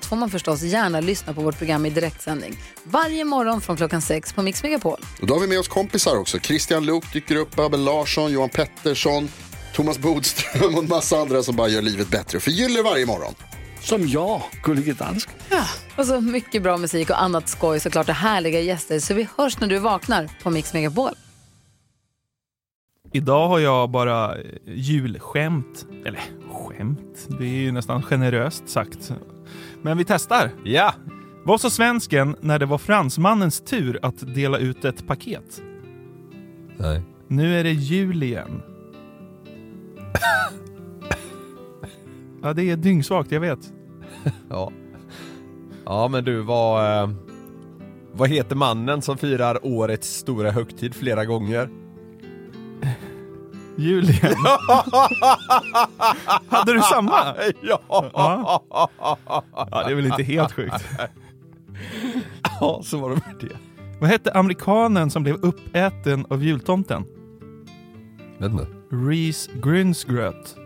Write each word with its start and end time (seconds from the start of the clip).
allt 0.00 0.06
får 0.06 0.16
man 0.16 0.30
förstås 0.30 0.62
gärna 0.62 1.00
lyssna 1.00 1.34
på 1.34 1.40
vårt 1.40 1.58
program 1.58 1.86
i 1.86 1.90
direktsändning. 1.90 2.56
Varje 2.84 3.24
morgon 3.24 3.60
från 3.60 3.76
klockan 3.76 4.02
sex 4.02 4.32
på 4.32 4.42
Mix 4.42 4.62
Megapol. 4.62 5.00
Och 5.20 5.26
då 5.26 5.34
har 5.34 5.40
vi 5.40 5.46
med 5.46 5.58
oss 5.58 5.68
kompisar 5.68 6.16
också. 6.16 6.38
Christian 6.38 6.86
Luuk 6.86 7.12
dyker 7.12 7.36
upp, 7.36 7.58
Abel 7.58 7.84
Larsson, 7.84 8.32
Johan 8.32 8.48
Pettersson, 8.48 9.28
Thomas 9.74 9.98
Bodström 9.98 10.74
och 10.74 10.82
en 10.82 10.88
massa 10.88 11.16
andra 11.16 11.42
som 11.42 11.56
bara 11.56 11.68
gör 11.68 11.82
livet 11.82 12.08
bättre 12.08 12.36
och 12.36 12.42
förgyller 12.42 12.82
varje 12.82 13.06
morgon. 13.06 13.34
Som 13.80 14.08
jag, 14.08 14.42
Gullige 14.62 14.92
Dansken. 14.92 15.34
Och 15.96 16.06
så 16.06 16.20
mycket 16.20 16.62
bra 16.62 16.76
musik 16.76 17.10
och 17.10 17.22
annat 17.22 17.48
skoj 17.48 17.80
såklart 17.80 18.08
och 18.08 18.14
härliga 18.14 18.60
gäster. 18.60 18.98
Så 18.98 19.14
vi 19.14 19.28
hörs 19.36 19.60
när 19.60 19.68
du 19.68 19.78
vaknar 19.78 20.28
på 20.42 20.50
Mix 20.50 20.72
Megapol. 20.72 21.12
Idag 23.12 23.48
har 23.48 23.58
jag 23.58 23.90
bara 23.90 24.38
eh, 24.38 24.44
julskämt. 24.66 25.86
Eller 26.04 26.20
skämt, 26.52 27.28
det 27.38 27.44
är 27.44 27.60
ju 27.60 27.72
nästan 27.72 28.02
generöst 28.02 28.68
sagt. 28.68 29.12
Men 29.82 29.98
vi 29.98 30.04
testar. 30.04 30.50
Ja, 30.64 30.94
Vad 31.44 31.60
sa 31.60 31.70
svensken 31.70 32.36
när 32.40 32.58
det 32.58 32.66
var 32.66 32.78
fransmannens 32.78 33.60
tur 33.60 33.98
att 34.02 34.34
dela 34.34 34.58
ut 34.58 34.84
ett 34.84 35.06
paket? 35.06 35.62
Nej. 36.76 37.02
Nu 37.28 37.60
är 37.60 37.64
det 37.64 37.72
jul 37.72 38.22
igen. 38.22 38.62
ja, 42.42 42.52
det 42.52 42.70
är 42.70 42.76
dyngsvagt, 42.76 43.32
jag 43.32 43.40
vet. 43.40 43.72
Ja. 44.48 44.72
Ja, 45.84 46.08
men 46.08 46.24
du, 46.24 46.40
vad... 46.40 47.02
Eh, 47.02 47.10
vad 48.12 48.28
heter 48.28 48.56
mannen 48.56 49.02
som 49.02 49.18
firar 49.18 49.66
årets 49.66 50.16
stora 50.16 50.50
högtid 50.50 50.94
flera 50.94 51.24
gånger? 51.24 51.70
Jul 53.80 54.10
igen. 54.10 54.34
Hade 56.48 56.72
du 56.74 56.80
samma? 56.80 57.34
Ja! 57.62 57.80
Ja. 57.88 58.62
ja, 58.68 59.82
det 59.86 59.90
är 59.90 59.94
väl 59.94 60.06
inte 60.06 60.22
helt 60.22 60.52
sjukt. 60.52 60.84
Ja, 62.60 62.80
så 62.84 62.98
var 62.98 63.10
det 63.10 63.14
med 63.26 63.34
det. 63.40 63.56
Vad 64.00 64.10
hette 64.10 64.32
amerikanen 64.32 65.10
som 65.10 65.22
blev 65.22 65.34
uppäten 65.36 66.26
av 66.30 66.44
jultomten? 66.44 67.04
Vet 68.38 68.50
inte. 68.52 68.66
Reese 68.90 69.50
Grynsgröt. 69.62 70.56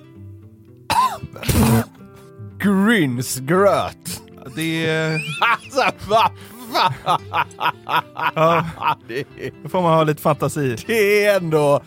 Grynsgröt! 2.59 4.23
Det 4.57 4.87
är... 4.87 5.13
Alltså, 5.41 6.09
vad 6.09 6.31
fan! 6.73 7.21
Ja, 8.35 8.65
Det, 9.09 9.25
då 9.63 9.69
får 9.69 9.83
man 9.83 9.93
ha 9.95 10.05
lite 10.05 10.23
fantasi. 10.23 10.77
det 10.87 11.25
är 11.27 11.37
ändå... 11.37 11.83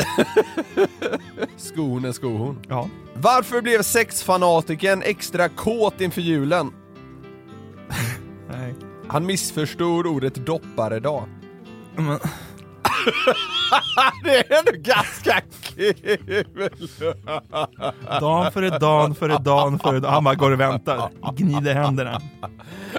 Skon 1.56 2.04
är 2.04 2.12
skohorn. 2.12 2.58
Ja. 2.68 2.88
Varför 3.14 3.62
blev 3.62 3.82
sexfanatiken 3.82 5.02
extra 5.02 5.48
kåt 5.48 6.00
inför 6.00 6.20
julen? 6.20 6.72
Nej. 8.50 8.74
Han 9.08 9.26
missförstod 9.26 10.06
ordet 10.06 10.34
dopparedag. 10.34 11.24
Men, 11.96 12.18
Det 14.24 14.36
är 14.36 14.58
ändå 14.58 14.72
ganska 14.74 15.40
kul! 15.62 15.94
dan 18.20 18.52
före 18.52 18.78
dan 18.78 19.14
före 19.14 19.38
dan 19.38 19.78
före 19.78 20.00
dan. 20.00 20.12
Han 20.12 20.24
bara 20.24 20.34
går 20.34 20.50
och 20.50 20.60
väntar. 20.60 21.10
Gnider 21.36 21.74
händerna. 21.74 22.20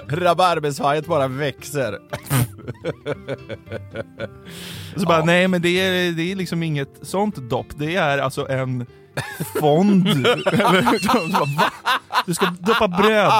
Rabarbersvajet 0.08 1.06
bara 1.06 1.28
växer. 1.28 1.98
Och 4.94 5.00
så 5.00 5.06
bara, 5.06 5.24
nej 5.24 5.48
men 5.48 5.62
det 5.62 5.80
är, 5.80 6.12
det 6.12 6.32
är 6.32 6.36
liksom 6.36 6.62
inget 6.62 6.98
sånt 7.02 7.36
dopp. 7.36 7.66
Det 7.76 7.96
är 7.96 8.18
alltså 8.18 8.48
en 8.48 8.86
fond. 9.60 10.08
Eller, 10.26 11.32
bara, 11.32 11.44
va? 11.44 11.70
Du 12.26 12.34
ska 12.34 12.46
doppa 12.46 12.88
bröd. 12.88 13.32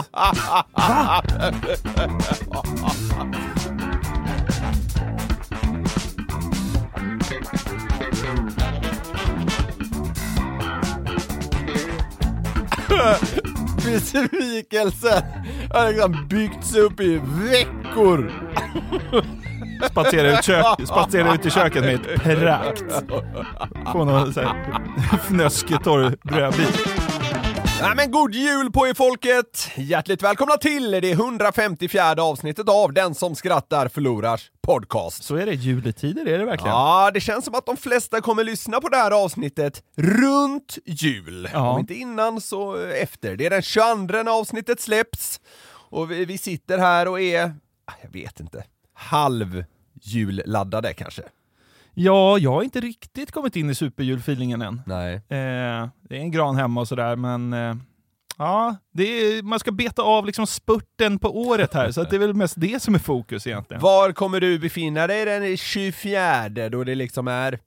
Besvikelsen 13.84 15.22
har 15.70 15.88
liksom 15.88 16.28
byggts 16.28 16.74
upp 16.74 17.00
i 17.00 17.20
veckor. 17.24 18.32
Spatsera 19.90 20.38
ut, 20.38 20.44
kök, 20.44 20.64
spatsera 20.86 21.34
ut 21.34 21.46
i 21.46 21.50
köket 21.50 21.84
med 21.84 21.94
ett 21.94 22.40
prakt. 22.40 22.84
Få 23.92 24.04
någon 24.04 24.34
så 24.34 24.40
här 24.40 24.80
fnösketorr 25.28 26.16
brödbit. 26.22 27.02
Ja, 27.80 27.92
men 27.96 28.10
god 28.10 28.34
jul 28.34 28.72
på 28.72 28.88
er 28.88 28.94
folket! 28.94 29.70
Hjärtligt 29.76 30.22
välkomna 30.22 30.56
till 30.56 30.90
det 30.90 31.10
154 31.10 32.22
avsnittet 32.22 32.68
av 32.68 32.92
Den 32.92 33.14
som 33.14 33.34
skrattar 33.34 33.88
förlorars 33.88 34.50
podcast. 34.66 35.24
Så 35.24 35.36
är 35.36 35.46
det 35.46 35.54
juletider, 35.54 36.26
är 36.26 36.38
det 36.38 36.44
verkligen? 36.44 36.76
Ja, 36.76 37.10
det 37.14 37.20
känns 37.20 37.44
som 37.44 37.54
att 37.54 37.66
de 37.66 37.76
flesta 37.76 38.20
kommer 38.20 38.44
lyssna 38.44 38.80
på 38.80 38.88
det 38.88 38.96
här 38.96 39.10
avsnittet 39.10 39.82
runt 39.96 40.78
jul. 40.86 41.48
Ja. 41.52 41.70
Om 41.70 41.80
inte 41.80 41.94
innan 41.94 42.40
så 42.40 42.76
efter. 42.76 43.36
Det 43.36 43.46
är 43.46 43.50
den 43.50 43.62
22 43.62 44.22
när 44.22 44.38
avsnittet 44.38 44.80
släpps. 44.80 45.40
Och 45.90 46.10
vi, 46.10 46.24
vi 46.24 46.38
sitter 46.38 46.78
här 46.78 47.08
och 47.08 47.20
är, 47.20 47.54
jag 48.02 48.12
vet 48.12 48.40
inte, 48.40 48.64
halv 49.02 49.64
julladdade 50.02 50.94
kanske. 50.94 51.22
Ja, 51.94 52.38
jag 52.38 52.52
har 52.52 52.62
inte 52.62 52.80
riktigt 52.80 53.32
kommit 53.32 53.56
in 53.56 53.70
i 53.70 53.74
superjulfeelingen 53.74 54.62
än. 54.62 54.82
Nej. 54.86 55.14
Eh, 55.14 55.88
det 56.00 56.16
är 56.16 56.20
en 56.20 56.30
gran 56.30 56.56
hemma 56.56 56.80
och 56.80 56.88
sådär, 56.88 57.16
men 57.16 57.52
eh, 57.52 57.74
ja, 58.38 58.76
är, 58.98 59.42
man 59.42 59.58
ska 59.58 59.72
beta 59.72 60.02
av 60.02 60.26
liksom 60.26 60.46
spurten 60.46 61.18
på 61.18 61.40
året 61.40 61.74
här, 61.74 61.90
så 61.90 62.00
att 62.00 62.10
det 62.10 62.16
är 62.16 62.20
väl 62.20 62.34
mest 62.34 62.54
det 62.56 62.82
som 62.82 62.94
är 62.94 62.98
fokus 62.98 63.46
egentligen. 63.46 63.80
Var 63.80 64.12
kommer 64.12 64.40
du 64.40 64.58
befinna 64.58 65.06
dig 65.06 65.24
den 65.24 65.56
24 65.56 66.48
då 66.48 66.84
det 66.84 66.94
liksom 66.94 67.28
är, 67.28 67.58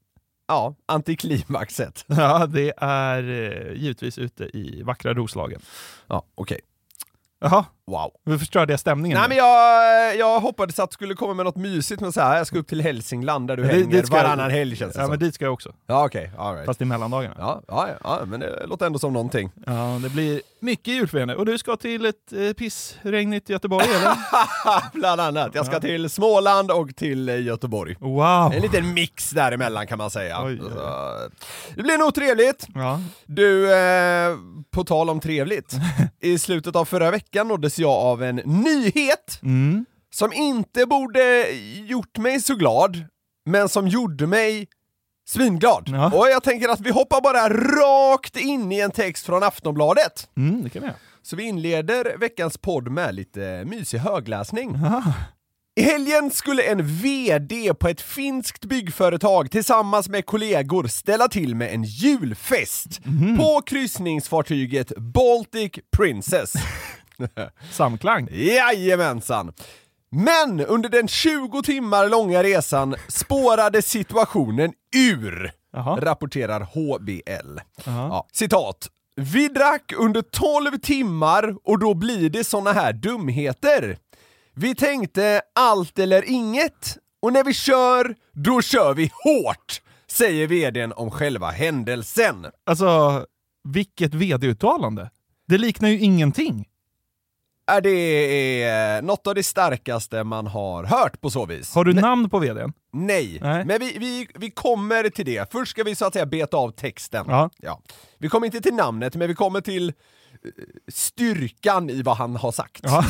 ja, 0.47 0.75
antiklimaxet? 0.85 2.06
Ja, 2.07 2.47
det 2.47 2.74
är 2.78 3.24
eh, 3.24 3.81
givetvis 3.81 4.18
ute 4.18 4.44
i 4.44 4.84
vackra 4.84 5.13
Roslagen. 5.13 5.62
Ja, 6.07 6.25
okej. 6.35 6.59
Jaha, 7.40 7.66
Wow. 7.88 8.12
nu 8.25 8.40
förstörde 8.40 8.73
jag 8.73 8.79
stämningen. 8.79 9.18
Nej 9.18 9.28
men 9.29 9.38
jag, 9.38 10.16
jag 10.18 10.40
hoppades 10.40 10.79
att 10.79 10.90
du 10.90 10.94
skulle 10.94 11.13
komma 11.13 11.34
med 11.34 11.46
något 11.46 11.56
mysigt 11.56 12.01
men 12.01 12.12
så 12.12 12.22
här, 12.22 12.38
jag 12.38 12.47
ska 12.47 12.57
upp 12.59 12.68
till 12.68 12.81
Hälsingland 12.81 13.47
där 13.47 13.57
du 13.57 13.63
det- 13.63 13.69
hänger 13.69 13.85
dit 13.91 14.07
ska 14.07 14.16
jag- 14.18 14.23
varannan 14.23 14.51
helg 14.51 14.75
känns 14.75 14.94
det 14.94 15.00
Ja, 15.00 15.03
som. 15.06 15.09
men 15.09 15.19
dit 15.19 15.35
ska 15.35 15.46
jag 15.46 15.53
också. 15.53 15.73
Ja 15.88 16.06
okej, 16.06 16.31
alright. 16.38 16.66
Fast 16.66 16.81
i 16.81 16.85
mellandagarna. 16.85 17.35
Ja, 17.38 17.62
ja, 17.68 17.88
ja, 18.03 18.19
men 18.25 18.40
det 18.40 18.66
låter 18.68 18.85
ändå 18.85 19.00
som 19.00 19.13
någonting. 19.13 19.51
Ja, 19.66 20.00
det 20.03 20.09
blir 20.09 20.41
mycket 20.59 20.88
julfirande. 20.94 21.35
Och 21.35 21.45
du 21.45 21.57
ska 21.57 21.75
till 21.75 22.06
ett 22.06 22.34
eh, 22.35 22.53
pissregnigt 22.53 23.50
Göteborg, 23.50 23.85
eller? 23.95 24.13
Bland 24.94 25.22
annat. 25.22 25.56
Jag 25.56 25.66
ska 25.66 25.75
Ja. 25.75 25.79
till 25.79 26.09
Småland 26.09 26.72
och 26.72 26.95
till 26.95 27.29
eh, 27.29 27.41
Göteborg. 27.41 27.95
Wow! 28.00 28.53
En 28.53 28.62
liten 28.62 28.94
mix 28.94 29.29
däremellan 29.29 29.88
kan 29.88 29.97
man 29.97 30.09
säga. 30.09 30.44
Oj, 30.44 30.59
oj. 30.63 30.72
Det 31.75 31.84
blir 31.84 31.97
nog 31.97 32.16
trevligt. 32.16 32.68
Ja. 32.75 33.01
Du, 33.25 33.74
eh, 33.75 34.35
på 34.72 34.84
tal 34.84 35.09
om 35.09 35.19
trevligt. 35.19 35.74
I 36.22 36.40
slutet 36.40 36.75
av 36.75 36.85
förra 36.85 37.12
veckan 37.12 37.47
nåddes 37.47 37.75
jag 37.80 37.91
av 37.91 38.24
en 38.24 38.36
nyhet 38.36 39.39
Mm. 39.44 39.86
som 40.13 40.33
inte 40.33 40.86
borde 40.86 41.51
gjort 41.88 42.18
mig 42.18 42.42
så 42.42 42.56
glad, 42.56 43.06
men 43.50 43.69
som 43.69 43.88
gjorde 43.88 44.27
mig 44.27 44.68
svinglad. 45.30 45.89
Ja. 45.92 46.12
Och 46.13 46.27
jag 46.30 46.44
tänker 46.44 46.69
att 46.69 46.80
vi 46.81 46.92
hoppar 46.92 47.22
bara 47.22 47.50
rakt 47.50 48.38
in 48.38 48.72
i 48.72 48.80
en 48.80 48.92
text 48.92 49.25
från 49.25 49.44
Aftonbladet. 49.44 50.30
Mm, 50.38 50.63
det 50.63 50.69
kan 50.69 50.81
vi. 50.83 50.89
Så 51.22 51.36
vi 51.36 51.44
inleder 51.44 52.18
veckans 52.19 52.57
podd 52.57 52.92
med 52.92 53.16
lite 53.16 53.63
mysig 53.66 53.98
högläsning. 53.98 54.75
Aha. 54.75 55.13
I 55.80 55.81
helgen 55.81 56.31
skulle 56.31 56.63
en 56.63 56.88
VD 56.88 57.74
på 57.74 57.88
ett 57.88 58.01
finskt 58.01 58.66
byggföretag 58.66 59.51
tillsammans 59.51 60.10
med 60.10 60.25
kollegor 60.25 60.88
ställa 60.88 61.28
till 61.28 61.56
med 61.56 61.74
en 61.74 61.83
julfest 61.83 63.00
på 63.38 63.62
kryssningsfartyget 63.66 64.92
Baltic 64.98 65.71
Princess. 65.98 66.54
Samklang. 67.71 68.27
Jajamensan! 68.31 69.53
Men 70.12 70.62
under 70.62 70.89
den 70.89 71.07
20 71.07 71.62
timmar 71.62 72.09
långa 72.09 72.44
resan 72.44 72.95
spårade 73.07 73.81
situationen 73.81 74.73
ur, 74.95 75.51
Jaha. 75.73 76.00
rapporterar 76.01 76.59
HBL. 76.62 77.59
Ja, 77.85 78.27
citat. 78.31 78.89
Vi 79.15 79.47
drack 79.47 79.94
under 79.97 80.21
12 80.21 80.77
timmar 80.77 81.56
och 81.63 81.79
då 81.79 81.94
blir 81.94 82.29
det 82.29 82.44
såna 82.44 82.73
här 82.73 82.94
dumheter. 82.94 83.97
Vi 84.53 84.75
tänkte 84.75 85.41
allt 85.56 86.00
eller 86.00 86.29
inget 86.29 86.97
och 87.21 87.33
när 87.33 87.44
vi 87.44 87.53
kör, 87.53 88.15
då 88.33 88.61
kör 88.61 88.94
vi 88.94 89.11
hårt, 89.23 89.81
säger 90.07 90.47
vdn 90.47 90.94
om 90.94 91.11
själva 91.11 91.51
händelsen. 91.51 92.45
Alltså, 92.65 93.25
vilket 93.63 94.13
vd-uttalande. 94.13 95.09
Det 95.47 95.57
liknar 95.57 95.89
ju 95.89 96.00
ingenting. 96.00 96.65
Är 97.67 97.81
det 97.81 98.63
är 98.63 99.01
något 99.01 99.27
av 99.27 99.35
det 99.35 99.44
starkaste 99.44 100.23
man 100.23 100.47
har 100.47 100.83
hört 100.83 101.21
på 101.21 101.29
så 101.29 101.45
vis. 101.45 101.75
Har 101.75 101.83
du 101.83 101.94
namn 101.94 102.29
på 102.29 102.39
vdn? 102.39 102.73
Nej, 102.94 103.39
Nej. 103.41 103.65
men 103.65 103.79
vi, 103.79 103.97
vi, 104.00 104.27
vi 104.35 104.51
kommer 104.51 105.09
till 105.09 105.25
det. 105.25 105.51
Först 105.51 105.71
ska 105.71 105.83
vi 105.83 105.95
så 105.95 106.06
att 106.06 106.13
säga 106.13 106.25
beta 106.25 106.57
av 106.57 106.71
texten. 106.71 107.25
Ja. 107.27 107.50
Vi 108.17 108.29
kommer 108.29 108.45
inte 108.45 108.62
till 108.62 108.73
namnet, 108.73 109.15
men 109.15 109.27
vi 109.27 109.35
kommer 109.35 109.62
till 109.62 109.89
eh, 109.89 109.94
styrkan 110.88 111.89
i 111.89 112.01
vad 112.01 112.17
han 112.17 112.35
har 112.35 112.51
sagt. 112.51 112.81
Ja. 112.83 113.06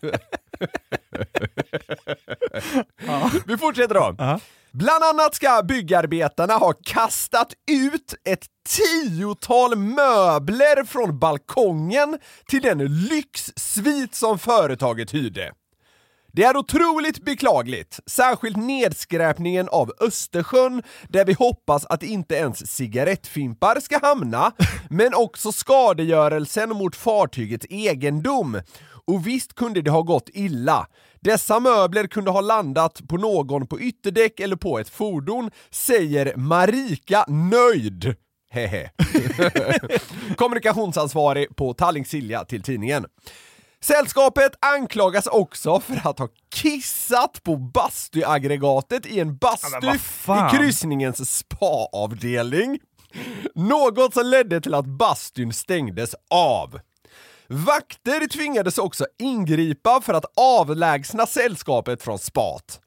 Vi 3.46 3.58
fortsätter 3.58 3.94
då. 3.94 4.14
Ja. 4.18 4.40
Bland 4.72 5.04
annat 5.04 5.34
ska 5.34 5.62
byggarbetarna 5.62 6.54
ha 6.54 6.72
kastat 6.72 7.52
ut 7.70 8.14
ett 8.24 8.46
tiotal 8.68 9.76
möbler 9.76 10.84
från 10.84 11.18
balkongen 11.18 12.18
till 12.46 12.62
den 12.62 12.78
lyxsvit 12.78 14.14
som 14.14 14.38
företaget 14.38 15.14
hyrde. 15.14 15.52
Det 16.32 16.44
är 16.44 16.56
otroligt 16.56 17.24
beklagligt, 17.24 18.00
särskilt 18.06 18.56
nedskräpningen 18.56 19.68
av 19.68 19.92
Östersjön 20.00 20.82
där 21.08 21.24
vi 21.24 21.32
hoppas 21.32 21.86
att 21.86 22.02
inte 22.02 22.34
ens 22.34 22.72
cigarettfimpar 22.72 23.80
ska 23.80 23.98
hamna, 23.98 24.52
men 24.90 25.14
också 25.14 25.52
skadegörelsen 25.52 26.70
mot 26.70 26.96
fartygets 26.96 27.66
egendom. 27.70 28.60
Och 29.06 29.26
visst 29.26 29.54
kunde 29.54 29.82
det 29.82 29.90
ha 29.90 30.02
gått 30.02 30.28
illa. 30.32 30.86
Dessa 31.20 31.60
möbler 31.60 32.06
kunde 32.06 32.30
ha 32.30 32.40
landat 32.40 33.00
på 33.08 33.16
någon 33.16 33.66
på 33.66 33.80
ytterdäck 33.80 34.40
eller 34.40 34.56
på 34.56 34.78
ett 34.78 34.88
fordon, 34.88 35.50
säger 35.70 36.36
Marika 36.36 37.24
Nöjd. 37.28 38.14
Hehe. 38.50 38.90
Kommunikationsansvarig 40.36 41.56
på 41.56 41.74
Tallink 41.74 42.06
Silja 42.06 42.44
till 42.44 42.62
tidningen. 42.62 43.06
Sällskapet 43.80 44.52
anklagas 44.60 45.26
också 45.26 45.80
för 45.80 46.08
att 46.10 46.18
ha 46.18 46.28
kissat 46.54 47.42
på 47.42 47.56
bastyaggregatet 47.56 49.06
i 49.06 49.20
en 49.20 49.36
bastu 49.36 49.86
i 49.86 50.56
kryssningens 50.56 51.38
spa-avdelning. 51.38 52.78
Något 53.54 54.14
som 54.14 54.26
ledde 54.26 54.60
till 54.60 54.74
att 54.74 54.86
bastun 54.86 55.52
stängdes 55.52 56.14
av. 56.30 56.80
Vakter 57.50 58.28
tvingades 58.28 58.78
också 58.78 59.06
ingripa 59.18 60.00
för 60.00 60.14
att 60.14 60.24
avlägsna 60.36 61.26
sällskapet 61.26 62.02
från 62.02 62.18
spat. 62.18 62.80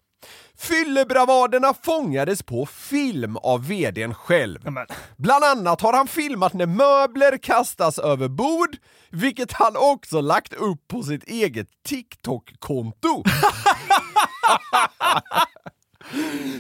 Fyllebravaderna 0.58 1.74
fångades 1.84 2.44
på 2.44 2.66
film 2.66 3.38
av 3.38 3.68
vdn 3.68 4.14
själv. 4.14 4.60
men- 4.72 4.88
Bland 5.18 5.44
annat 5.44 5.82
har 5.82 5.94
han 5.94 6.08
filmat 6.08 6.54
när 6.54 6.66
möbler 6.66 7.38
kastas 7.38 8.00
över 8.00 8.28
bord, 8.28 8.78
vilket 9.10 9.52
han 9.52 9.74
också 9.78 10.22
lagt 10.22 10.54
upp 10.54 10.88
på 10.88 11.04
sitt 11.04 11.24
eget 11.24 11.68
TikTok-konto. 11.88 13.24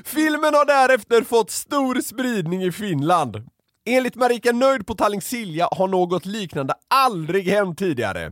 Filmen 0.05 0.53
har 0.53 0.65
därefter 0.65 1.21
fått 1.21 1.51
stor 1.51 2.01
spridning 2.01 2.63
i 2.63 2.71
Finland. 2.71 3.49
Enligt 3.85 4.15
Marika 4.15 4.51
Nöjd 4.51 4.87
på 4.87 4.95
Tallink 4.95 5.23
Silja 5.23 5.67
har 5.71 5.87
något 5.87 6.25
liknande 6.25 6.73
aldrig 6.87 7.47
hänt 7.47 7.77
tidigare. 7.77 8.31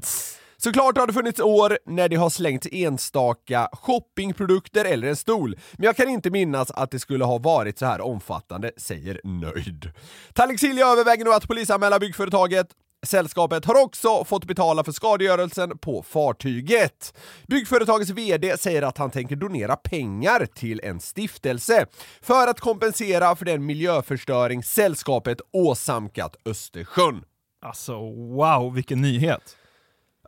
Såklart 0.57 0.98
har 0.98 1.07
det 1.07 1.13
funnits 1.13 1.40
år 1.40 1.80
när 1.86 2.10
det 2.10 2.16
har 2.16 2.30
slängt 2.30 2.66
enstaka 2.72 3.69
shoppingprodukter 3.74 4.86
eller 4.86 5.07
en 5.07 5.16
stol, 5.16 5.56
men 5.74 5.86
jag 5.86 5.96
kan 5.96 6.10
inte 6.10 6.30
minnas 6.30 6.72
att 6.72 6.92
det 6.92 7.00
skulle 7.00 7.25
ha 7.25 7.38
varit 7.38 7.80
så 7.80 7.86
här 7.86 8.01
omfattande, 8.01 8.72
säger 8.78 9.22
Nöjd. 9.24 9.92
Tallink 10.34 10.60
Silja 10.60 10.88
överväger 10.88 11.25
nu 11.25 11.34
att 11.34 11.48
polisanmäla 11.48 12.00
byggföretaget. 12.00 12.68
Sällskapet 13.06 13.66
har 13.66 13.81
också 13.81 14.24
fått 14.24 14.46
betala 14.46 14.84
för 14.84 14.92
skadegörelsen 14.92 15.78
på 15.78 16.04
fartyget. 16.04 17.13
Byggföretagets 17.48 18.12
VD 18.12 18.57
säger 18.57 18.81
att 18.81 18.98
han 18.98 19.12
tänker 19.12 19.36
donera 19.36 19.75
pengar 19.75 20.46
till 20.46 20.81
en 20.84 21.00
stiftelse 21.00 21.86
för 22.22 22.48
att 22.48 22.60
kompensera 22.60 23.36
för 23.36 23.46
den 23.46 23.66
miljöförstöring 23.66 24.63
sällskapet 24.63 25.42
åsamkat 25.51 26.36
Östersjön. 26.46 27.24
Alltså, 27.62 27.94
wow, 28.36 28.74
vilken 28.74 29.01
nyhet. 29.01 29.56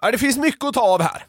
Ja, 0.02 0.12
det 0.12 0.18
finns 0.18 0.38
mycket 0.38 0.64
att 0.64 0.74
ta 0.74 0.82
av 0.82 1.02
här. 1.02 1.26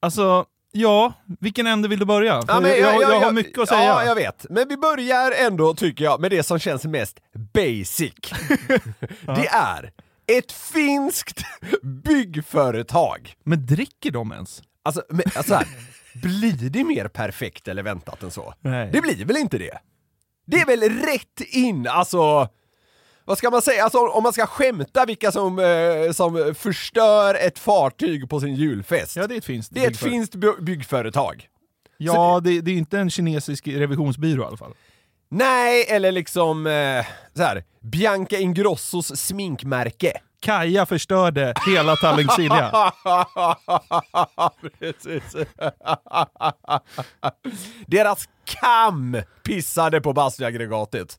Alltså, 0.00 0.44
ja, 0.72 1.12
vilken 1.40 1.66
ände 1.66 1.88
vill 1.88 1.98
du 1.98 2.04
börja? 2.04 2.42
Ja, 2.48 2.60
men 2.60 2.70
jag, 2.70 2.78
jag, 2.78 3.02
jag 3.02 3.20
har 3.20 3.32
mycket 3.32 3.58
att 3.58 3.68
säga. 3.68 3.84
Ja, 3.84 4.04
jag 4.04 4.14
vet. 4.14 4.46
Men 4.50 4.68
vi 4.68 4.76
börjar 4.76 5.32
ändå, 5.32 5.74
tycker 5.74 6.04
jag, 6.04 6.20
med 6.20 6.30
det 6.30 6.42
som 6.42 6.58
känns 6.58 6.84
mest 6.84 7.20
basic. 7.54 8.14
Det 9.26 9.46
är 9.46 9.92
ett 10.38 10.52
finskt 10.52 11.42
byggföretag. 11.82 13.34
Men 13.44 13.66
dricker 13.66 14.10
de 14.10 14.32
ens? 14.32 14.62
Alltså, 14.82 15.02
men, 15.08 15.22
alltså 15.34 15.54
här, 15.54 15.66
blir 16.22 16.70
det 16.70 16.84
mer 16.84 17.08
perfekt 17.08 17.68
eller 17.68 17.82
väntat 17.82 18.22
än 18.22 18.30
så? 18.30 18.54
Nej. 18.60 18.90
Det 18.92 19.00
blir 19.00 19.24
väl 19.24 19.36
inte 19.36 19.58
det? 19.58 19.78
Det 20.46 20.56
är 20.60 20.66
väl 20.66 20.80
rätt 20.80 21.40
in, 21.50 21.86
alltså... 21.88 22.48
Vad 23.24 23.38
ska 23.38 23.50
man 23.50 23.62
säga? 23.62 23.84
Alltså, 23.84 23.98
om 23.98 24.22
man 24.22 24.32
ska 24.32 24.46
skämta 24.46 25.04
vilka 25.06 25.32
som, 25.32 25.58
eh, 25.58 26.12
som 26.12 26.54
förstör 26.58 27.34
ett 27.34 27.58
fartyg 27.58 28.28
på 28.30 28.40
sin 28.40 28.54
julfest. 28.54 29.16
Ja, 29.16 29.26
det 29.26 29.34
är 29.34 29.38
ett 29.38 29.44
finskt 29.44 29.74
det 29.74 29.80
är 29.80 29.84
ett 29.84 29.88
byggföretag. 29.88 30.10
finskt 30.12 30.34
by- 30.34 30.62
byggföretag. 30.64 31.48
Ja, 31.96 32.40
det, 32.44 32.60
det 32.60 32.70
är 32.70 32.74
inte 32.74 32.98
en 32.98 33.10
kinesisk 33.10 33.68
revisionsbyrå 33.68 34.42
i 34.42 34.46
alla 34.46 34.56
fall. 34.56 34.74
Nej, 35.34 35.84
eller 35.88 36.12
liksom 36.12 36.66
eh, 36.66 37.06
så 37.34 37.42
här, 37.42 37.64
Bianca 37.80 38.36
Ingrossos 38.36 39.20
sminkmärke. 39.20 40.12
Kaja 40.40 40.86
förstörde 40.86 41.54
hela 41.66 41.96
Tallink 41.96 42.32
Silja. 42.32 42.92
Precis. 44.78 45.36
Deras 47.86 48.28
kam 48.44 49.22
pissade 49.44 50.00
på 50.00 50.12
bastyaggregatet. 50.12 51.18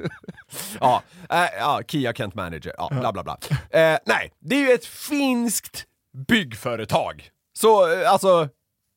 ja, 0.80 1.02
eh, 1.30 1.58
ja, 1.58 1.80
Kia 1.88 2.12
Kent 2.12 2.34
Manager, 2.34 2.74
ja, 2.78 2.88
bla 3.00 3.12
bla 3.12 3.22
bla. 3.22 3.38
Eh, 3.70 3.98
nej, 4.06 4.32
det 4.40 4.54
är 4.56 4.60
ju 4.60 4.74
ett 4.74 4.86
finskt 4.86 5.84
byggföretag. 6.28 7.30
Så 7.58 7.92
eh, 7.92 8.12
alltså, 8.12 8.48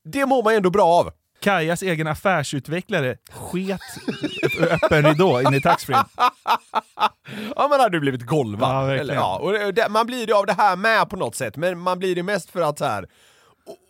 det 0.09 0.25
mår 0.25 0.43
man 0.43 0.53
ändå 0.53 0.69
bra 0.69 0.85
av. 0.85 1.11
Kajas 1.43 1.83
egen 1.83 2.07
affärsutvecklare 2.07 3.17
sket 3.31 3.81
öppen 4.59 5.03
ridå 5.05 5.41
in 5.41 5.53
i 5.53 5.61
taxfree. 5.61 6.03
Ja, 7.55 7.67
man 7.67 7.79
hade 7.79 7.97
ju 7.97 8.01
blivit 8.01 8.25
golvad. 8.25 8.69
Ja. 8.69 8.95
Eller, 8.95 9.13
ja, 9.13 9.37
och 9.39 9.73
det, 9.73 9.89
man 9.89 10.05
blir 10.05 10.27
det 10.27 10.33
av 10.33 10.45
det 10.45 10.53
här 10.53 10.75
med 10.75 11.09
på 11.09 11.15
något 11.15 11.35
sätt, 11.35 11.57
men 11.57 11.79
man 11.79 11.99
blir 11.99 12.15
det 12.15 12.23
mest 12.23 12.49
för 12.49 12.61
att 12.61 12.77
så 12.77 12.85
här. 12.85 13.07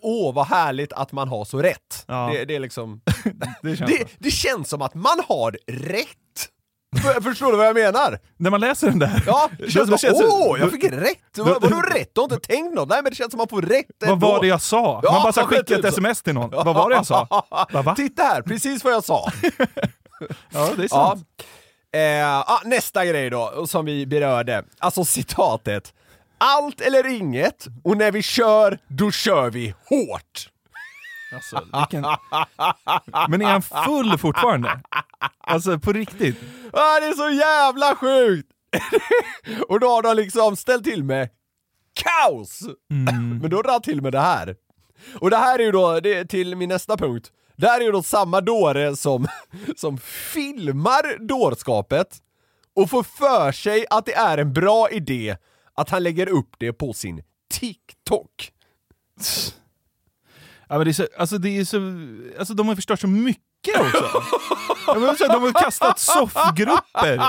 Åh, 0.02 0.34
vad 0.34 0.48
härligt 0.48 0.94
att 0.94 1.12
man 1.12 1.28
har 1.28 1.46
så 1.46 1.62
rätt. 1.62 2.06
Ja. 2.08 2.30
Det, 2.34 2.46
det 2.46 2.56
är 2.56 2.60
liksom... 2.60 3.02
Det 3.62 3.76
känns 3.78 3.92
Det, 3.92 4.08
det 4.20 4.32
känns 4.32 4.70
som 4.70 4.82
att 4.82 4.94
man 4.94 5.20
har 5.28 5.58
rätt. 5.68 6.50
För- 7.02 7.22
Förstår 7.22 7.52
du 7.52 7.58
vad 7.58 7.66
jag 7.68 7.74
menar? 7.76 8.20
När 8.38 8.50
man 8.50 8.60
läser 8.60 8.88
den 8.90 9.00
där. 9.00 9.24
Ja, 9.28 9.50
det 9.60 9.72
känns 9.72 9.90
som 9.90 9.98
känns 9.98 10.22
åh, 10.22 10.60
jag 10.60 10.72
fick 10.72 10.84
rätt! 10.84 11.18
Vad- 11.38 11.62
Vadå 11.62 11.82
rätt? 11.82 12.10
Du 12.16 12.22
har 12.22 12.34
inte 12.34 12.48
tänkt 12.48 12.74
något? 12.76 12.90
Nej 12.90 13.00
men 13.04 13.10
det 13.12 13.16
känns 13.16 13.32
som 13.32 13.42
att 13.42 13.52
man 13.52 13.62
får 13.62 13.68
rätt 13.68 13.86
Vad 14.06 14.20
var 14.20 14.42
det 14.42 14.48
jag 14.48 14.62
sa? 14.62 15.00
Ja, 15.04 15.12
man 15.12 15.24
bara 15.24 15.32
ska 15.32 15.42
men 15.42 15.50
skicka 15.50 15.76
ett 15.80 15.86
sms 15.86 16.22
till 16.22 16.34
någon. 16.34 16.50
Vad 16.50 16.76
var 16.76 16.90
det 16.90 16.96
jag 16.96 17.06
sa? 17.06 17.28
Va? 17.72 17.96
Titta 17.96 18.24
här, 18.24 18.42
precis 18.42 18.84
vad 18.84 18.94
jag 18.94 19.04
sa. 19.04 19.32
Ja, 20.54 20.70
det 20.76 20.84
är 20.84 20.88
Ja. 20.92 21.16
sant. 21.16 21.28
Eh, 21.96 22.40
ah, 22.40 22.62
nästa 22.66 23.06
grej 23.06 23.30
då, 23.30 23.68
som 23.68 23.86
vi 23.86 24.06
berörde. 24.06 24.64
Alltså 24.80 25.06
citatet. 25.06 25.94
Allt 26.38 26.82
eller 26.82 27.08
inget, 27.16 27.68
och 27.84 27.98
när 27.98 28.12
vi 28.12 28.22
kör, 28.22 28.78
då 28.88 29.12
kör 29.12 29.50
vi 29.50 29.74
hårt. 29.90 30.50
Alltså, 31.34 31.68
vilken... 31.80 32.06
Men 33.30 33.42
är 33.42 33.46
han 33.46 33.62
full 33.62 34.18
fortfarande? 34.18 34.82
Alltså 35.38 35.80
på 35.80 35.94
riktigt? 35.94 36.38
Ah, 36.74 37.00
det 37.00 37.06
är 37.06 37.14
så 37.14 37.30
jävla 37.30 37.96
sjukt! 37.96 38.50
och 39.68 39.80
då 39.80 39.88
har 39.88 40.02
de 40.02 40.16
liksom 40.16 40.56
ställt 40.56 40.84
till 40.84 41.04
med 41.04 41.30
kaos! 41.94 42.62
Men 43.42 43.50
då 43.50 43.62
drar 43.62 43.80
till 43.80 44.02
med 44.02 44.12
det 44.12 44.20
här. 44.20 44.56
Och 45.20 45.30
det 45.30 45.38
här 45.38 45.60
är 45.60 45.64
ju 45.64 45.72
då, 45.72 46.00
det 46.00 46.26
till 46.26 46.56
min 46.56 46.70
nästa 46.70 46.98
punkt, 46.98 47.32
det 47.56 47.68
här 47.68 47.82
är 47.82 47.86
ju 47.86 47.92
då 47.92 48.04
samma 48.04 48.42
dåre 48.42 48.96
som, 48.96 49.28
som 49.76 49.98
filmar 49.98 51.28
dårskapet 51.28 52.18
och 52.76 52.90
får 52.90 53.04
för 53.04 53.52
sig 53.52 53.86
att 53.90 54.06
det 54.06 54.14
är 54.14 54.38
en 54.38 54.54
bra 54.54 54.90
idé 54.90 55.38
att 55.74 55.90
han 55.90 56.04
lägger 56.04 56.30
upp 56.30 56.56
det 56.58 56.74
på 56.74 56.94
sin 56.94 57.24
TikTok. 57.54 58.52
Ja, 60.74 60.78
men 60.78 60.86
det 60.86 60.92
är 60.92 60.94
så, 60.94 61.08
alltså 61.18 61.38
det 61.38 61.50
är 61.60 61.66
så, 61.66 61.78
alltså 62.40 62.54
de 62.54 62.68
har 62.68 62.76
förstört 62.76 63.00
så 63.00 63.08
mycket 63.08 63.80
också. 63.80 64.24
Ja, 64.88 64.96
men 64.96 65.18
så 65.18 65.28
De 65.28 65.42
har 65.42 65.64
kastat 65.64 66.00
soffgrupper 66.00 67.22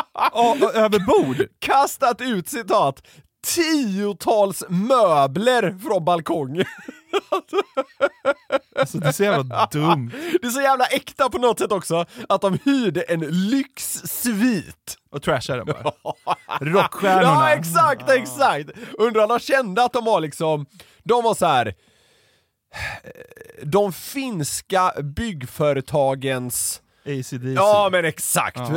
över 0.74 0.98
bord. 1.06 1.46
Kastat 1.58 2.20
ut 2.20 2.48
citat 2.48 3.02
tiotals 3.46 4.64
möbler 4.68 5.78
från 5.82 6.04
balkongen. 6.04 6.64
Alltså 8.78 8.98
det 8.98 9.08
är 9.08 9.12
så 9.12 9.22
jävla 9.22 9.66
dumt. 9.72 10.10
Det 10.40 10.46
är 10.46 10.50
så 10.50 10.60
jävla 10.60 10.84
äkta 10.84 11.30
på 11.30 11.38
något 11.38 11.58
sätt 11.58 11.72
också, 11.72 12.06
att 12.28 12.40
de 12.40 12.58
hyrde 12.64 13.02
en 13.02 13.20
lyxsvit. 13.20 14.96
Och 15.10 15.22
trashar 15.22 15.56
den 15.56 15.66
bara. 15.66 15.92
Rockstjärnorna. 16.60 17.28
Ja 17.28 17.50
exakt, 17.50 18.10
exakt! 18.10 18.70
Undrar 18.98 19.22
om 19.22 19.28
de 19.28 19.38
kände 19.38 19.84
att 19.84 19.92
de 19.92 20.04
var 20.04 20.20
liksom, 20.20 20.66
de 21.02 21.22
var 21.22 21.34
så 21.34 21.46
här. 21.46 21.74
De 23.62 23.92
finska 23.92 24.92
byggföretagens... 25.02 26.80
ACDC. 27.06 27.52
Ja 27.54 27.88
men 27.92 28.04
exakt! 28.04 28.60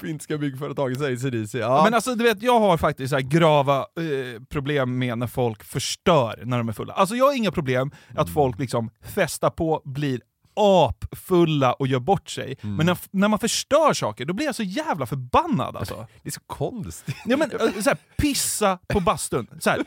Finska 0.00 0.38
byggföretagens 0.38 1.02
ACDC, 1.02 1.58
ja. 1.58 1.84
Men 1.84 1.94
alltså 1.94 2.14
du 2.14 2.24
vet, 2.24 2.42
jag 2.42 2.60
har 2.60 2.76
faktiskt 2.76 3.10
så 3.10 3.16
här 3.16 3.22
grava 3.22 3.78
eh, 3.78 4.42
problem 4.50 4.98
med 4.98 5.18
när 5.18 5.26
folk 5.26 5.64
förstör 5.64 6.42
när 6.44 6.58
de 6.58 6.68
är 6.68 6.72
fulla. 6.72 6.92
Alltså 6.92 7.14
jag 7.14 7.24
har 7.24 7.36
inga 7.36 7.52
problem 7.52 7.90
att 8.16 8.30
folk 8.30 8.58
liksom 8.58 8.90
festar 9.02 9.50
på, 9.50 9.82
blir 9.84 10.20
apfulla 10.56 11.72
och 11.72 11.86
gör 11.86 11.98
bort 12.00 12.30
sig. 12.30 12.56
Men 12.60 12.86
när, 12.86 12.98
när 13.10 13.28
man 13.28 13.38
förstör 13.38 13.92
saker, 13.94 14.24
då 14.24 14.32
blir 14.34 14.46
jag 14.46 14.54
så 14.54 14.62
jävla 14.62 15.06
förbannad 15.06 15.76
alltså. 15.76 15.94
det 16.22 16.28
är 16.28 16.32
så 16.32 16.40
konstigt. 16.46 17.16
Ja, 17.24 17.36
men, 17.36 17.50
eh, 17.50 17.58
så 17.82 17.90
här, 17.90 17.98
pissa 18.18 18.78
på 18.88 19.00
bastun. 19.00 19.46
Så 19.60 19.70
här, 19.70 19.82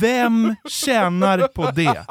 vem 0.00 0.54
tjänar 0.68 1.38
på 1.48 1.70
det? 1.70 2.04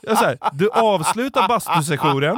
Ja, 0.00 0.16
Så 0.16 0.24
här, 0.24 0.38
du 0.52 0.70
avslutar 0.70 1.48
bastusessionen 1.48 2.36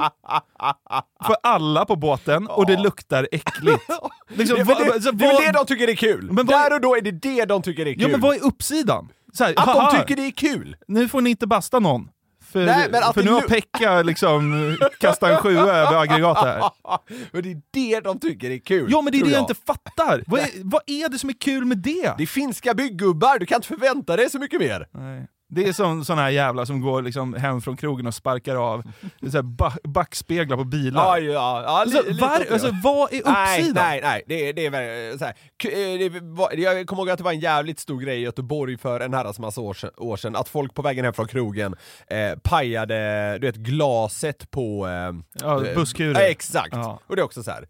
för 1.26 1.36
alla 1.42 1.84
på 1.84 1.96
båten 1.96 2.46
och 2.46 2.66
det 2.66 2.76
luktar 2.76 3.28
äckligt. 3.32 3.82
Liksom, 4.34 4.56
Det, 4.56 4.64
vad- 4.64 4.78
det, 4.86 4.92
alltså, 4.94 5.12
det 5.12 5.24
är 5.24 5.32
vad- 5.32 5.42
väl 5.42 5.52
det 5.52 5.58
de 5.58 5.66
tycker 5.66 5.88
är 5.88 5.94
kul! 5.94 6.24
Men 6.32 6.36
vad- 6.36 6.46
Där 6.46 6.74
och 6.74 6.80
då 6.80 6.96
är 6.96 7.00
det 7.00 7.10
det 7.10 7.44
de 7.44 7.62
tycker 7.62 7.86
är 7.86 7.92
kul. 7.94 8.02
Ja 8.02 8.08
men 8.08 8.20
vad 8.20 8.36
är 8.36 8.44
uppsidan? 8.44 9.08
Så 9.32 9.44
här, 9.44 9.52
att 9.56 9.64
haha, 9.66 9.90
de 9.92 9.98
tycker 10.00 10.16
det 10.22 10.26
är 10.26 10.30
kul! 10.30 10.76
Nu 10.88 11.08
får 11.08 11.20
ni 11.20 11.30
inte 11.30 11.46
basta 11.46 11.78
någon. 11.78 12.08
För, 12.52 12.66
Nej, 12.66 12.88
men 12.90 13.02
att 13.02 13.14
för 13.14 13.22
nu 13.22 13.30
har 13.30 13.40
Pekka 13.40 14.02
liksom 14.02 14.76
kastat 15.00 15.30
en 15.30 15.36
sjua 15.36 15.60
över 15.60 15.96
aggregatet 16.02 16.44
här. 16.44 16.70
Men 17.32 17.42
det 17.42 17.50
är 17.50 17.60
det 17.70 18.00
de 18.00 18.18
tycker 18.20 18.50
är 18.50 18.58
kul. 18.58 18.88
Ja 18.92 19.02
men 19.02 19.12
det 19.12 19.20
är 19.20 19.24
det 19.24 19.30
jag 19.30 19.40
inte 19.42 19.54
fattar. 19.54 20.24
Vad 20.26 20.40
är, 20.40 20.48
vad 20.64 20.82
är 20.86 21.08
det 21.08 21.18
som 21.18 21.30
är 21.30 21.40
kul 21.40 21.64
med 21.64 21.78
det? 21.78 22.14
Det 22.16 22.22
är 22.22 22.26
finska 22.26 22.74
byggubbar, 22.74 23.38
du 23.38 23.46
kan 23.46 23.56
inte 23.56 23.68
förvänta 23.68 24.16
dig 24.16 24.30
så 24.30 24.38
mycket 24.38 24.60
mer. 24.60 24.88
Nej. 24.92 25.26
Det 25.52 25.68
är 25.68 25.72
som 25.72 26.04
såna 26.04 26.22
här 26.22 26.30
jävlar 26.30 26.64
som 26.64 26.80
går 26.80 27.02
liksom 27.02 27.34
hem 27.34 27.60
från 27.60 27.76
krogen 27.76 28.06
och 28.06 28.14
sparkar 28.14 28.56
av 28.56 28.82
så 29.30 29.36
här 29.36 29.42
ba 29.42 29.72
backspeglar 29.84 30.56
på 30.56 30.64
bilar. 30.64 31.02
Ja, 31.02 31.18
ja, 31.18 31.62
ja, 31.62 31.84
li, 31.84 31.96
alltså, 31.98 32.12
var, 32.26 32.38
det, 32.38 32.52
alltså, 32.52 32.70
vad 32.82 33.12
är 33.12 33.22
Nej, 33.24 33.60
uppsidan? 33.60 33.84
nej, 33.84 34.00
nej, 34.02 34.22
det 34.26 34.48
är, 34.48 34.52
det 34.52 34.66
är 34.66 35.18
så 35.18 35.24
här. 35.24 35.34
Eh, 35.64 36.10
det 36.56 36.56
Jag 36.62 36.86
kommer 36.86 37.02
ihåg 37.02 37.10
att 37.10 37.18
det 37.18 37.24
var 37.24 37.32
en 37.32 37.40
jävligt 37.40 37.78
stor 37.78 38.00
grej 38.00 38.18
i 38.18 38.20
Göteborg 38.22 38.78
för 38.78 39.00
en 39.00 39.14
herrans 39.14 39.38
massa 39.38 39.60
år 39.60 39.74
sedan, 39.74 39.90
år 39.96 40.16
sedan 40.16 40.36
att 40.36 40.48
folk 40.48 40.74
på 40.74 40.82
vägen 40.82 41.04
hem 41.04 41.14
från 41.14 41.28
krogen 41.28 41.74
eh, 42.06 42.38
pajade, 42.42 43.38
du 43.38 43.46
vet, 43.46 43.56
glaset 43.56 44.50
på... 44.50 44.86
Eh, 44.88 45.12
Ja, 45.42 45.66
eh, 45.66 45.74
busskurer. 45.74 46.20
ja, 46.20 46.26
exakt! 46.26 46.72
Ja. 46.72 47.00
Och 47.06 47.16
det 47.16 47.22
är 47.22 47.24
också 47.24 47.42
så 47.42 47.50
här. 47.50 47.64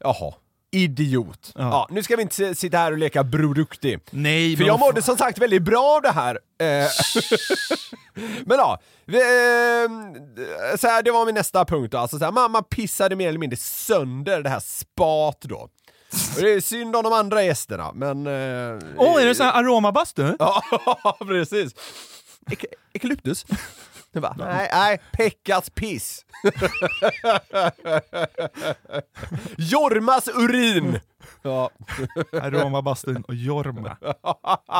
jaha, 0.00 0.34
idiot. 0.72 1.52
Ja. 1.54 1.60
Ja. 1.62 1.86
nu 1.90 2.02
ska 2.02 2.16
vi 2.16 2.22
inte 2.22 2.54
sitta 2.54 2.78
här 2.78 2.92
och 2.92 2.98
leka 2.98 3.24
Bror 3.24 3.54
Duktig. 3.54 4.00
Nej, 4.10 4.56
För 4.56 4.64
jag 4.64 4.80
mådde 4.80 5.02
som 5.02 5.16
sagt 5.16 5.38
väldigt 5.38 5.62
bra 5.62 5.84
av 5.96 6.02
det 6.02 6.10
här. 6.12 6.38
Eh, 6.60 6.88
Men 8.44 8.58
ja, 8.58 8.78
vi, 9.04 9.16
eh, 9.16 10.76
så 10.76 10.86
här, 10.86 11.02
det 11.02 11.10
var 11.10 11.26
min 11.26 11.34
nästa 11.34 11.64
punkt 11.64 11.92
då. 11.92 11.98
Alltså 11.98 12.18
så 12.18 12.24
här, 12.24 12.32
man, 12.32 12.50
man 12.50 12.64
pissade 12.64 13.16
mer 13.16 13.28
eller 13.28 13.38
mindre 13.38 13.56
sönder 13.56 14.42
det 14.42 14.48
här 14.48 14.60
spat 14.60 15.40
då. 15.40 15.68
Och 16.36 16.42
det 16.42 16.52
är 16.52 16.60
synd 16.60 16.96
om 16.96 17.02
de 17.02 17.12
andra 17.12 17.42
gästerna, 17.42 17.92
men... 17.92 18.26
eh, 18.26 18.78
Åh, 18.98 19.22
är 19.22 19.26
det 19.26 19.34
sån 19.34 19.46
här 19.46 19.52
aromabastu? 19.52 20.36
Ja, 20.38 20.62
precis. 21.26 21.72
Ek 22.50 22.64
Eukalyptus? 22.94 23.46
Det 24.16 24.20
bara, 24.20 24.34
nej, 24.38 24.68
nej, 24.72 24.98
Pekkas 25.12 25.70
piss. 25.70 26.24
Jormas 29.56 30.28
urin! 30.28 31.00
Ja. 31.42 31.70
Aromabastun 32.42 33.22
och 33.28 33.34
Jorma. 33.34 33.96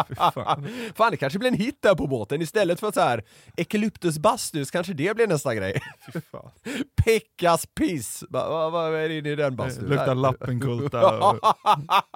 Fy 0.09 0.15
fan. 0.15 0.69
Fan, 0.95 1.11
det 1.11 1.17
kanske 1.17 1.39
blir 1.39 1.49
en 1.49 1.57
hit 1.57 1.79
där 1.83 1.95
på 1.95 2.07
båten 2.07 2.43
istället 2.43 2.81
för 2.81 2.93
så 2.93 3.01
här 3.01 3.25
Eukalyptus 3.57 4.19
bastus, 4.19 4.71
kanske 4.71 4.93
det 4.93 5.17
blir 5.17 5.27
nästa 5.27 5.55
grej. 5.55 5.81
Pekkas 7.05 7.67
piss! 7.67 8.25
Va- 8.31 8.49
va- 8.49 8.71
Vad 8.71 8.95
är 8.95 9.09
det 9.09 9.19
inne 9.19 9.29
i 9.31 9.37
den 9.37 9.57
bastun? 9.57 9.89
Luktar 9.89 10.15
Lappenkulta 10.15 11.19
och, 11.19 11.39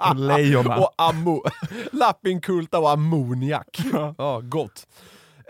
och 0.09 0.15
lejonen. 0.15 0.79
Och 0.79 0.93
ammo... 0.97 1.43
Lappinkulta 1.91 2.79
och 2.79 2.91
ammoniak. 2.91 3.79
Ja, 4.17 4.39
gott. 4.43 4.87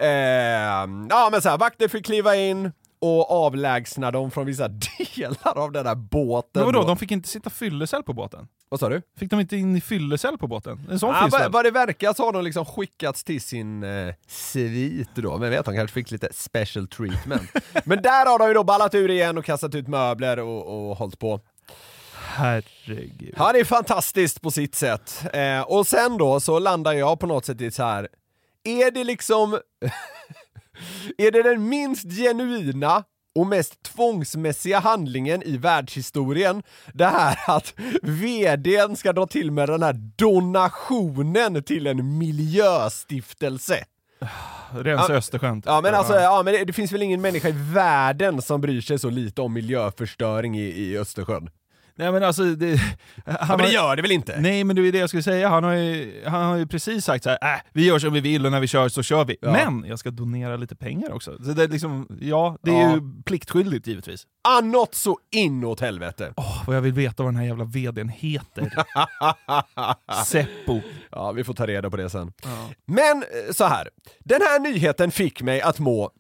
Eh, 0.02 1.08
ja 1.10 1.30
men 1.32 1.42
så 1.42 1.50
här, 1.50 1.58
vakter 1.58 1.88
fick 1.88 2.06
kliva 2.06 2.36
in 2.36 2.72
och 3.02 3.32
avlägsna 3.32 4.12
dem 4.12 4.32
från 4.32 4.46
vissa 4.46 4.68
delar 5.16 5.58
av 5.58 5.72
den 5.72 5.86
här 5.86 5.96
båten. 5.96 6.50
Men 6.54 6.66
vadå, 6.66 6.82
då. 6.82 6.88
de 6.88 6.98
fick 6.98 7.12
inte 7.12 7.30
sitta 7.30 7.50
fyllecell 7.50 8.04
på 8.04 8.14
båten? 8.14 8.48
Vad 8.70 8.80
sa 8.80 8.90
du? 8.90 9.02
Fick 9.20 9.30
de 9.30 9.40
inte 9.40 9.58
in 9.58 9.76
i 9.76 9.82
fyllecell 9.82 10.38
på 10.38 10.48
båten? 10.48 10.88
En 10.92 11.00
sån 11.00 11.10
Ja, 11.10 11.22
finns 11.22 11.34
väl? 11.34 11.52
vad 11.52 11.66
det 11.66 11.72
verkar 11.72 12.14
så 12.14 12.26
har 12.26 12.34
de 12.34 12.44
liksom 12.44 12.66
skickats 12.66 13.24
till 13.24 13.42
sin 13.42 13.84
eh, 13.84 14.14
svit 14.28 15.10
då, 15.16 15.38
men 15.38 15.50
vet 15.50 15.66
de 15.66 15.76
kanske 15.76 15.94
fick 15.94 16.12
lite 16.12 16.30
special 16.34 16.88
treatment. 16.88 17.52
men 17.86 18.02
där 18.02 18.26
har 18.26 18.40
de 18.40 18.48
ju 18.48 18.54
då 18.54 18.64
ballat 18.64 18.96
ur 18.96 19.10
igen 19.10 19.38
och 19.38 19.46
kastat 19.46 19.76
ut 19.76 19.88
möbler 19.88 20.40
och, 20.40 20.90
och 20.90 20.98
hållit 20.98 21.20
på. 21.20 21.40
Herregud. 22.36 23.34
Ja, 23.38 23.54
det 23.54 23.60
är 23.60 23.66
fantastiskt 23.66 24.42
på 24.42 24.52
sitt 24.52 24.76
sätt. 24.76 25.24
Eh, 25.34 25.62
och 25.62 25.88
sen 25.88 26.18
då 26.18 26.40
så 26.40 26.60
landar 26.60 26.94
jag 26.94 27.20
på 27.20 27.28
något 27.28 27.46
sätt 27.46 27.62
i 27.62 27.72
så 27.72 27.84
här. 27.84 28.08
Är 28.64 28.92
det 28.92 29.04
liksom... 29.04 29.54
är 31.18 31.32
det 31.32 31.44
den 31.44 31.70
minst 31.70 32.12
genuina 32.12 33.04
och 33.36 33.48
mest 33.48 33.84
tvångsmässiga 33.84 34.80
handlingen 34.80 35.44
i 35.44 35.58
världshistorien, 35.58 36.64
det 36.94 37.06
här 37.06 37.40
att 37.48 37.74
VDn 38.02 38.96
ska 38.96 39.14
dra 39.14 39.28
till 39.28 39.52
med 39.52 39.70
den 39.70 39.84
här 39.84 39.94
donationen 40.16 41.64
till 41.64 41.88
en 41.88 42.18
miljöstiftelse. 42.18 43.86
Rensa 44.72 45.14
Ja. 45.14 45.18
Östersjön. 45.18 45.62
Ja 45.66 45.82
men 45.84 45.96
alltså, 45.96 46.14
ja, 46.14 46.42
men 46.46 46.54
det, 46.54 46.66
det 46.66 46.74
finns 46.74 46.92
väl 46.92 47.02
ingen 47.02 47.22
människa 47.22 47.50
i 47.50 47.56
världen 47.74 48.42
som 48.42 48.62
bryr 48.62 48.82
sig 48.82 49.00
så 49.00 49.10
lite 49.10 49.42
om 49.42 49.54
miljöförstöring 49.54 50.60
i, 50.60 50.64
i 50.64 50.98
Östersjön? 50.98 51.50
Nej 52.02 52.12
men 52.12 52.24
alltså, 52.24 52.44
det, 52.44 52.76
han 53.26 53.36
Ja, 53.50 53.58
men 53.58 53.66
det 53.66 53.72
gör 53.72 53.96
det 53.96 54.02
väl 54.02 54.12
inte? 54.12 54.40
Nej 54.42 54.64
men 54.64 54.76
det 54.76 54.88
är 54.88 54.92
det 54.92 54.98
jag 54.98 55.10
skulle 55.10 55.24
säga, 55.24 55.50
han 55.50 55.64
har 55.64 55.74
ju, 55.74 56.24
han 56.26 56.44
har 56.44 56.58
ju 56.58 56.68
precis 56.68 57.06
sagt 57.06 57.24
så 57.24 57.30
här, 57.30 57.56
äh, 57.56 57.60
vi 57.74 57.86
gör 57.86 58.00
som 58.00 58.14
vi 58.14 58.20
vill 58.20 58.46
och 58.46 58.52
när 58.52 58.60
vi 58.60 58.68
kör 58.68 58.90
så 58.90 59.04
kör 59.04 59.26
vi. 59.26 59.38
Ja. 59.42 59.52
Men 59.52 59.86
jag 59.90 60.00
ska 60.00 60.12
donera 60.12 60.58
lite 60.58 60.76
pengar 60.76 61.12
också. 61.12 61.38
Så 61.44 61.52
det 61.52 61.64
är 61.64 61.68
liksom, 61.68 62.08
ja, 62.22 62.58
det 62.62 62.72
är 62.72 62.82
Ja. 62.82 62.94
ju 62.96 63.02
pliktskyldigt 63.26 63.88
givetvis. 63.88 64.28
Annat 64.48 64.96
så 64.96 65.18
inåt 65.32 65.80
helvete. 65.80 66.34
Åh, 66.38 66.64
vad 66.68 66.76
jag 66.76 66.82
vill 66.82 66.94
veta 66.94 67.24
vad 67.24 67.34
den 67.34 67.40
här 67.40 67.46
jävla 67.48 67.64
vdn 67.64 68.10
heter. 68.10 68.72
Seppo. 70.26 70.82
Ja, 71.12 71.32
vi 71.32 71.44
får 71.44 71.54
ta 71.54 71.68
reda 71.68 71.90
på 71.90 71.98
det 71.98 72.10
sen. 72.10 72.34
Men 72.88 73.18
eh, 73.24 73.54
så 73.54 73.66
här. 73.66 73.90
den 74.20 74.42
här 74.42 74.60
nyheten 74.60 75.12
fick 75.12 75.42
mig 75.42 75.62
att 75.62 75.80
må 75.80 76.12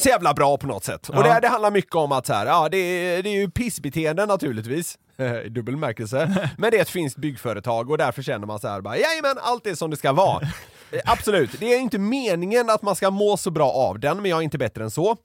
så 0.00 0.08
jävla 0.08 0.34
bra 0.34 0.56
på 0.58 0.66
något 0.66 0.84
sätt. 0.84 1.08
Och 1.08 1.14
Ja. 1.16 1.22
det, 1.22 1.30
här, 1.32 1.40
det 1.40 1.48
handlar 1.48 1.70
mycket 1.70 1.94
om 1.94 2.12
att 2.12 2.26
så 2.26 2.32
här, 2.32 2.46
ja, 2.46 2.68
det, 2.68 2.76
är, 2.78 3.22
det 3.22 3.28
är 3.28 3.34
ju 3.40 3.50
pissbeteende 3.50 4.26
naturligtvis, 4.26 4.98
i 5.44 5.48
dubbel 5.48 5.74
bemärkelse, 5.74 6.50
men 6.58 6.70
det 6.70 6.76
är 6.76 6.82
ett 6.82 6.88
finskt 6.88 7.18
byggföretag 7.18 7.90
och 7.90 7.98
därför 7.98 8.22
känner 8.22 8.46
man 8.46 8.58
så 8.60 8.68
här, 8.68 8.80
bara, 8.80 8.98
jajamän, 8.98 9.36
allt 9.42 9.66
är 9.66 9.74
som 9.74 9.90
det 9.90 9.96
ska 9.96 10.12
vara. 10.12 10.40
Eh, 10.92 11.00
Absolut, 11.06 11.50
det 11.60 11.74
är 11.74 11.78
inte 11.78 11.98
meningen 11.98 12.70
att 12.70 12.82
man 12.82 12.96
ska 12.96 13.10
må 13.10 13.36
så 13.36 13.50
bra 13.50 13.70
av 13.72 14.00
den, 14.00 14.22
men 14.22 14.30
jag 14.30 14.38
är 14.38 14.42
inte 14.42 14.58
bättre 14.58 14.84
än 14.84 14.90
så. 14.90 15.16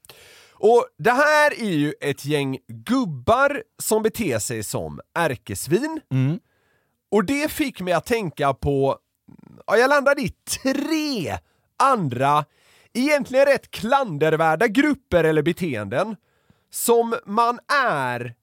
Och 0.52 0.86
det 0.98 1.10
här 1.10 1.60
är 1.60 1.70
ju 1.70 1.94
ett 2.00 2.24
gäng 2.24 2.58
gubbar 2.68 3.62
som 3.82 4.02
beter 4.02 4.38
sig 4.38 4.62
som 4.64 5.00
ärkesvin, 5.18 6.00
Mm. 6.12 6.38
och 7.10 7.24
det 7.24 7.50
fick 7.50 7.80
mig 7.80 7.92
att 7.94 8.06
tänka 8.06 8.54
på, 8.54 8.96
ja, 9.66 9.76
jag 9.76 9.88
landade 9.90 10.20
i 10.22 10.32
tre 10.62 11.38
andra, 11.82 12.44
egentligen 12.96 13.46
rätt 13.46 13.70
klandervärda 13.70 14.66
grupper 14.66 15.24
eller 15.24 15.42
beteenden 15.42 16.16
som 16.70 17.14
man 17.26 17.58
är 17.84 18.34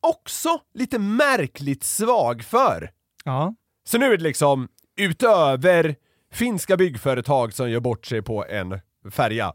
också 0.00 0.60
lite 0.74 0.98
märkligt 0.98 1.84
svag 1.84 2.44
för. 2.44 2.90
Ja. 3.24 3.54
Så 3.84 3.98
nu 3.98 4.12
är 4.12 4.16
det 4.16 4.24
liksom, 4.24 4.68
utöver 4.96 5.96
finska 6.32 6.76
byggföretag 6.76 7.52
som 7.52 7.70
gör 7.70 7.80
bort 7.80 8.06
sig 8.06 8.22
på 8.22 8.46
en 8.46 8.80
färja. 9.10 9.52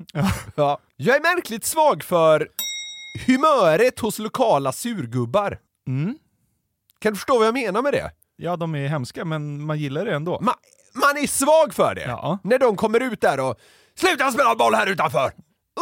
Ja. 0.56 0.80
Jag 0.96 1.16
är 1.16 1.36
märkligt 1.36 1.66
svag 1.66 2.04
för 2.04 2.50
humöret 3.28 4.00
hos 4.00 4.20
lokala 4.20 4.72
surgubbar. 4.72 5.60
Mm. 5.88 6.18
Kan 7.00 7.14
du 7.14 7.16
förstå 7.18 7.38
vad 7.38 7.48
jag 7.48 7.54
menar 7.54 7.82
med 7.82 7.94
det? 7.94 8.12
ja, 8.38 8.56
de 8.56 8.76
är 8.76 8.88
hemska 8.88 9.26
men 9.26 9.66
man 9.66 9.80
gillar 9.80 10.06
det 10.06 10.16
ändå. 10.16 10.40
Ma 10.42 10.54
man 10.94 11.18
är 11.24 11.28
svag 11.28 11.74
för 11.74 11.96
det! 11.96 12.02
Ja. 12.02 12.40
När 12.44 12.60
de 12.60 12.76
kommer 12.76 13.00
ut 13.00 13.22
där 13.22 13.40
och 13.40 13.60
Sluta 14.00 14.32
spela 14.32 14.56
boll 14.56 14.74
här 14.76 14.88
utanför! 14.88 15.32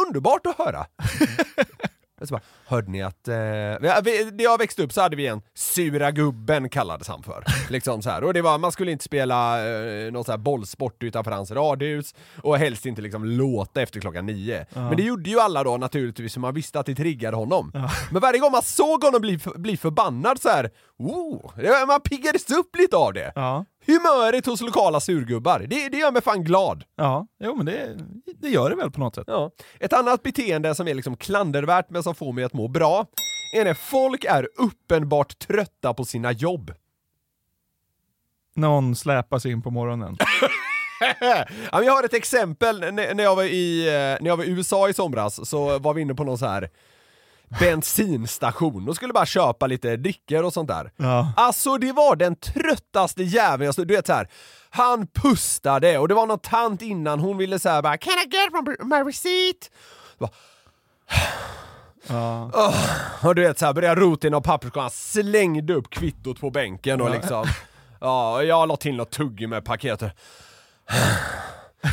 underbart 0.08 0.46
att 0.46 0.58
höra. 0.58 0.86
Jag 2.18 2.28
så 2.28 2.34
bara, 2.34 2.42
hörde 2.74 2.90
ni 2.90 3.02
att, 3.02 3.28
eh, 3.28 3.34
när 3.34 4.42
jag 4.42 4.58
växte 4.58 4.82
upp 4.82 4.92
så 4.92 5.00
hade 5.00 5.16
vi 5.16 5.26
en 5.26 5.42
sura 5.54 6.10
gubben 6.10 6.68
kallades 6.68 7.08
han 7.08 7.22
för. 7.22 7.44
Liksom 7.70 8.02
så 8.02 8.10
här. 8.10 8.24
Och 8.24 8.34
det 8.34 8.42
var, 8.42 8.58
man 8.58 8.72
skulle 8.72 8.92
inte 8.92 9.04
spela 9.04 9.66
eh, 9.68 10.12
någon 10.12 10.24
så 10.24 10.30
här 10.32 10.38
bollsport 10.38 11.02
utanför 11.02 11.30
hans 11.30 11.50
radhus 11.50 12.14
och 12.42 12.58
helst 12.58 12.86
inte 12.86 13.02
liksom 13.02 13.24
låta 13.24 13.82
efter 13.82 14.00
klockan 14.00 14.26
nio. 14.26 14.66
Men 14.74 14.96
det 14.96 15.02
gjorde 15.02 15.30
ju 15.30 15.40
alla 15.40 15.64
då 15.64 15.76
naturligtvis, 15.76 16.32
så 16.32 16.40
man 16.40 16.54
visste 16.54 16.80
att 16.80 16.86
det 16.86 16.94
triggade 16.94 17.36
honom. 17.36 17.72
Men 18.10 18.22
varje 18.22 18.38
gång 18.38 18.52
man 18.52 18.62
såg 18.62 19.04
honom 19.04 19.20
bli, 19.20 19.38
bli 19.56 19.76
förbannad 19.76 20.40
så 20.40 20.48
här, 20.48 20.70
oh, 20.98 21.50
det- 21.56 21.86
man 21.86 22.00
piggades 22.00 22.50
upp 22.50 22.76
lite 22.76 22.96
av 22.96 23.12
det. 23.12 23.32
Ja, 23.34 23.64
Humöret 23.86 24.46
hos 24.46 24.60
lokala 24.60 25.00
surgubbar, 25.00 25.58
det, 25.68 25.88
det 25.88 25.96
gör 25.96 26.10
mig 26.12 26.22
fan 26.22 26.44
glad. 26.44 26.84
ja. 26.96 27.26
Jo, 27.44 27.54
men 27.56 27.66
det, 27.66 27.96
det 28.40 28.48
gör 28.48 28.70
det 28.70 28.76
väl 28.76 28.90
på 28.90 29.00
något 29.00 29.14
sätt. 29.14 29.24
Ja. 29.26 29.50
Ett 29.80 29.92
annat 29.92 30.22
beteende 30.22 30.74
som 30.74 30.88
är 30.88 30.94
liksom 30.94 31.16
klandervärt 31.16 31.90
men 31.90 32.02
som 32.02 32.14
får 32.14 32.32
mig 32.32 32.44
att 32.44 32.52
må 32.52 32.63
bra 32.68 33.06
är 33.54 33.64
när 33.64 33.74
folk 33.74 34.24
är 34.24 34.48
uppenbart 34.56 35.38
trötta 35.38 35.94
på 35.94 36.04
sina 36.04 36.32
jobb. 36.32 36.72
Någon 38.54 38.96
släpar 38.96 39.38
sig 39.38 39.50
in 39.50 39.62
på 39.62 39.70
morgonen. 39.70 40.16
jag 41.72 41.92
har 41.92 42.02
ett 42.02 42.14
exempel, 42.14 42.80
när 42.94 43.22
jag, 43.22 43.36
var 43.36 43.44
i, 43.44 43.86
eh, 43.86 43.92
när 43.92 44.26
jag 44.26 44.36
var 44.36 44.44
i 44.44 44.50
USA 44.50 44.88
i 44.88 44.94
somras 44.94 45.48
så 45.48 45.78
var 45.78 45.94
vi 45.94 46.02
inne 46.02 46.14
på 46.14 46.24
någon 46.24 46.38
så 46.38 46.46
här 46.46 46.70
bensinstation 47.60 48.88
och 48.88 48.96
skulle 48.96 49.12
bara 49.12 49.26
köpa 49.26 49.66
lite 49.66 49.96
drickor 49.96 50.42
och 50.42 50.52
sånt 50.52 50.68
där. 50.68 50.92
Ja. 50.96 51.32
Alltså 51.36 51.78
det 51.78 51.92
var 51.92 52.16
den 52.16 52.36
tröttaste 52.36 53.22
jäveln 53.22 53.64
jag 53.64 53.74
stod, 53.74 53.88
du 53.88 53.96
vet 53.96 54.06
så 54.06 54.12
här. 54.12 54.28
Han 54.70 55.06
pustade 55.06 55.98
och 55.98 56.08
det 56.08 56.14
var 56.14 56.26
någon 56.26 56.38
tant 56.38 56.82
innan, 56.82 57.20
hon 57.20 57.36
ville 57.36 57.58
säga 57.58 57.82
bara 57.82 57.96
Can 57.96 58.12
I 58.12 58.36
get 58.36 58.52
my, 58.84 58.96
receipt? 58.96 59.70
Bara, 60.18 60.30
Ja. 62.08 62.50
Och 63.22 63.34
du 63.34 63.42
vet 63.42 63.58
såhär, 63.58 63.72
började 63.72 64.00
rota 64.00 64.26
i 64.26 64.30
någon 64.30 64.42
papperskorg, 64.42 64.90
slängde 64.92 65.74
upp 65.74 65.90
kvittot 65.90 66.40
på 66.40 66.50
bänken 66.50 67.00
och 67.00 67.10
liksom 67.10 67.46
Ja, 68.00 68.42
jag 68.42 68.68
la 68.68 68.76
till 68.76 68.96
något 68.96 69.10
tugg 69.10 69.48
med 69.48 69.64
paketet 69.64 70.12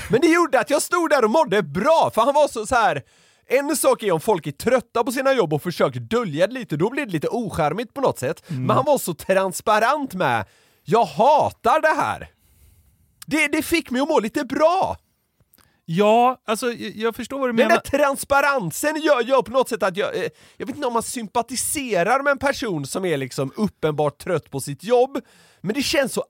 Men 0.10 0.22
det 0.22 0.28
gjorde 0.28 0.60
att 0.60 0.70
jag 0.70 0.82
stod 0.82 1.10
där 1.10 1.24
och 1.24 1.30
mådde 1.30 1.64
bra, 1.64 2.12
för 2.14 2.22
han 2.22 2.34
var 2.34 2.48
så, 2.48 2.66
så 2.66 2.76
här. 2.76 3.02
En 3.48 3.78
sak 3.78 4.04
är 4.04 4.12
om 4.12 4.20
folk 4.22 4.48
är 4.48 4.52
trötta 4.52 5.04
på 5.04 5.12
sina 5.12 5.34
jobb 5.34 5.54
och 5.54 5.64
försöker 5.64 6.00
dölja 6.00 6.48
det 6.48 6.54
lite, 6.54 6.78
då 6.78 6.90
blir 6.90 7.06
det 7.06 7.12
lite 7.12 7.28
ocharmigt 7.28 7.94
på 7.94 8.02
något 8.02 8.20
sätt. 8.20 8.44
Men 8.48 8.70
han 8.70 8.86
var 8.86 8.98
så 8.98 9.14
transparent 9.14 10.14
med 10.14 10.46
Jag 10.84 11.06
hatar 11.06 11.82
det 11.82 12.02
här! 12.02 12.30
Det, 13.26 13.48
det 13.48 13.62
fick 13.62 13.92
mig 13.92 14.02
att 14.02 14.08
må 14.08 14.20
lite 14.20 14.46
bra! 14.46 14.98
Ja, 15.86 16.38
alltså 16.48 16.72
jag, 16.74 17.16
förstår 17.16 17.40
vad 17.40 17.50
du 17.50 17.54
Den 17.54 17.68
menar. 17.68 17.82
där 17.92 17.98
transparensen 17.98 19.02
gör, 19.02 19.22
gör 19.22 19.42
på 19.42 19.52
något 19.52 19.70
sätt 19.70 19.84
att 19.84 19.98
jag, 19.98 20.16
eh, 20.18 20.24
jag 20.58 20.66
vet 20.68 20.76
inte 20.76 20.88
om 20.88 20.94
man 20.94 21.04
sympatiserar 21.04 22.24
med 22.24 22.32
en 22.32 22.38
person 22.38 22.86
som 22.86 23.06
är 23.06 23.18
liksom 23.18 23.52
uppenbart 23.56 24.18
trött 24.18 24.50
på 24.52 24.60
sitt 24.60 24.84
jobb, 24.84 25.18
men 25.62 25.76
det 25.76 25.82
känns 25.84 26.14
så 26.14 26.24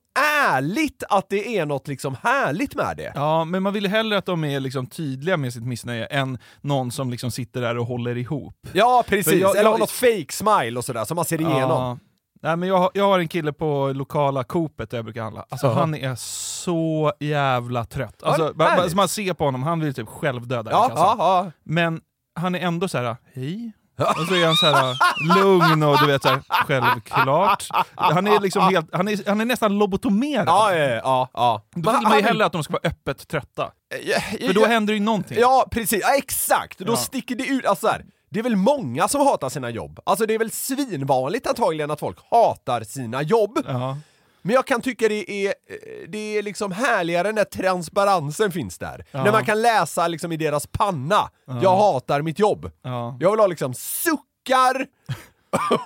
ärligt 0.50 1.03
att 1.10 1.29
det 1.29 1.58
är 1.58 1.65
något 1.65 1.88
liksom 1.88 2.15
härligt 2.24 2.75
med 2.75 2.98
det. 2.98 3.12
Ja, 3.15 3.46
men 3.46 3.63
man 3.63 3.74
vill 3.74 3.84
ju 3.84 3.89
hellre 3.89 4.17
att 4.17 4.25
de 4.25 4.43
är 4.43 4.60
liksom 4.60 4.88
tydliga 4.88 5.38
med 5.38 5.53
sitt 5.53 5.63
missnöje 5.63 6.05
än 6.05 6.38
någon 6.62 6.91
som 6.91 7.10
liksom 7.10 7.31
sitter 7.31 7.62
där 7.62 7.77
och 7.77 7.86
håller 7.86 8.17
ihop. 8.17 8.67
Ja, 8.74 9.03
precis. 9.08 9.34
Jag- 9.41 9.58
Eller 9.58 9.70
har 9.72 9.77
något 9.77 9.91
fake 9.91 10.25
smile 10.31 10.77
och 10.77 10.86
sådär 10.86 11.05
som 11.05 11.15
man 11.15 11.25
ser 11.25 11.41
igenom. 11.41 11.60
Ja. 11.62 11.98
Nej, 12.43 12.55
men 12.55 12.69
jag, 12.69 12.77
har- 12.77 12.91
jag 12.93 13.07
har 13.07 13.19
en 13.19 13.27
kille 13.27 13.53
på 13.53 13.91
lokala 13.95 14.43
Coopet 14.43 14.89
där 14.89 14.98
jag 14.98 15.05
brukar 15.05 15.24
handla. 15.24 15.45
Alltså 15.50 15.67
Ja. 15.67 15.74
han 15.74 15.95
är 15.95 16.15
så 16.15 17.13
jävla 17.19 17.86
trött. 17.86 18.24
Alltså, 18.24 18.43
Ja, 18.43 18.51
man, 18.55 18.77
man, 18.77 18.89
man 18.95 19.07
ser 19.07 19.33
på 19.33 19.45
honom, 19.45 19.63
han 19.63 19.79
vill 19.79 19.93
typ 19.93 20.07
självdöda 20.07 20.71
Ja, 20.71 20.89
kassan. 20.89 21.15
ja, 21.19 21.43
ja. 21.45 21.51
Men 21.63 22.01
han 22.39 22.55
är 22.55 22.60
ändå 22.60 22.88
så 22.88 22.98
här: 22.98 23.15
hej? 23.33 23.71
Och 24.19 24.25
så 24.27 24.36
är 24.36 24.45
han 24.45 24.55
så 24.55 24.65
här 24.65 24.95
lugn 25.41 25.83
och 25.83 25.98
du 26.00 26.07
vet 26.07 26.21
så 26.21 26.29
här, 26.29 26.41
självklart. 26.50 27.67
Han 27.95 28.27
är 28.27 28.39
liksom 28.39 28.62
helt, 28.62 28.89
han 28.95 29.07
är, 29.07 29.29
han 29.29 29.41
är 29.41 29.45
nästan 29.45 29.77
lobotomerad. 29.77 30.48
Ja, 30.48 30.75
ja, 30.75 30.95
ja, 31.03 31.29
ja. 31.33 31.62
Då 31.75 31.91
vill 31.91 32.01
man 32.01 32.17
ju 32.17 32.24
hellre 32.24 32.45
att 32.45 32.51
de 32.51 32.63
ska 32.63 32.74
vara 32.74 32.81
öppet 32.89 33.27
trötta. 33.27 33.71
Ja, 34.05 34.19
För 34.48 34.53
då 34.53 34.65
händer 34.65 34.93
ju 34.93 35.00
någonting. 35.00 35.37
Ja, 35.39 35.68
precis. 35.72 36.01
Ja, 36.03 36.15
exakt. 36.18 36.79
Då 36.79 36.92
Ja. 36.94 36.98
sticker 36.98 37.35
det 37.35 37.46
ut. 37.48 37.65
Alltså 37.65 37.87
så 37.87 37.92
här, 37.92 38.05
det 38.31 38.39
är 38.39 38.44
väl 38.44 38.55
många 38.55 39.07
som 39.07 39.22
hatar 39.22 39.50
sina 39.50 39.70
jobb. 39.70 40.00
Alltså 40.03 40.25
det 40.25 40.33
är 40.33 40.39
väl 40.39 40.51
svinvanligt 40.51 41.48
antagligen 41.48 41.91
att 41.91 42.00
folk 42.00 42.17
hatar 42.31 42.83
sina 42.83 43.22
jobb. 43.22 43.59
Ja. 43.67 43.98
Men 44.41 44.55
jag 44.55 44.67
kan 44.67 44.81
tycka 44.81 45.07
det 45.07 45.31
är, 45.31 45.48
eh, 45.48 46.09
det 46.09 46.37
är 46.37 46.44
liksom 46.44 46.72
härligare 46.72 47.31
när 47.31 47.44
transparensen 47.44 48.51
finns 48.51 48.77
där. 48.77 49.05
Ja. 49.11 49.24
När 49.24 49.31
man 49.31 49.46
kan 49.46 49.61
läsa 49.61 50.07
liksom 50.07 50.31
i 50.31 50.37
deras 50.37 50.67
panna, 50.67 51.29
jag 51.61 51.77
hatar 51.77 52.22
mitt 52.22 52.39
jobb. 52.39 52.72
Ja. 52.81 53.17
Jag 53.20 53.31
vill 53.31 53.39
ha 53.39 53.48
liksom 53.48 53.74
suckar 53.74 54.87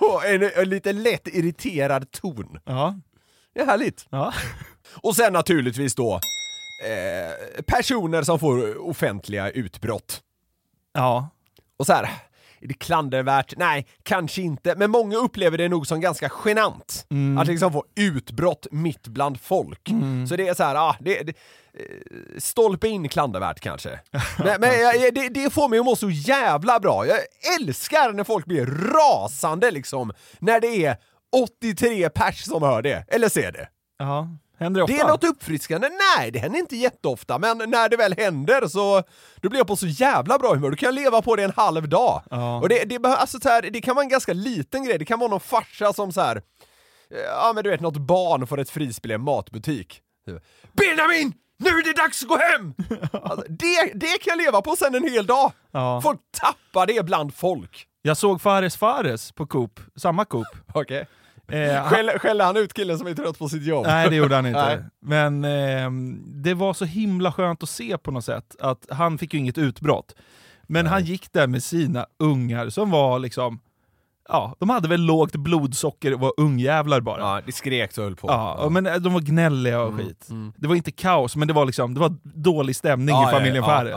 och 0.00 0.24
en, 0.26 0.50
en 0.56 0.68
lite 0.70 0.92
lätt 0.92 1.28
irriterad 1.28 2.10
ton. 2.10 2.58
Ja. 2.64 2.94
Det 3.54 3.60
är 3.60 3.66
härligt. 3.66 4.06
Ja. 4.10 4.32
Och 4.94 5.16
sen 5.16 5.32
naturligtvis 5.32 5.94
då 5.94 6.14
eh, 6.84 7.62
personer 7.66 8.22
som 8.22 8.38
får 8.38 8.88
offentliga 8.88 9.50
utbrott. 9.50 10.20
ja. 10.92 11.28
Och 11.78 11.86
så 11.86 11.92
här, 11.92 12.08
är 12.66 12.68
det 12.68 12.74
klandervärt? 12.74 13.54
Nej, 13.56 13.86
kanske 14.02 14.42
inte. 14.42 14.74
Men 14.76 14.90
många 14.90 15.16
upplever 15.16 15.58
det 15.58 15.68
nog 15.68 15.86
som 15.86 16.00
ganska 16.00 16.30
genant. 16.44 17.06
Att 17.40 17.46
liksom 17.46 17.72
få 17.72 17.84
utbrott 17.96 18.66
mitt 18.70 19.08
bland 19.08 19.40
folk. 19.40 19.88
Så 20.28 20.36
det 20.36 20.48
är 20.48 20.54
så 20.54 20.62
här, 20.62 20.74
ah, 20.74 20.96
det, 21.00 21.22
det, 21.22 21.32
eh, 21.74 22.38
stolpe 22.38 22.88
in 22.88 23.08
klandervärt 23.08 23.60
kanske. 23.60 24.00
men 24.38 24.60
men 24.60 24.80
jag, 24.80 25.14
det, 25.14 25.28
det 25.28 25.52
får 25.52 25.68
mig 25.68 25.78
att 25.78 25.84
må 25.84 25.96
så 25.96 26.10
jävla 26.10 26.80
bra. 26.80 27.06
Jag 27.06 27.18
älskar 27.60 28.12
när 28.12 28.24
folk 28.24 28.46
blir 28.46 28.66
rasande 28.66 29.70
liksom, 29.70 30.12
när 30.38 30.60
det 30.60 30.84
är 30.84 30.96
83 31.32 32.08
pers 32.08 32.44
som 32.44 32.62
hör 32.62 32.82
det, 32.82 33.04
eller 33.08 33.28
ser 33.28 33.52
det. 33.52 33.68
ja. 33.98 34.28
Händer 34.58 34.80
det 34.80 34.84
ofta? 34.84 34.96
Det 34.96 35.00
är 35.00 35.08
något 35.08 35.24
uppfriskande. 35.24 35.88
Nej, 36.16 36.30
det 36.30 36.38
händer 36.38 36.58
inte 36.58 36.76
jätteofta, 36.76 37.38
men 37.38 37.58
när 37.58 37.88
det 37.88 37.96
väl 37.96 38.14
händer 38.16 38.68
så 38.68 39.02
då 39.36 39.48
blir 39.48 39.60
jag 39.60 39.66
på 39.66 39.76
så 39.76 39.86
jävla 39.86 40.38
bra 40.38 40.54
humör. 40.54 40.70
Då 40.70 40.76
kan 40.76 40.86
jag 40.86 40.94
leva 40.94 41.22
på 41.22 41.36
det 41.36 41.44
en 41.44 41.52
halv 41.56 41.88
dag. 41.88 42.22
Ja. 42.30 42.60
Och 42.60 42.68
det, 42.68 42.84
det, 42.84 43.08
alltså, 43.08 43.40
så 43.40 43.48
här, 43.48 43.62
det 43.62 43.80
kan 43.80 43.94
vara 43.94 44.04
en 44.04 44.08
ganska 44.08 44.32
liten 44.32 44.84
grej. 44.84 44.98
Det 44.98 45.04
kan 45.04 45.18
vara 45.18 45.30
någon 45.30 45.40
farsa 45.40 45.92
som 45.92 46.12
så 46.12 46.20
här, 46.20 46.36
eh, 47.10 47.18
ja 47.18 47.52
men 47.54 47.64
du 47.64 47.70
vet, 47.70 47.80
något 47.80 47.96
barn 47.96 48.46
får 48.46 48.60
ett 48.60 48.70
frispel 48.70 49.10
i 49.10 49.14
en 49.14 49.20
matbutik. 49.20 50.00
Benjamin! 50.72 51.32
Nu 51.58 51.68
är 51.68 51.84
det 51.84 51.92
dags 52.02 52.22
att 52.22 52.28
gå 52.28 52.36
hem! 52.36 52.74
Alltså, 53.22 53.46
det, 53.48 53.92
det 53.94 54.06
kan 54.06 54.38
jag 54.38 54.38
leva 54.38 54.62
på 54.62 54.76
sen 54.76 54.94
en 54.94 55.08
hel 55.12 55.26
dag. 55.26 55.52
Ja. 55.70 56.00
Folk 56.02 56.20
tappar 56.40 56.86
det 56.86 57.04
bland 57.04 57.34
folk. 57.34 57.86
Jag 58.02 58.16
såg 58.16 58.42
Fares 58.42 58.76
Fares 58.76 59.32
på 59.32 59.46
Coop, 59.46 59.80
samma 59.96 60.24
Coop. 60.24 60.46
Okej. 60.74 61.06
Eh, 61.48 61.74
han- 61.74 61.90
Skäller, 61.90 62.18
skäller 62.18 62.44
han 62.44 62.56
ut 62.56 62.74
killen 62.74 62.98
som 62.98 63.06
är 63.06 63.14
trött 63.14 63.38
på 63.38 63.48
sitt 63.48 63.62
jobb? 63.62 63.86
Nej, 63.86 64.10
det 64.10 64.16
gjorde 64.16 64.34
han 64.34 64.46
inte. 64.46 64.60
Nej. 64.66 64.78
Men 65.02 65.44
ehm, 65.44 66.22
det 66.42 66.54
var 66.54 66.74
så 66.74 66.84
himla 66.84 67.32
skönt 67.32 67.62
att 67.62 67.68
se 67.68 67.98
på 67.98 68.10
något 68.10 68.24
sätt 68.24 68.56
att 68.60 68.86
han 68.90 69.18
fick 69.18 69.34
ju 69.34 69.40
inget 69.40 69.58
utbrott. 69.58 70.14
Men 70.68 70.86
han 70.86 71.04
gick 71.04 71.32
där 71.32 71.46
med 71.46 71.62
sina 71.62 72.06
ungar 72.18 72.68
som 72.68 72.90
var 72.90 73.18
liksom, 73.18 73.60
ja, 74.28 74.56
de 74.58 74.70
hade 74.70 74.88
väl 74.88 75.00
lågt 75.00 75.36
blodsocker 75.36 76.14
och 76.14 76.20
var 76.20 76.32
ungjävlar 76.36 77.00
bara. 77.00 77.20
Ja, 77.20 77.40
det 77.46 77.52
skrek 77.52 77.98
och 77.98 78.04
höll 78.04 78.16
på. 78.16 78.28
Ja, 78.28 78.54
och 78.54 78.72
men 78.72 78.84
de 79.02 79.12
var 79.12 79.20
gnälliga 79.20 79.80
och 79.82 79.94
skit. 79.94 80.28
Det 80.56 80.68
var 80.68 80.74
inte 80.74 80.90
kaos, 80.90 81.36
men 81.36 81.48
det 81.48 81.54
var 81.54 81.64
liksom 81.66 81.94
det 81.94 82.00
var 82.00 82.14
dålig 82.22 82.76
stämning 82.76 83.14
Ja, 83.14 83.28
i 83.28 83.32
familjen 83.32 83.64
ja, 83.64 83.64
Fares. 83.64 83.92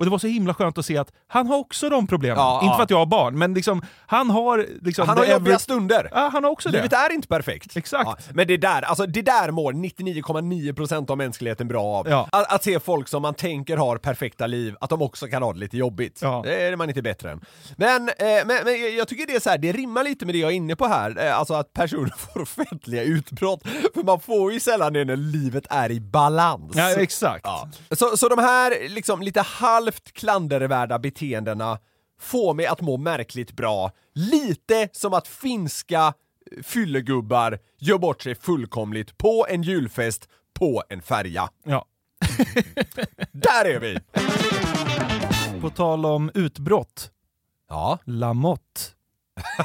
Ja, 0.00 0.04
ja, 0.04 0.04
ja. 0.04 0.04
Och 0.04 0.04
det 0.04 0.10
var 0.10 0.18
så 0.18 0.26
himla 0.26 0.54
skönt 0.54 0.78
att 0.78 0.86
se 0.86 0.96
att 0.98 1.12
han 1.28 1.46
har 1.46 1.56
också 1.56 1.88
de 1.90 2.06
problemen. 2.06 2.38
Ja, 2.38 2.54
inte 2.62 2.66
ja. 2.66 2.76
för 2.76 2.82
att 2.82 2.90
jag 2.90 2.98
har 2.98 3.06
barn, 3.06 3.38
men 3.38 3.54
liksom, 3.54 3.82
han 4.06 4.30
har... 4.30 4.66
Liksom, 4.82 5.08
Han 5.08 5.18
har 5.18 5.24
jobbiga 5.24 5.56
every- 5.56 5.58
stunder. 5.58 6.08
Ja, 6.12 6.28
han 6.32 6.44
har 6.44 6.50
också 6.50 6.68
Livet 6.68 6.90
det. 6.90 6.96
är 6.96 7.12
inte 7.12 7.28
perfekt. 7.28 7.76
Exakt. 7.76 8.30
men 8.34 8.46
det 8.46 8.56
där, 8.56 8.82
alltså 8.82 9.06
det 9.06 9.22
där 9.22 9.50
mår 9.50 9.72
99,9% 9.72 11.10
av 11.10 11.18
mänskligheten 11.18 11.68
bra 11.68 11.84
av. 11.84 12.08
Ja. 12.08 12.28
Att, 12.32 12.52
att 12.54 12.64
se 12.64 12.80
folk 12.80 13.08
som 13.08 13.22
man 13.22 13.34
tänker 13.34 13.76
har 13.76 13.96
perfekta 13.98 14.46
liv, 14.46 14.74
att 14.80 14.90
de 14.90 15.02
också 15.02 15.26
kan 15.26 15.42
ha 15.42 15.52
det 15.52 15.58
lite 15.58 15.76
jobbigt. 15.76 16.18
Ja. 16.22 16.40
Det 16.44 16.62
är 16.66 16.76
man 16.76 16.88
inte 16.88 17.02
bättre 17.02 17.30
än. 17.30 17.40
Men, 17.76 18.08
eh, 18.08 18.14
men, 18.46 18.64
men 18.64 18.96
jag 18.96 19.08
tycker 19.08 19.26
det 19.26 19.34
är 19.36 19.40
så 19.40 19.50
här, 19.50 19.58
det 19.58 19.72
rimmar 19.72 20.04
lite 20.04 20.26
med 20.26 20.34
det 20.34 20.38
jag 20.38 20.50
är 20.50 20.54
inne 20.54 20.76
på 20.76 20.86
här, 20.86 21.24
eh, 21.26 21.38
alltså 21.38 21.54
att 21.54 21.72
personer 21.72 22.14
får 22.32 22.42
offentliga 22.42 23.02
utbrott. 23.02 23.62
För 23.94 24.02
man 24.02 24.20
får 24.20 24.52
ju 24.52 24.60
sällan 24.60 24.92
det 24.92 25.04
när 25.04 25.16
livet 25.16 25.66
är 25.70 25.90
i 25.90 26.00
balans. 26.00 26.72
Ja, 26.76 26.90
exakt. 26.90 27.40
Ja. 27.44 27.68
Så, 27.90 28.16
så 28.16 28.28
de 28.28 28.38
här 28.38 28.88
liksom 28.88 29.22
lite 29.22 29.40
halvt 29.90 30.12
klandervärda 30.12 30.98
beteendena 30.98 31.78
får 32.20 32.54
mig 32.54 32.66
att 32.66 32.80
må 32.80 32.96
märkligt 32.96 33.52
bra. 33.52 33.90
Lite 34.14 34.88
som 34.92 35.14
att 35.14 35.28
finska 35.28 36.06
eh, 36.56 36.62
fyllegubbar 36.62 37.58
gör 37.78 37.98
bort 37.98 38.22
sig 38.22 38.34
fullkomligt 38.34 39.18
på 39.18 39.46
en 39.48 39.62
julfest 39.62 40.28
på 40.58 40.82
en 40.88 41.02
färja. 41.02 41.48
Ja. 41.64 41.84
Där 43.32 43.64
är 43.64 43.80
vi! 43.80 43.98
På 45.60 45.70
tal 45.70 46.06
om 46.06 46.30
utbrott, 46.34 47.10
Ja. 47.68 47.98
Lamotte. 48.04 48.80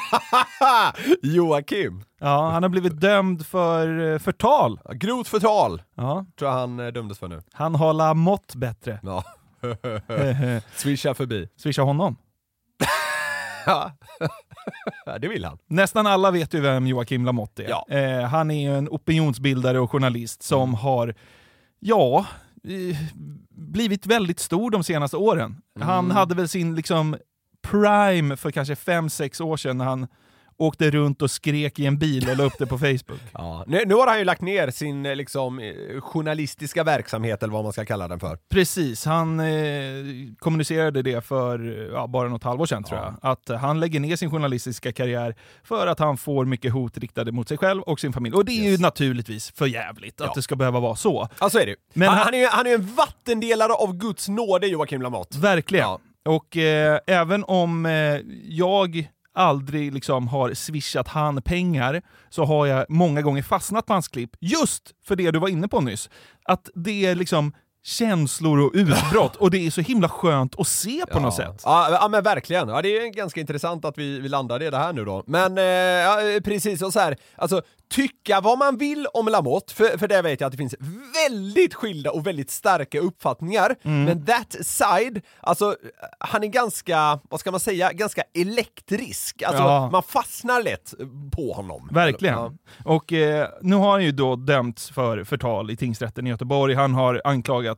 Joakim. 1.21 2.03
Ja, 2.19 2.49
han 2.49 2.63
har 2.63 2.69
blivit 2.69 3.01
dömd 3.01 3.45
för 3.45 4.13
eh, 4.13 4.19
förtal. 4.19 4.79
Grovt 4.93 5.27
förtal, 5.27 5.81
Ja, 5.95 6.25
tror 6.39 6.51
jag 6.51 6.57
han 6.59 6.79
eh, 6.79 6.87
dömdes 6.87 7.19
för 7.19 7.27
nu. 7.27 7.41
han 7.53 7.75
har 7.75 7.93
Lamotte 7.93 8.57
bättre. 8.57 8.99
Ja. 9.03 9.23
Swisha 10.75 11.13
förbi. 11.13 11.49
Swisha 11.57 11.81
honom. 11.81 12.15
Ja, 15.05 15.17
det 15.21 15.27
vill 15.27 15.45
han. 15.45 15.57
Nästan 15.67 16.07
alla 16.07 16.31
vet 16.31 16.53
ju 16.53 16.59
vem 16.61 16.87
Joakim 16.87 17.25
Lamotte 17.25 17.63
är. 17.65 17.69
Ja. 17.69 17.85
Eh, 17.89 18.21
han 18.23 18.51
är 18.51 18.61
ju 18.69 18.77
en 18.77 18.87
opinionsbildare 18.89 19.79
och 19.79 19.91
journalist 19.91 20.43
som 20.43 20.61
Mm. 20.61 20.73
har, 20.75 21.15
ja, 21.79 22.25
eh, 22.63 22.97
blivit 23.49 24.05
väldigt 24.05 24.39
stor 24.39 24.71
de 24.71 24.83
senaste 24.83 25.17
åren. 25.17 25.61
Mm. 25.75 25.87
Han 25.87 26.11
hade 26.11 26.35
väl 26.35 26.49
sin 26.49 26.75
liksom 26.75 27.17
prime 27.67 28.37
för 28.37 28.51
kanske 28.51 28.75
fem 28.75 29.09
sex 29.09 29.41
år 29.41 29.57
sedan 29.57 29.77
när 29.77 29.85
han 29.85 30.07
åkte 30.57 30.91
runt 30.91 31.21
och 31.21 31.31
skrek 31.31 31.79
i 31.79 31.85
en 31.85 31.97
bil 31.97 32.29
och 32.29 32.37
la 32.37 32.43
upp 32.43 32.53
det 32.59 32.65
på 32.65 32.77
Facebook. 32.77 33.19
Ja. 33.33 33.63
Nu, 33.67 33.83
nu 33.85 33.93
har 33.93 34.07
han 34.07 34.17
ju 34.19 34.25
lagt 34.25 34.41
ner 34.41 34.71
sin 34.71 35.05
eh, 35.05 35.15
liksom, 35.15 35.59
eh, 35.59 36.01
journalistiska 36.01 36.83
verksamhet, 36.83 37.43
eller 37.43 37.53
vad 37.53 37.63
man 37.63 37.73
ska 37.73 37.85
kalla 37.85 38.07
den 38.07 38.19
för. 38.19 38.37
Precis, 38.49 39.05
han 39.05 39.39
eh, 39.39 39.45
kommunicerade 40.39 41.01
det 41.01 41.25
för 41.25 41.89
ja, 41.93 42.07
bara 42.07 42.29
något 42.29 42.43
halvår 42.43 42.65
sedan 42.65 42.83
tror 42.83 42.99
jag. 42.99 43.15
Att 43.21 43.49
han 43.61 43.79
lägger 43.79 43.99
ner 43.99 44.15
sin 44.15 44.31
journalistiska 44.31 44.91
karriär 44.93 45.35
för 45.63 45.87
att 45.87 45.99
han 45.99 46.17
får 46.17 46.45
mycket 46.45 46.73
hot 46.73 46.97
riktade 46.97 47.31
mot 47.31 47.47
sig 47.47 47.57
själv 47.57 47.81
och 47.81 47.99
sin 47.99 48.13
familj. 48.13 48.35
Och 48.35 48.45
det 48.45 48.51
är 48.51 48.71
ju 48.71 48.77
naturligtvis 48.77 49.51
för 49.51 49.65
jävligt 49.65 50.21
att 50.21 50.27
Ja. 50.27 50.33
det 50.35 50.41
ska 50.41 50.55
behöva 50.55 50.79
vara 50.79 50.95
så. 50.95 51.27
Ja, 51.39 51.49
så 51.49 51.59
är 51.59 51.65
det. 51.65 51.75
Men 51.93 52.07
han, 52.09 52.17
han- 52.17 52.33
är 52.33 52.37
ju 52.37 52.47
han 52.47 52.67
är 52.67 52.73
en 52.75 52.95
vattendelare 52.95 53.73
av 53.73 53.93
Guds 53.97 54.27
nåde, 54.29 54.67
Joakim 54.67 55.01
Lamotte. 55.01 55.37
Verkligen. 55.37 55.85
Ja. 55.85 55.99
Och 56.27 56.57
eh, 56.57 56.99
även 57.07 57.43
om 57.43 57.85
eh, 57.85 57.91
jag 58.43 59.07
aldrig 59.35 59.93
liksom 59.93 60.27
har 60.27 60.53
swishat 60.53 61.07
han 61.07 61.41
pengar 61.41 62.01
så 62.29 62.45
har 62.45 62.65
jag 62.65 62.85
många 62.89 63.21
gånger 63.21 63.41
fastnat 63.41 63.85
på 63.85 63.93
hans 63.93 64.07
klipp 64.07 64.31
just 64.39 64.91
för 65.05 65.15
det 65.15 65.31
du 65.31 65.39
var 65.39 65.47
inne 65.47 65.67
på 65.67 65.81
nyss. 65.81 66.09
Att 66.43 66.69
det 66.75 67.05
är 67.05 67.15
liksom 67.15 67.53
känslor 67.85 68.59
och 68.59 68.71
utbrott 68.73 69.35
och 69.39 69.51
det 69.51 69.57
är 69.67 69.71
så 69.71 69.81
himla 69.81 70.09
skönt 70.09 70.59
att 70.59 70.67
se 70.67 71.05
på 71.11 71.19
något 71.19 71.35
sätt. 71.35 71.61
Ja, 71.63 71.89
ja 71.91 72.07
men 72.07 72.23
verkligen. 72.23 72.69
Ja, 72.69 72.81
det 72.81 72.97
är 72.97 73.07
ganska 73.07 73.39
intressant 73.39 73.85
att 73.85 73.97
vi, 73.97 74.19
vi 74.19 74.29
landade 74.29 74.65
i 74.65 74.69
det 74.69 74.77
här 74.77 74.93
nu 74.93 75.05
då. 75.05 75.23
Men 75.27 75.57
eh, 75.57 75.63
ja, 75.63 76.39
precis, 76.43 76.81
och 76.81 76.93
så 76.93 76.99
här, 76.99 77.17
alltså 77.35 77.61
tycka 77.91 78.41
vad 78.41 78.57
man 78.57 78.77
vill 78.77 79.07
om 79.13 79.27
Lamotte, 79.27 79.73
för, 79.73 79.97
för 79.97 80.07
det 80.07 80.21
vet 80.21 80.39
jag 80.41 80.47
att 80.47 80.51
det 80.51 80.57
finns 80.57 80.75
väldigt 81.29 81.73
skilda 81.73 82.11
och 82.11 82.27
väldigt 82.27 82.51
starka 82.51 82.99
uppfattningar. 82.99 83.75
Mm. 83.83 84.03
Men 84.03 84.25
that 84.25 84.55
side, 84.65 85.21
alltså 85.39 85.75
han 86.19 86.43
är 86.43 86.47
ganska, 86.47 87.19
vad 87.29 87.39
ska 87.39 87.51
man 87.51 87.59
säga, 87.59 87.91
ganska 87.93 88.23
elektrisk. 88.33 89.41
Alltså 89.41 89.63
Ja. 89.63 89.89
man 89.91 90.03
fastnar 90.03 90.63
lätt 90.63 90.93
på 91.31 91.53
honom. 91.53 91.89
Verkligen. 91.91 92.35
Ja. 92.35 92.53
Och 92.85 93.13
eh, 93.13 93.49
nu 93.61 93.75
har 93.75 93.91
han 93.91 94.03
ju 94.03 94.11
då 94.11 94.35
dömts 94.35 94.89
för 94.89 95.23
förtal 95.23 95.71
i 95.71 95.77
tingsrätten 95.77 96.27
i 96.27 96.29
Göteborg. 96.29 96.73
Han 96.75 96.93
har 96.93 97.21
anklagat 97.23 97.74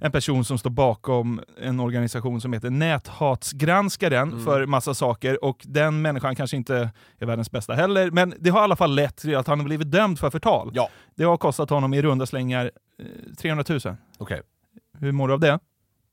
en 0.00 0.12
person 0.12 0.44
som 0.44 0.58
står 0.58 0.70
bakom 0.70 1.40
en 1.60 1.80
organisation 1.80 2.40
som 2.40 2.52
heter 2.52 2.70
Näthatsgranskaren 2.70 4.32
Mm. 4.32 4.44
för 4.44 4.66
massa 4.66 4.94
saker 4.94 5.44
och 5.44 5.62
den 5.64 6.02
människan 6.02 6.36
kanske 6.36 6.56
inte 6.56 6.90
är 7.18 7.26
världens 7.26 7.50
bästa 7.50 7.74
heller, 7.74 8.10
men 8.10 8.34
det 8.38 8.50
har 8.50 8.60
i 8.60 8.62
alla 8.62 8.76
fall 8.76 8.94
lett 8.94 9.16
till 9.16 9.36
att 9.36 9.46
han 9.46 9.58
har 9.60 9.64
blivit 9.66 9.90
dömd 9.90 10.18
för 10.18 10.30
förtal. 10.30 10.70
Ja, 10.74 10.88
Det 11.14 11.24
har 11.24 11.36
kostat 11.36 11.70
honom 11.70 11.94
i 11.94 12.02
runda 12.02 12.26
slängar 12.26 12.70
eh, 12.98 13.34
300 13.38 13.64
000. 13.68 13.80
okej. 14.18 14.42
Hur 14.98 15.12
mår 15.12 15.28
du 15.28 15.34
av 15.34 15.40
det? 15.40 15.58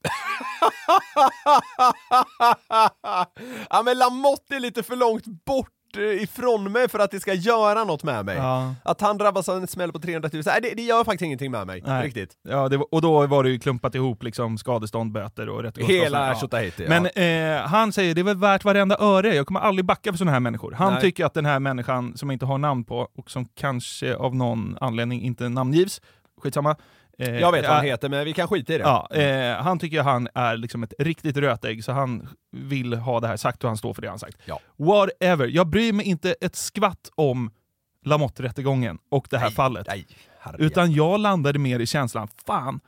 ja 3.70 3.82
men 3.84 3.98
Lamotte 3.98 4.56
är 4.56 4.60
lite 4.60 4.82
för 4.82 4.96
långt 4.96 5.24
bort 5.44 5.70
ifrån 5.96 6.72
mig 6.72 6.88
för 6.88 6.98
att 6.98 7.10
det 7.10 7.20
ska 7.20 7.34
göra 7.34 7.84
något 7.84 8.02
med 8.02 8.24
mig. 8.24 8.36
Ja. 8.36 8.74
Att 8.84 9.00
han 9.00 9.18
drabbas 9.18 9.48
av 9.48 9.56
en 9.56 9.66
smäll 9.66 9.92
på 9.92 9.98
300 9.98 10.30
000, 10.32 10.42
nej, 10.46 10.58
det, 10.62 10.74
det 10.74 10.82
gör 10.82 11.04
faktiskt 11.04 11.22
ingenting 11.22 11.50
med 11.50 11.66
mig. 11.66 11.82
Nej. 11.86 12.06
Riktigt. 12.06 12.30
Ja, 12.48 12.68
var, 12.68 12.94
och 12.94 13.02
då 13.02 13.26
var 13.26 13.44
det 13.44 13.50
ju 13.50 13.58
klumpat 13.58 13.94
ihop 13.94 14.22
liksom 14.22 14.58
skadestånd, 14.58 15.12
böter 15.12 15.48
och 15.48 15.62
rättegångskostnader. 15.62 16.04
Hela 16.04 16.28
Ja. 16.28 16.34
tjotahejti. 16.40 16.88
Men 16.88 17.08
ja. 17.14 17.22
eh, 17.22 17.66
han 17.68 17.92
säger 17.92 18.14
det 18.14 18.20
är 18.20 18.24
väl 18.24 18.36
värt 18.36 18.64
varenda 18.64 18.96
öre, 19.00 19.34
jag 19.34 19.46
kommer 19.46 19.60
aldrig 19.60 19.84
backa 19.84 20.12
för 20.12 20.18
sådana 20.18 20.32
här 20.32 20.40
människor. 20.40 20.72
Han 20.72 20.92
Nej. 20.92 21.02
tycker 21.02 21.24
att 21.24 21.34
den 21.34 21.46
här 21.46 21.58
människan 21.60 22.16
som 22.16 22.30
jag 22.30 22.34
inte 22.34 22.46
har 22.46 22.58
namn 22.58 22.84
på 22.84 23.08
och 23.16 23.30
som 23.30 23.44
kanske 23.56 24.14
av 24.14 24.34
någon 24.36 24.76
anledning 24.80 25.22
inte 25.22 25.48
namngivs, 25.48 26.00
skitsamma. 26.42 26.76
Eh, 27.20 27.40
Jag 27.40 27.52
vet 27.52 27.66
vad 27.66 27.76
han 27.76 27.86
ja, 27.86 27.92
heter, 27.92 28.08
men 28.08 28.24
vi 28.24 28.32
kan 28.32 28.48
skita 28.48 28.74
i 28.74 28.78
det. 28.78 28.84
Ja, 28.84 29.08
eh, 29.10 29.56
han 29.62 29.78
tycker 29.78 30.02
han 30.02 30.28
är 30.34 30.56
liksom 30.56 30.82
ett 30.82 30.94
riktigt 30.98 31.36
rötägg, 31.36 31.84
så 31.84 31.92
han 31.92 32.28
vill 32.52 32.94
ha 32.94 33.20
det 33.20 33.26
här 33.26 33.36
sagt 33.36 33.64
och 33.64 33.70
han 33.70 33.76
står 33.76 33.94
för 33.94 34.02
det 34.02 34.08
han 34.08 34.18
sagt. 34.18 34.36
Ja. 34.44 34.60
Whatever, 34.76 35.46
jag 35.46 35.66
bryr 35.66 35.92
mig 35.92 36.06
inte 36.06 36.34
ett 36.40 36.56
skvatt 36.56 37.10
om 37.14 37.50
Lamotte-rättegången 38.04 38.98
och 39.10 39.26
det 39.30 39.38
här 39.38 39.46
Nej, 39.46 39.54
fallet. 39.54 39.86
Nej. 39.86 40.06
Utan 40.58 40.92
jag 40.92 41.20
landade 41.20 41.58
mer 41.58 41.80
i 41.80 41.86
känslan, 41.86 42.28
fan, 42.46 42.80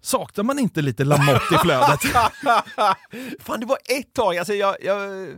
saknar 0.00 0.44
man 0.44 0.58
inte 0.58 0.82
lite 0.82 1.04
Lamotte 1.04 1.54
i 1.54 1.58
flödet? 1.58 2.00
Fan, 3.40 3.60
det 3.60 3.66
var 3.66 3.78
ett 3.98 4.14
tag, 4.14 4.36
alltså 4.36 4.54
jag, 4.54 4.76
jag, 4.82 5.28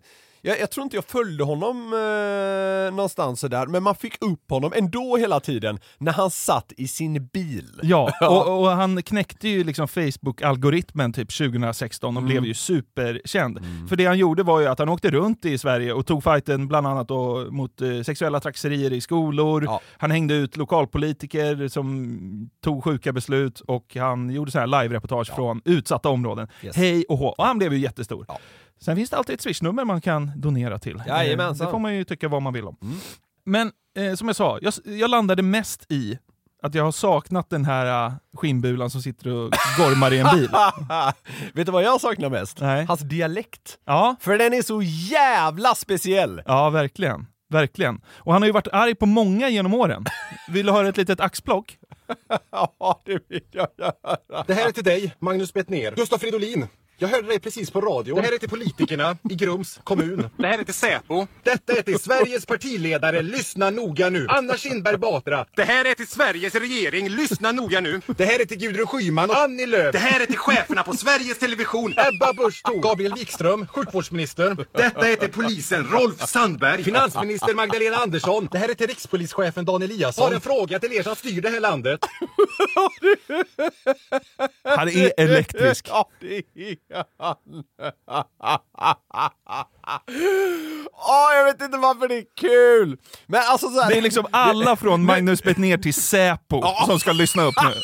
jag, 0.40 0.61
jag 0.61 0.70
tror 0.70 0.85
inte 0.85 0.96
jag 0.96 1.05
följde 1.05 1.44
honom 1.44 1.92
eh, 1.92 2.94
någonstans 2.94 3.40
sådär, 3.40 3.66
men 3.66 3.83
man 3.83 3.94
fick 3.94 4.24
upp 4.24 4.51
honom 4.51 4.72
ändå 4.77 5.16
hela 5.16 5.40
tiden 5.40 5.79
när 5.98 6.12
han 6.12 6.31
satt 6.31 6.72
i 6.77 6.88
sin 6.88 7.27
bil. 7.27 7.81
Ja, 7.83 8.12
och, 8.20 8.61
och 8.61 8.68
han 8.70 9.03
knäckte 9.03 9.48
ju 9.48 9.64
liksom 9.64 9.88
Facebook-algoritmen 9.88 11.12
typ 11.12 11.38
2016 11.38 12.16
och 12.16 12.22
blev 12.22 12.44
ju 12.44 12.55
superkänd. 12.55 13.61
För 13.88 13.96
det 13.96 14.07
han 14.07 14.18
gjorde 14.18 14.42
var 14.42 14.61
ju 14.61 14.66
att 14.66 14.79
han 14.79 14.88
åkte 14.88 15.11
runt 15.11 15.44
i 15.44 15.59
Sverige 15.59 15.92
och 15.92 16.07
tog 16.07 16.24
fighten 16.24 16.68
bland 16.68 16.87
annat 16.87 17.09
då 17.09 17.46
mot 17.51 17.81
eh, 17.81 18.03
sexuella 18.03 18.40
trakasserier 18.40 18.92
i 18.92 19.01
skolor. 19.01 19.64
Ja. 19.64 19.81
Han 19.96 20.11
hängde 20.11 20.35
ut 20.35 20.57
lokalpolitiker 20.57 21.68
som 21.68 22.51
tog 22.64 22.85
sjuka 22.85 23.12
beslut 23.12 23.61
och 23.61 23.96
han 23.96 24.31
gjorde 24.31 24.51
så 24.51 24.59
här 24.59 24.66
live-reportage 24.66 25.35
från 25.35 25.62
utsatta 25.64 26.09
områden. 26.09 26.48
Yes. 26.62 26.77
Hej 26.77 27.05
och 27.09 27.18
hå. 27.18 27.29
Och 27.29 27.44
han 27.44 27.59
blev 27.59 27.72
ju 27.72 27.79
jättestor. 27.79 28.24
Ja. 28.29 28.38
Sen 28.81 28.97
finns 28.97 29.11
det 29.11 29.17
alltid 29.17 29.35
ett 29.35 29.41
swishnummer 29.41 29.85
man 29.85 30.01
kan 30.01 30.33
donera 30.37 30.79
till. 30.79 31.03
Jajamensan. 31.07 31.64
Eh, 31.64 31.69
Det 31.69 31.73
får 31.73 31.79
man 31.79 31.95
ju 31.95 32.05
tycka 32.05 32.29
vad 32.29 32.43
man 32.43 32.53
vill 32.53 32.64
om. 32.64 32.77
Men 33.45 33.73
eh, 33.99 34.14
som 34.14 34.27
jag 34.29 34.37
sa, 34.37 34.59
jag, 34.62 34.75
jag 34.85 35.11
landade 35.11 35.43
mest 35.43 35.93
i 35.93 36.19
att 36.62 36.75
jag 36.75 36.85
har 36.85 36.93
saknat 36.93 37.51
den 37.51 37.64
här 37.64 38.07
uh, 38.07 38.12
skinnbulan 38.37 38.91
som 38.91 39.03
sitter 39.03 39.31
och 39.31 39.53
gormar 39.79 40.12
i 40.12 40.19
en 40.19 40.37
bil. 40.38 40.49
Vet 41.55 41.67
du 41.67 41.73
vad 41.73 41.83
jag 41.83 42.01
saknar 42.01 42.31
mest? 42.31 42.61
Nej. 42.61 42.85
Hans 42.85 43.01
dialekt. 43.01 43.79
Ja, 43.85 44.17
För 44.21 44.38
den 44.38 44.55
är 44.55 44.62
så 44.62 44.83
jävla 44.83 45.75
speciell! 45.75 46.43
ja 46.47 46.71
verkligen. 46.71 47.27
Verkligen. 47.51 48.01
Och 48.09 48.33
han 48.33 48.43
har 48.43 48.47
ju 48.47 48.53
varit 48.53 48.69
arg 48.73 48.95
på 48.95 49.07
många 49.07 49.49
genom 49.49 49.75
åren. 49.75 50.05
Vill 50.49 50.67
du 50.67 50.73
höra 50.73 50.88
ett 50.88 50.97
litet 50.97 51.21
axplock? 51.21 51.79
Ja, 52.53 53.01
det 53.05 53.21
vill 53.29 53.43
jag 53.51 53.69
göra. 53.79 54.45
Det 54.47 54.55
här 54.55 54.69
är 54.69 54.73
till 54.73 54.85
dig, 54.85 55.14
Magnus 55.19 55.53
Bettner. 55.53 55.95
Gustav 55.97 56.19
Fridolin. 56.19 56.67
Jag 57.00 57.08
hörde 57.08 57.28
dig 57.28 57.40
precis 57.40 57.70
på 57.70 57.80
radio. 57.80 58.14
Det 58.14 58.22
här 58.22 58.32
är 58.32 58.38
till 58.38 58.48
politikerna 58.48 59.16
i 59.30 59.34
Grums 59.34 59.80
kommun. 59.84 60.30
Det 60.37 60.46
här 60.46 60.58
är 60.58 60.64
till 60.64 60.74
Säpo. 60.74 61.26
Detta 61.42 61.72
är 61.72 61.82
till 61.82 61.98
Sveriges 61.98 62.46
partiledare. 62.46 63.22
Lyssna 63.22 63.70
noga 63.70 64.11
nu. 64.11 64.26
Anna 64.28 64.56
Kinberg 64.56 64.96
Batra. 64.96 65.46
Det 65.56 65.62
här 65.62 65.84
är 65.84 65.94
till 65.94 66.06
Sveriges 66.06 66.54
regering. 66.54 67.08
Lyssna 67.08 67.52
noga 67.52 67.80
nu. 67.80 68.00
Det 68.06 68.24
här 68.24 68.40
är 68.40 68.44
till 68.44 68.58
Gudrun 68.58 68.87
Schyman 68.87 69.30
och 69.30 69.37
Annie 69.37 69.66
Lööf. 69.66 69.92
Det 69.92 69.98
här 69.98 70.20
är 70.20 70.26
till 70.26 70.38
cheferna 70.38 70.82
på 70.82 70.96
Sveriges 70.96 71.38
Television. 71.38 71.94
Ebba 71.96 72.32
Busch 72.32 72.62
Thor. 72.62 72.82
Gabriel 72.82 73.14
Wikström, 73.14 73.66
sjukvårdsminister. 73.66 74.56
Detta 74.72 75.08
är 75.08 75.16
till 75.16 75.32
polisen 75.32 75.87
Rolf 75.90 76.28
Sandberg. 76.28 76.84
Finansminister 76.84 77.54
Magdalena 77.54 77.96
Andersson. 77.96 78.48
Det 78.52 78.58
här 78.58 78.68
är 78.68 78.74
till 78.74 78.87
rikspolischefen 78.87 79.64
Dan 79.64 79.82
Eliasson. 79.82 80.24
Har 80.24 80.32
en 80.32 80.40
fråga 80.40 80.78
till 80.78 80.92
er 80.92 81.02
som 81.02 81.16
styr 81.16 81.40
det 81.40 81.48
här 81.48 81.61
landet. 81.61 82.00
Han 84.64 84.88
är 84.88 85.12
elektrisk. 85.16 85.87
Ja, 85.88 86.11
det 86.20 86.37
är 86.37 86.42
Åh, 90.92 91.35
jag 91.35 91.44
vet 91.44 91.62
inte 91.62 91.79
varför 91.79 92.09
det 92.09 92.14
är 92.14 92.24
kul! 92.37 92.98
Men 93.27 93.42
alltså 93.48 93.68
så 93.68 93.81
här, 93.81 93.90
Det 93.90 93.98
är 93.98 94.03
liksom 94.03 94.27
alla 94.31 94.77
från 94.77 95.05
Magnus 95.05 95.42
Bettner 95.42 95.79
till 95.79 95.94
Säpo 95.94 96.62
som 96.87 97.01
ska 97.01 97.12
lyssna 97.12 97.42
upp 97.42 97.55
nu. 97.64 97.74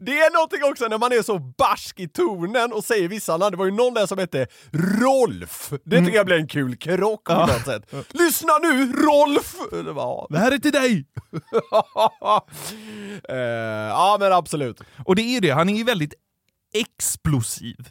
Det 0.00 0.18
är 0.20 0.32
någonting 0.32 0.64
också 0.64 0.88
när 0.88 0.98
man 0.98 1.12
är 1.12 1.22
så 1.22 1.38
barsk 1.38 2.00
i 2.00 2.08
tonen 2.08 2.72
och 2.72 2.84
säger 2.84 3.08
vissa 3.08 3.36
namn. 3.36 3.50
Det 3.50 3.56
var 3.56 3.64
ju 3.64 3.70
någon 3.72 3.94
där 3.94 4.06
som 4.06 4.18
hette 4.18 4.46
Rolf. 4.72 5.72
Det 5.84 5.98
tycker 5.98 6.16
jag 6.16 6.26
blir 6.26 6.36
en 6.36 6.48
kul 6.48 6.76
krock 6.76 7.24
på 7.24 7.32
något 7.34 7.64
sätt. 7.64 7.94
Lyssna 8.10 8.58
nu, 8.62 8.92
Rolf! 8.92 9.54
Det 9.70 9.92
var, 9.92 10.26
Det 10.30 10.38
här 10.38 10.52
är 10.52 10.58
till 10.58 10.72
dig! 10.72 11.04
Eh, 13.28 13.36
ja, 13.90 14.16
men 14.20 14.32
absolut. 14.32 14.80
Och 15.04 15.16
det 15.16 15.22
är 15.22 15.34
ju 15.34 15.40
det, 15.40 15.50
han 15.50 15.68
är 15.68 15.74
ju 15.74 15.84
väldigt 15.84 16.14
explosiv. 16.74 17.76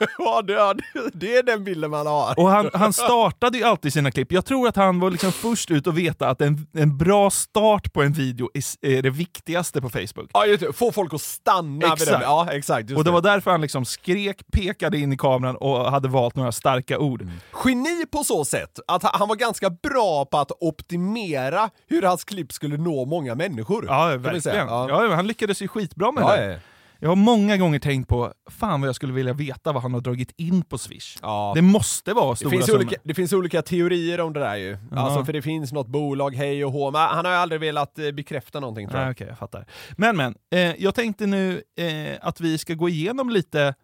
Ja, 0.18 0.42
det, 0.42 0.54
det- 0.54 1.10
det 1.14 1.36
är 1.36 1.42
den 1.42 1.64
bilden 1.64 1.90
man 1.90 2.06
har. 2.06 2.38
Och 2.40 2.48
han, 2.48 2.70
han 2.74 2.92
startade 2.92 3.58
ju 3.58 3.64
alltid 3.64 3.92
sina 3.92 4.10
klipp. 4.10 4.32
Jag 4.32 4.44
tror 4.44 4.68
att 4.68 4.76
han 4.76 5.00
var 5.00 5.10
liksom 5.10 5.32
först 5.32 5.70
ut 5.70 5.86
att 5.86 5.94
veta 5.94 6.28
att 6.28 6.40
en, 6.40 6.66
en 6.72 6.98
bra 6.98 7.30
start 7.30 7.92
på 7.92 8.02
en 8.02 8.12
video 8.12 8.50
är, 8.54 8.86
är 8.98 9.02
det 9.02 9.10
viktigaste 9.10 9.80
på 9.80 9.88
Facebook. 9.90 10.30
Ja, 10.32 10.46
just 10.46 10.60
det. 10.66 10.72
Få 10.72 10.92
folk 10.92 11.14
att 11.14 11.20
stanna 11.20 11.70
vid 11.86 11.92
Exakt. 11.92 12.10
den. 12.10 12.20
Ja, 12.22 12.48
exakt. 12.52 12.90
Och 12.92 13.04
det 13.04 13.10
var 13.10 13.20
därför 13.20 13.50
han 13.50 13.60
liksom 13.60 13.84
skrek, 13.84 14.42
pekade 14.52 14.98
in 14.98 15.12
i 15.12 15.16
kameran 15.16 15.56
och 15.56 15.90
hade 15.90 16.08
valt 16.08 16.36
några 16.36 16.52
starka 16.52 16.98
ord. 16.98 17.26
Geni 17.64 18.06
på 18.12 18.24
så 18.24 18.44
sätt 18.44 18.78
att 18.88 19.02
han- 19.02 19.28
var 19.28 19.36
ganska 19.36 19.70
bra 19.70 20.24
på 20.24 20.38
att 20.38 20.50
optimera 20.60 21.70
hur 21.88 22.02
hans 22.02 22.24
klipp 22.24 22.52
skulle 22.52 22.76
nå 22.76 23.04
många 23.04 23.34
människor. 23.34 23.84
Ja, 23.88 24.06
verkligen. 24.16 24.66
Ja. 24.68 24.86
Ja. 24.88 25.14
han 25.14 25.26
lyckades 25.26 25.62
ju 25.62 25.68
skitbra 25.68 26.12
med 26.12 26.22
Ja, 26.24 26.36
det. 26.36 26.52
ja. 26.52 26.58
Jag 27.02 27.08
har 27.08 27.16
många 27.16 27.56
gånger 27.56 27.78
tänkt 27.78 28.08
på, 28.08 28.32
fan 28.50 28.80
vad 28.80 28.88
jag 28.88 28.94
skulle 28.94 29.12
vilja 29.12 29.32
veta 29.32 29.72
vad 29.72 29.82
han 29.82 29.94
har 29.94 30.00
dragit 30.00 30.32
in 30.36 30.62
på 30.62 30.78
Swish. 30.78 31.16
Ja. 31.22 31.52
Det 31.54 31.62
måste 31.62 32.12
vara 32.12 32.30
Det 32.30 32.36
stora 32.36 32.50
finns, 32.50 32.66
summor. 32.66 32.78
olika, 32.80 32.96
det 33.04 33.14
finns 33.14 33.32
olika 33.32 33.62
teorier 33.62 34.20
om 34.20 34.32
det 34.32 34.40
där 34.40 34.56
ju. 34.56 34.78
Alltså 34.92 35.24
för 35.24 35.32
det 35.32 35.42
finns 35.42 35.72
något 35.72 35.86
bolag, 35.86 36.34
hej 36.34 36.64
och 36.64 36.72
hå, 36.72 36.90
men 36.90 37.00
han 37.00 37.24
har 37.24 37.32
ju 37.32 37.38
aldrig 37.38 37.60
velat 37.60 37.98
eh, 37.98 38.10
bekräfta 38.10 38.60
någonting 38.60 38.88
tror 38.88 38.98
jag. 39.00 39.06
Nej, 39.06 39.12
Okej, 39.12 39.26
jag 39.28 39.38
fattar. 39.38 39.66
Men 39.96 40.16
men, 40.16 40.34
eh, 40.52 40.58
jag 40.60 40.94
tänkte 40.94 41.26
nu 41.26 41.62
eh, 41.78 42.18
att 42.20 42.40
vi 42.40 42.58
ska 42.58 42.74
gå 42.74 42.88
igenom 42.88 43.30
lite 43.30 43.74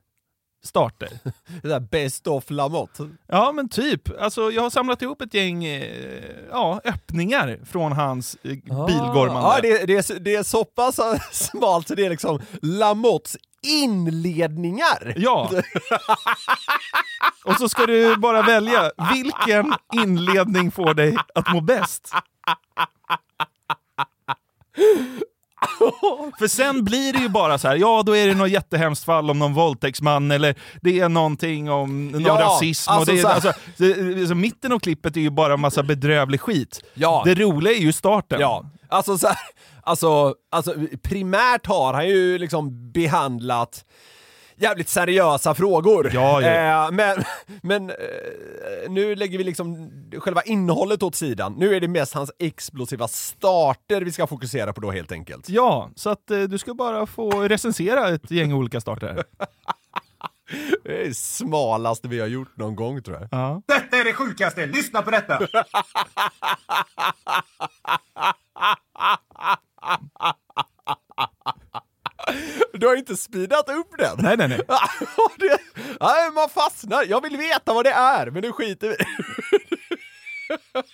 starter. 0.67 1.09
Det 1.63 1.69
där 1.69 1.81
best 1.81 2.27
of 2.27 2.45
Lamotte. 2.51 3.09
Ja 3.27 3.53
men 3.53 3.69
typ, 3.69 4.21
alltså 4.21 4.51
jag 4.53 4.63
har 4.63 4.71
samlat 4.71 5.03
ihop 5.03 5.23
ett 5.23 5.35
gäng 5.35 5.65
eh, 5.65 6.25
ja, 6.51 6.81
öppningar 6.85 7.61
från 7.65 7.93
hans 7.93 8.37
eh, 8.43 8.51
bilgormande. 8.87 9.41
Ja, 9.41 9.59
det, 9.63 9.87
det, 9.87 10.11
är, 10.11 10.19
det 10.19 10.35
är 10.35 10.43
så 10.43 10.65
pass 10.65 11.01
smalt 11.33 11.89
så 11.89 11.95
det 11.95 12.07
är 12.07 12.11
liksom 12.11 12.41
Lamottes 12.63 13.37
inledningar. 13.63 15.15
Ja. 15.17 15.51
Och 17.45 17.57
så 17.57 17.69
ska 17.69 17.87
du 17.87 18.17
bara 18.17 18.43
välja 18.43 18.91
vilken 19.13 19.75
inledning 19.93 20.71
får 20.71 20.95
dig 20.95 21.17
att 21.35 21.53
må 21.53 21.61
bäst. 21.61 22.13
För 26.39 26.49
sen 26.49 26.85
blir 26.85 27.13
det 27.13 27.19
ju 27.19 27.29
bara 27.29 27.59
så 27.59 27.69
här, 27.69 27.77
ja 27.77 28.03
då 28.07 28.17
är 28.17 28.27
det 28.27 28.35
något 28.35 28.51
jättehemskt 28.51 29.05
fall 29.05 29.31
om 29.31 29.39
någon 29.39 29.55
våldtäktsman 29.55 30.31
eller 30.31 30.55
det 30.81 31.01
är 31.01 31.09
någonting 31.09 31.71
om 31.71 32.09
någon 32.09 32.23
Ja, 32.23 32.35
rasism. 32.41 32.91
alltså 32.91 33.11
och 33.13 33.17
det, 33.17 33.23
så 33.23 33.29
är, 33.29 33.33
alltså, 33.35 33.53
det, 33.77 34.21
alltså, 34.21 34.35
mitten 34.35 34.73
av 34.73 34.79
klippet 34.79 35.17
är 35.17 35.21
ju 35.21 35.31
bara 35.31 35.57
massa 35.57 35.83
bedrövlig 35.83 36.41
skit. 36.41 36.81
Ja. 36.95 37.23
Det 37.25 37.35
roliga 37.35 37.73
är 37.75 37.81
ju 37.81 37.93
starten. 37.93 38.41
Ja, 38.41 38.65
alltså 38.89 39.19
så 39.19 39.27
här, 39.27 39.37
alltså, 39.83 40.35
alltså 40.51 40.75
primärt 41.03 41.67
har 41.67 41.93
han 41.95 42.09
ju 42.09 42.39
liksom 42.39 42.93
behandlat 42.93 43.85
jävligt 44.57 44.89
seriösa 44.89 45.55
frågor. 45.55 46.11
Ja, 46.15 46.41
ja. 46.41 46.87
Eh, 46.87 46.93
men 46.93 47.25
men 47.63 47.91
eh, 47.91 47.97
nu 48.89 49.15
lägger 49.15 49.39
vi 49.39 49.45
liksom 49.45 49.91
själva 50.19 50.43
innehållet 50.43 51.03
åt 51.03 51.15
sidan. 51.15 51.55
Nu 51.59 51.75
är 51.75 51.81
det 51.81 51.89
mest 51.89 52.15
hans 52.15 52.31
explosiva 52.39 53.09
starter 53.09 54.03
vi 54.03 54.13
ska 54.13 54.27
fokusera 54.27 54.73
på 54.73 54.81
då 54.81 54.91
helt 54.91 55.13
enkelt. 55.13 55.49
Ja, 55.49 55.91
så 55.97 56.11
att 56.11 56.31
eh, 56.31 56.41
du 56.41 56.59
ska 56.59 56.75
bara 56.75 57.07
få 57.07 57.31
recensera 57.31 58.09
ett 58.09 58.31
gäng 58.31 58.53
olika 58.53 58.81
starter. 58.81 59.25
Det 60.85 61.01
är 61.01 61.09
det 61.09 61.17
smalaste 61.17 62.09
vi 62.09 62.21
har 62.21 62.27
gjort 62.27 62.57
någon 62.57 62.77
gång 62.77 63.03
tror 63.03 63.17
jag. 63.17 63.29
Ja. 63.31 63.63
Detta 63.67 63.97
är 63.97 64.05
det 64.05 64.13
sjukaste! 64.13 64.67
Lyssna 64.67 65.03
på 65.03 65.11
detta! 65.11 65.41
Du 72.73 72.87
har 72.87 72.97
inte 72.97 73.17
speedat 73.17 73.69
upp 73.69 73.99
den. 73.99 74.17
Nej, 74.19 74.37
nej, 74.37 74.49
nej. 74.49 74.61
det, 75.39 75.59
nej, 76.01 76.31
man 76.35 76.49
fastnar. 76.49 77.05
Jag 77.05 77.23
vill 77.23 77.37
veta 77.37 77.75
vad 77.75 77.85
det 77.85 77.91
är, 77.91 78.31
men 78.31 78.43
nu 78.43 78.53
skiter 78.53 78.89
vi 78.89 78.97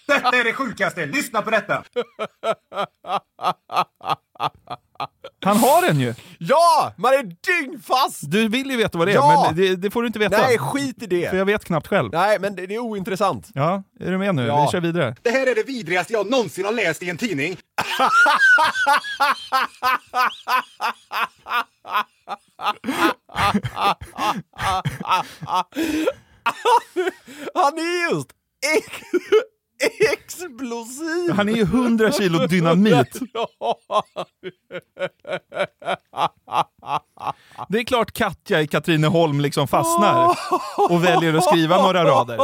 Detta 0.06 0.36
är 0.36 0.44
det 0.44 0.52
sjukaste! 0.52 1.06
Lyssna 1.06 1.42
på 1.42 1.50
detta! 1.50 1.84
Han 5.44 5.56
har 5.56 5.86
den 5.86 6.00
ju! 6.00 6.14
Ja! 6.38 6.92
Man 6.96 7.12
är 7.12 7.22
dyngfast! 7.22 8.30
Du 8.30 8.48
vill 8.48 8.70
ju 8.70 8.76
veta 8.76 8.98
vad 8.98 9.08
det 9.08 9.12
är, 9.12 9.14
Ja! 9.14 9.44
men 9.46 9.56
det, 9.60 9.76
det 9.76 9.90
får 9.90 10.02
du 10.02 10.06
inte 10.06 10.18
veta. 10.18 10.38
Nej, 10.38 10.58
skit 10.58 10.96
i 10.96 11.00
För 11.00 11.06
det! 11.06 11.36
jag 11.36 11.44
vet 11.44 11.64
knappt 11.64 11.86
själv. 11.86 12.10
Nej, 12.12 12.38
men 12.38 12.56
det, 12.56 12.66
det 12.66 12.74
är 12.74 12.78
ointressant. 12.78 13.50
Ja, 13.54 13.82
är 14.00 14.10
du 14.10 14.18
med 14.18 14.34
nu? 14.34 14.46
Ja. 14.46 14.64
Vi 14.64 14.70
kör 14.72 14.80
vidare. 14.80 15.16
Det 15.22 15.30
här 15.30 15.46
är 15.46 15.54
det 15.54 15.62
vidrigaste 15.62 16.12
jag 16.12 16.30
någonsin 16.30 16.64
har 16.64 16.72
läst 16.72 17.02
i 17.02 17.10
en 17.10 17.16
tidning. 17.16 17.56
Han 27.54 27.78
är 27.78 28.14
just 28.14 28.28
ex 28.76 28.86
explosiv! 30.12 31.30
Han 31.36 31.48
är 31.48 31.52
ju 31.52 31.62
100 31.62 32.12
kilo 32.12 32.46
dynamit. 32.46 33.20
Det 37.68 37.78
är 37.78 37.84
klart 37.84 38.12
Katja 38.12 38.60
i 38.60 38.66
Katrineholm 38.66 39.40
liksom 39.40 39.68
fastnar 39.68 40.36
och 40.90 41.04
väljer 41.04 41.34
att 41.34 41.44
skriva 41.44 41.82
några 41.82 42.04
rader. 42.04 42.38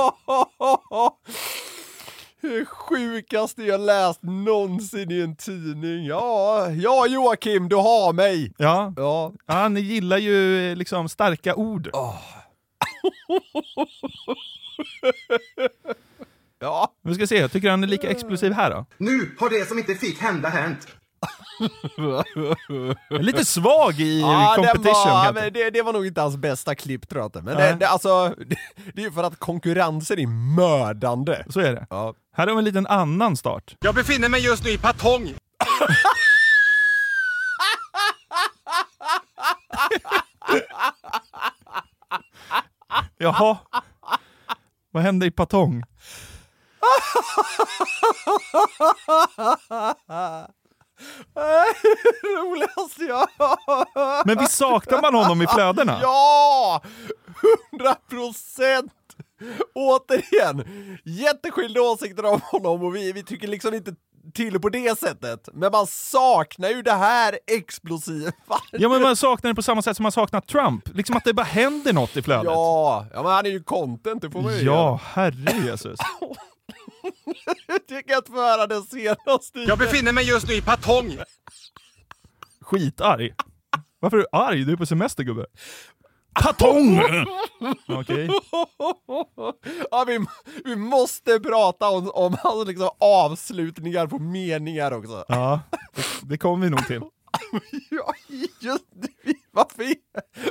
Det 2.40 2.64
sjukaste 2.64 3.62
jag 3.62 3.80
läst 3.80 4.22
någonsin 4.22 5.10
i 5.12 5.20
en 5.20 5.36
tidning. 5.36 6.04
Ja, 6.06 6.68
ja 6.70 7.06
Joakim, 7.06 7.68
du 7.68 7.76
har 7.76 8.12
mig! 8.12 8.52
Ja, 8.56 8.92
Ja, 8.96 9.32
han 9.46 9.76
gillar 9.76 10.18
ju 10.18 10.70
eh, 10.70 10.76
liksom 10.76 11.08
starka 11.08 11.54
ord. 11.54 11.90
Ja. 16.58 16.92
Vi 17.02 17.14
ska 17.14 17.26
se, 17.26 17.38
jag 17.38 17.52
tycker 17.52 17.70
han 17.70 17.82
är 17.82 17.86
lika 17.86 18.08
explosiv 18.10 18.52
här 18.52 18.70
då. 18.70 18.86
Nu 18.98 19.36
har 19.38 19.50
det 19.50 19.68
som 19.68 19.78
inte 19.78 19.94
fick 19.94 20.20
hända 20.20 20.48
hänt. 20.48 20.86
Lite 23.10 23.44
svag 23.44 24.00
i 24.00 24.20
Ja, 24.20 24.52
competition 24.56 24.92
var, 25.10 25.32
men 25.32 25.52
det, 25.52 25.70
det 25.70 25.82
var 25.82 25.92
nog 25.92 26.06
inte 26.06 26.20
hans 26.20 26.36
bästa 26.36 26.74
klipp 26.74 27.08
tror 27.08 27.20
jag 27.22 27.26
inte. 27.26 27.42
Men 27.42 27.56
Nej. 27.56 27.72
det, 27.72 27.78
det, 27.78 27.88
alltså, 27.88 28.34
det, 28.46 28.56
det 28.94 29.00
är 29.00 29.04
ju 29.04 29.12
för 29.12 29.22
att 29.22 29.38
konkurrensen 29.38 30.18
är 30.18 30.26
mördande. 30.56 31.44
Så 31.48 31.60
är 31.60 31.74
det. 31.74 31.86
Ja. 31.90 32.14
Här 32.36 32.46
har 32.46 32.54
vi 32.54 32.58
en 32.58 32.64
liten 32.64 32.86
annan 32.86 33.36
start. 33.36 33.74
Jag 33.80 33.94
befinner 33.94 34.28
mig 34.28 34.44
just 34.44 34.64
nu 34.64 34.70
i 34.70 34.78
Patong. 34.78 35.34
Jaha. 43.18 43.56
Vad 44.90 45.02
hände 45.02 45.26
i 45.26 45.30
Patong? 45.30 45.82
Roligaste 52.38 53.04
jag 53.04 53.28
Men 54.26 54.38
visst 54.38 54.56
saknar 54.56 55.02
man 55.02 55.14
honom 55.14 55.42
i 55.42 55.46
flödena? 55.46 55.98
Ja! 56.02 56.82
100 57.72 57.94
procent! 58.10 58.92
Återigen, 59.74 60.64
jätteskilda 61.04 61.80
åsikter 61.80 62.24
om 62.24 62.40
honom 62.44 62.82
och 62.82 62.96
vi, 62.96 63.12
vi 63.12 63.22
tycker 63.22 63.48
liksom 63.48 63.74
inte 63.74 63.94
till 64.34 64.60
på 64.60 64.68
det 64.68 64.98
sättet. 64.98 65.48
Men 65.52 65.72
man 65.72 65.86
saknar 65.86 66.68
ju 66.68 66.82
det 66.82 66.92
här 66.92 67.38
explosiva. 67.46 68.32
Ja 68.72 68.88
men 68.88 69.02
man 69.02 69.16
saknar 69.16 69.48
det 69.50 69.54
på 69.54 69.62
samma 69.62 69.82
sätt 69.82 69.96
som 69.96 70.02
man 70.02 70.12
saknar 70.12 70.40
Trump. 70.40 70.88
Liksom 70.94 71.16
att 71.16 71.24
det 71.24 71.34
bara 71.34 71.42
händer 71.46 71.92
något 71.92 72.16
i 72.16 72.22
flödet. 72.22 72.44
Ja, 72.44 73.06
ja 73.14 73.22
men 73.22 73.32
han 73.32 73.46
är 73.46 73.50
ju 73.50 73.62
content, 73.62 74.22
det 74.22 74.30
får 74.30 74.42
man 74.42 74.52
ju 74.52 74.64
Ja, 74.64 75.00
herre 75.04 75.66
Jesus. 75.66 75.98
Jag 77.66 77.86
tycker 77.86 78.16
att 78.16 78.26
få 78.28 78.34
höra 78.34 78.66
den 78.66 78.82
senaste. 78.82 79.58
Jag 79.58 79.78
befinner 79.78 80.12
mig 80.12 80.28
just 80.28 80.48
nu 80.48 80.54
i 80.54 80.62
Patong. 80.62 81.18
Skitarg. 82.60 83.34
Varför 84.00 84.16
är 84.16 84.20
du 84.20 84.26
arg? 84.32 84.64
Du 84.64 84.72
är 84.72 84.76
på 84.76 84.86
semester 84.86 85.22
gubbe. 85.24 85.46
Patong! 86.42 87.00
Okej. 87.88 88.28
Ja, 89.90 90.04
vi, 90.06 90.26
vi 90.64 90.76
måste 90.76 91.40
prata 91.40 91.88
om, 91.88 92.10
om 92.14 92.36
hans 92.42 92.68
liksom 92.68 92.90
avslutningar 93.00 94.06
på 94.06 94.18
meningar 94.18 94.92
också. 94.92 95.24
Ja, 95.28 95.60
det, 95.94 96.02
det 96.22 96.38
kommer 96.38 96.64
vi 96.64 96.70
nog 96.70 96.86
till. 96.86 97.00
Ja, 97.90 98.14
just 98.60 98.84
det. 98.92 99.34
Varför, 99.50 99.94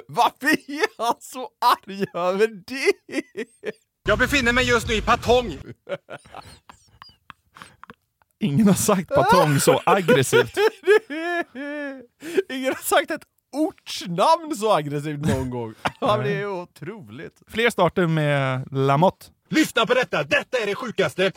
varför 0.07 0.47
är 0.71 1.03
han 1.03 1.15
så 1.19 1.49
arg 1.61 2.05
över 2.13 2.47
det? 2.47 2.93
Jag 4.07 4.19
befinner 4.19 4.53
mig 4.53 4.69
just 4.69 4.87
nu 4.87 4.93
i 4.93 5.01
Patong. 5.01 5.57
Ingen 8.39 8.67
har 8.67 8.73
sagt 8.73 9.09
patong 9.09 9.59
så 9.59 9.81
aggressivt. 9.85 10.57
Ingen 12.49 12.73
har 12.73 12.83
sagt 12.83 13.11
ett 13.11 13.23
ortsnamn 13.51 14.55
så 14.55 14.73
aggressivt 14.73 15.19
någon 15.25 15.49
gång. 15.49 15.73
Ja, 15.99 16.17
men 16.17 16.25
det 16.25 16.31
är 16.33 16.47
otroligt. 16.47 17.41
Fler 17.47 17.69
starter 17.69 18.07
med 18.07 18.67
Lamotte. 18.71 19.25
Lyssna 19.49 19.85
på 19.85 19.93
detta! 19.93 20.23
Detta 20.23 20.57
är 20.57 20.65
det 20.65 20.75
sjukaste! 20.75 21.31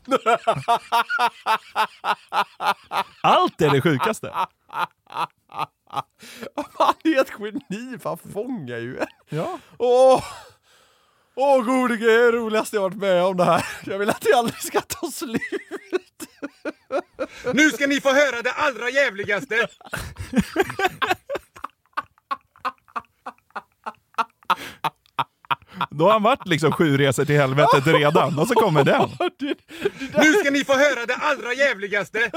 Allt 3.23 3.61
är 3.61 3.71
det 3.71 3.81
sjukaste. 3.81 4.33
Han 6.79 6.95
är 7.05 7.21
ett 7.21 7.33
geni, 7.39 7.99
för 7.99 8.09
han 8.09 8.19
fångar 8.19 8.79
ju 8.79 8.99
en. 8.99 9.07
Ja. 9.29 9.59
Åh, 9.79 10.25
Åh 11.43 11.65
gode 11.65 11.97
gud, 11.97 12.09
det 12.09 12.39
roligaste 12.39 12.77
jag 12.77 12.83
varit 12.83 12.97
med 12.97 13.25
om 13.25 13.37
det 13.37 13.45
här. 13.45 13.67
Jag 13.85 13.99
vill 13.99 14.11
att 14.11 14.21
det 14.21 14.33
aldrig 14.33 14.63
ska 14.63 14.81
ta 14.81 15.11
slut. 15.11 15.41
Nu 17.55 17.71
ska 17.71 17.87
ni 17.87 18.01
få 18.01 18.09
höra 18.09 18.43
det 18.43 18.53
allra 18.53 18.91
jävligaste! 18.91 19.69
Då 25.91 26.05
har 26.05 26.13
han 26.13 26.23
varit 26.23 26.49
liksom 26.49 26.73
sju 26.73 26.99
resor 26.99 27.25
till 27.25 27.37
helvetet 27.37 27.87
redan, 27.87 28.39
och 28.39 28.49
så 28.49 28.55
kommer 28.55 28.85
den. 28.85 29.09
Nu 30.15 30.33
ska 30.33 30.51
ni 30.51 30.65
få 30.65 30.73
höra 30.73 31.07
det 31.07 31.15
allra 31.15 31.53
jävligaste! 31.53 32.19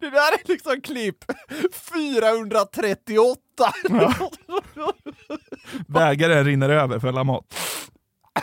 Det 0.00 0.10
där 0.10 0.32
är 0.32 0.48
liksom 0.48 0.80
klipp 0.80 1.24
438. 1.92 3.40
Bägaren 5.88 6.44
rinner 6.44 6.68
över 6.68 6.98
för 6.98 7.12
Lamotte. 7.12 7.56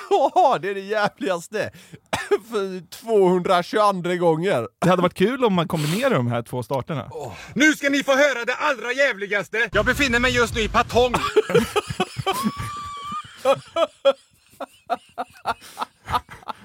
Ja, 0.09 0.57
det 0.61 0.69
är 0.69 0.73
det 0.73 0.79
jävligaste. 0.81 1.71
För 2.51 2.89
222 2.89 4.15
gånger. 4.15 4.67
Det 4.81 4.89
hade 4.89 5.01
varit 5.01 5.13
kul 5.13 5.45
om 5.45 5.53
man 5.53 5.67
kombinerar 5.67 6.13
de 6.15 6.27
här 6.27 6.41
två 6.41 6.63
starterna. 6.63 7.09
Nu 7.53 7.73
ska 7.73 7.89
ni 7.89 8.03
få 8.03 8.11
höra 8.11 8.45
det 8.45 8.55
allra 8.55 8.91
jävligaste! 8.91 9.69
Jag 9.71 9.85
befinner 9.85 10.19
mig 10.19 10.35
just 10.35 10.55
nu 10.55 10.61
i 10.61 10.67
Patong. 10.69 11.13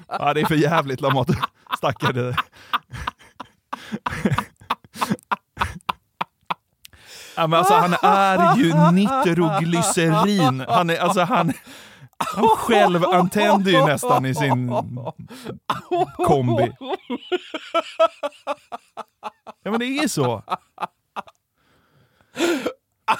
Ja, 0.09 0.35
det 0.35 0.41
är 0.41 0.47
för 0.47 0.55
jävligt 0.55 1.01
Lamotte. 1.01 1.37
Stackare. 1.77 2.37
Ja, 7.37 7.47
men 7.47 7.59
alltså, 7.59 7.75
han 7.75 7.95
är 8.03 8.57
ju 8.57 8.75
nitroglycerin. 8.93 10.65
Han 10.69 10.91
är, 10.91 10.99
alltså, 10.99 11.21
han, 11.21 11.53
han 12.19 12.49
själv 12.49 13.05
antänder 13.05 13.71
ju 13.71 13.87
nästan 13.87 14.27
i 14.27 14.35
sin 14.35 14.73
kombi. 16.17 16.73
Ja 19.65 19.71
men 19.71 19.79
det 19.79 19.99
är 19.99 20.09
så. 20.09 20.43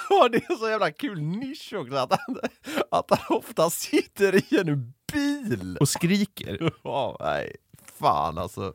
Ja, 0.09 0.29
det 0.31 0.37
är 0.37 0.55
så 0.57 0.69
jävla 0.69 0.91
kul 0.91 1.21
nisch 1.21 1.73
också 1.75 1.95
att 1.95 2.11
han, 2.11 2.39
att 2.91 3.19
han 3.19 3.37
ofta 3.37 3.69
sitter 3.69 4.35
i 4.53 4.57
en 4.59 4.93
bil. 5.13 5.77
Och 5.79 5.89
skriker. 5.89 6.71
Ja, 6.83 7.17
nej. 7.19 7.55
Fan 7.99 8.37
alltså. 8.37 8.73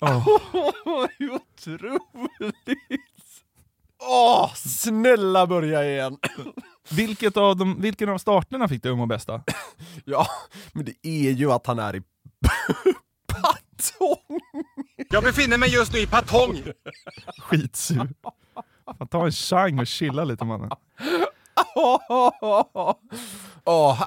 Åh. 0.00 0.28
Otroligt! 1.20 2.74
Åh, 4.02 4.54
snälla 4.54 5.46
börja 5.46 5.84
igen! 5.90 6.18
Vilket 6.90 7.36
av 7.36 7.56
de, 7.56 7.80
vilken 7.80 8.08
av 8.08 8.18
starterna 8.18 8.68
fick 8.68 8.82
du 8.82 8.90
att 8.90 8.98
må 8.98 9.06
bästa? 9.06 9.42
Ja, 10.04 10.26
men 10.72 10.84
det 10.84 11.06
är 11.08 11.30
ju 11.30 11.52
att 11.52 11.66
han 11.66 11.78
är 11.78 11.96
i 11.96 12.02
Patong! 13.26 14.40
Jag 15.10 15.22
befinner 15.24 15.58
mig 15.58 15.74
just 15.74 15.92
nu 15.92 15.98
i 15.98 16.06
Patong. 16.06 16.62
Skitsur. 17.38 18.08
Fan, 18.86 19.08
ta 19.08 19.24
en 19.24 19.32
chang 19.32 19.78
och 19.78 19.86
chilla 19.86 20.24
lite 20.24 20.44
mannen. 20.44 20.70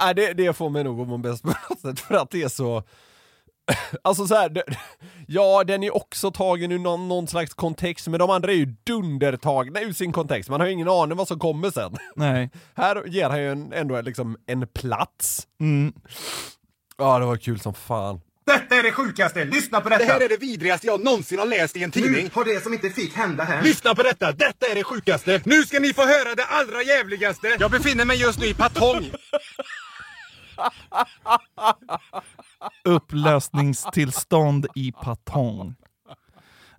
Nej, 0.02 0.16
det, 0.16 0.34
det 0.34 0.54
får 0.54 0.70
mig 0.70 0.84
nog 0.84 1.02
att 1.02 1.08
må 1.08 1.18
bäst 1.18 1.44
på 1.44 1.48
något 1.70 1.80
sätt 1.80 2.00
för 2.00 2.16
att 2.16 2.30
det 2.30 2.44
är 2.44 2.50
så... 2.50 2.84
Alltså 4.02 4.28
så 4.28 4.36
här, 4.36 4.50
det, 4.50 4.64
ja 5.28 5.64
den 5.64 5.84
är 5.84 5.96
också 5.96 6.32
tagen 6.32 6.72
ur 6.72 6.80
någon, 6.80 7.08
någon 7.08 7.28
slags 7.28 7.54
kontext, 7.54 8.08
men 8.08 8.20
de 8.20 8.30
andra 8.30 8.52
är 8.52 8.56
ju 8.56 8.76
dundertagna 8.84 9.82
ur 9.82 9.94
sin 9.94 10.12
kontext. 10.12 10.50
Man 10.50 10.60
har 10.60 10.68
ju 10.68 10.74
ingen 10.74 10.90
aning 10.90 11.18
vad 11.18 11.28
som 11.28 11.40
kommer 11.40 11.72
sen. 11.72 11.98
Nej. 12.16 12.50
Här 12.74 13.04
ger 13.08 13.30
han 13.30 13.40
ju 13.40 13.52
en, 13.52 13.74
ändå 13.74 14.02
liksom 14.02 14.38
en 14.46 14.68
plats. 14.68 15.48
Mm. 15.60 15.94
Ja, 16.98 17.20
det 17.20 17.26
var 17.26 17.38
kul 17.38 17.60
som 17.60 17.74
fan. 17.74 18.22
Detta 18.48 18.76
är 18.76 18.84
det 18.84 18.92
sjukaste! 18.92 19.46
Lyssna 19.46 19.82
på 19.82 19.90
detta! 19.90 20.06
Det 20.06 20.12
här 20.12 20.22
är 20.22 20.30
det 20.30 20.38
vidrigaste 20.38 20.88
jag 20.88 21.04
någonsin 21.04 21.40
har 21.40 21.46
läst 21.46 21.78
i 21.78 21.84
en 21.84 21.92
tidning. 21.92 22.24
Nu 22.24 22.30
har 22.34 22.46
det 22.46 22.64
som 22.64 22.74
inte 22.74 22.90
fick 22.90 23.16
hända 23.16 23.44
här. 23.44 23.62
Lyssna 23.62 23.96
på 23.96 24.04
detta! 24.04 24.32
Detta 24.32 24.68
är 24.68 24.76
det 24.76 24.84
sjukaste! 24.84 25.42
Nu 25.46 25.64
ska 25.64 25.80
ni 25.80 25.94
få 25.94 26.02
höra 26.02 26.36
det 26.36 26.46
allra 26.46 26.84
jävligaste! 26.84 27.56
Jag 27.60 27.72
befinner 27.72 28.06
mig 28.06 28.18
just 28.18 28.40
nu 28.40 28.46
i 28.46 28.54
Patong. 28.54 29.06
Upplösningstillstånd 32.84 34.68
i 34.76 34.92
Patong. 34.92 35.76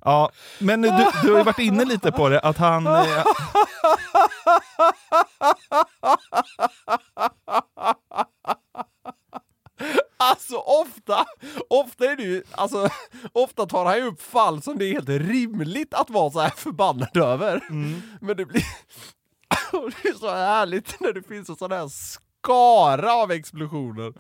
Ja, 0.04 0.31
men 0.59 0.83
du, 0.83 0.88
du 1.22 1.31
har 1.31 1.38
ju 1.38 1.44
varit 1.44 1.59
inne 1.59 1.85
lite 1.85 2.12
på 2.12 2.28
det, 2.28 2.40
att 2.40 2.59
han... 2.59 2.87
Eh, 2.87 2.94
Alltså 10.30 10.56
ofta, 10.56 11.26
ofta 11.70 12.04
är 12.04 12.16
det 12.16 12.22
ju, 12.22 12.42
alltså 12.50 12.88
ofta 13.32 13.66
tar 13.66 13.84
han 13.84 13.96
ju 13.96 14.02
upp 14.02 14.22
fall 14.22 14.62
som 14.62 14.78
det 14.78 14.84
är 14.84 14.92
helt 14.92 15.08
rimligt 15.08 15.94
att 15.94 16.10
vara 16.10 16.30
så 16.30 16.40
här 16.40 16.50
förbannad 16.50 17.16
över. 17.16 17.62
Men 18.20 18.36
det 18.36 18.46
blir, 18.46 18.62
det 20.02 20.08
är 20.08 20.18
så 20.18 20.34
härligt 20.34 21.00
när 21.00 21.12
det 21.12 21.22
finns 21.22 21.48
en 21.48 21.56
sån 21.56 21.72
här 21.72 21.88
skara 21.88 23.12
av 23.12 23.32
explosioner. 23.32 24.12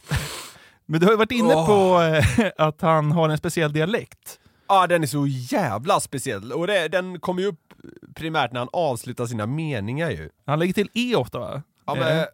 men 0.86 1.00
du 1.00 1.06
har 1.06 1.12
ju 1.12 1.18
varit 1.18 1.32
inne 1.32 1.54
Åh. 1.54 1.66
på 1.66 2.02
eh, 2.02 2.50
att 2.58 2.80
han 2.80 3.12
har 3.12 3.28
en 3.28 3.38
speciell 3.38 3.72
dialekt. 3.72 4.40
Ja, 4.68 4.86
den 4.86 5.02
är 5.02 5.06
så 5.06 5.26
jävla 5.26 6.00
speciell 6.00 6.52
och 6.52 6.66
det, 6.66 6.88
den 6.88 7.20
kommer 7.20 7.42
ju 7.42 7.48
upp 7.48 7.74
primärt 8.14 8.52
när 8.52 8.60
han 8.60 8.68
avslutar 8.72 9.26
sina 9.26 9.46
meningar 9.46 10.10
ju. 10.10 10.30
Han 10.46 10.58
lägger 10.58 10.72
till 10.74 10.90
E 10.94 11.14
ofta 11.16 11.38
va? 11.38 11.62
Ja, 11.86 11.94
men, 11.94 12.26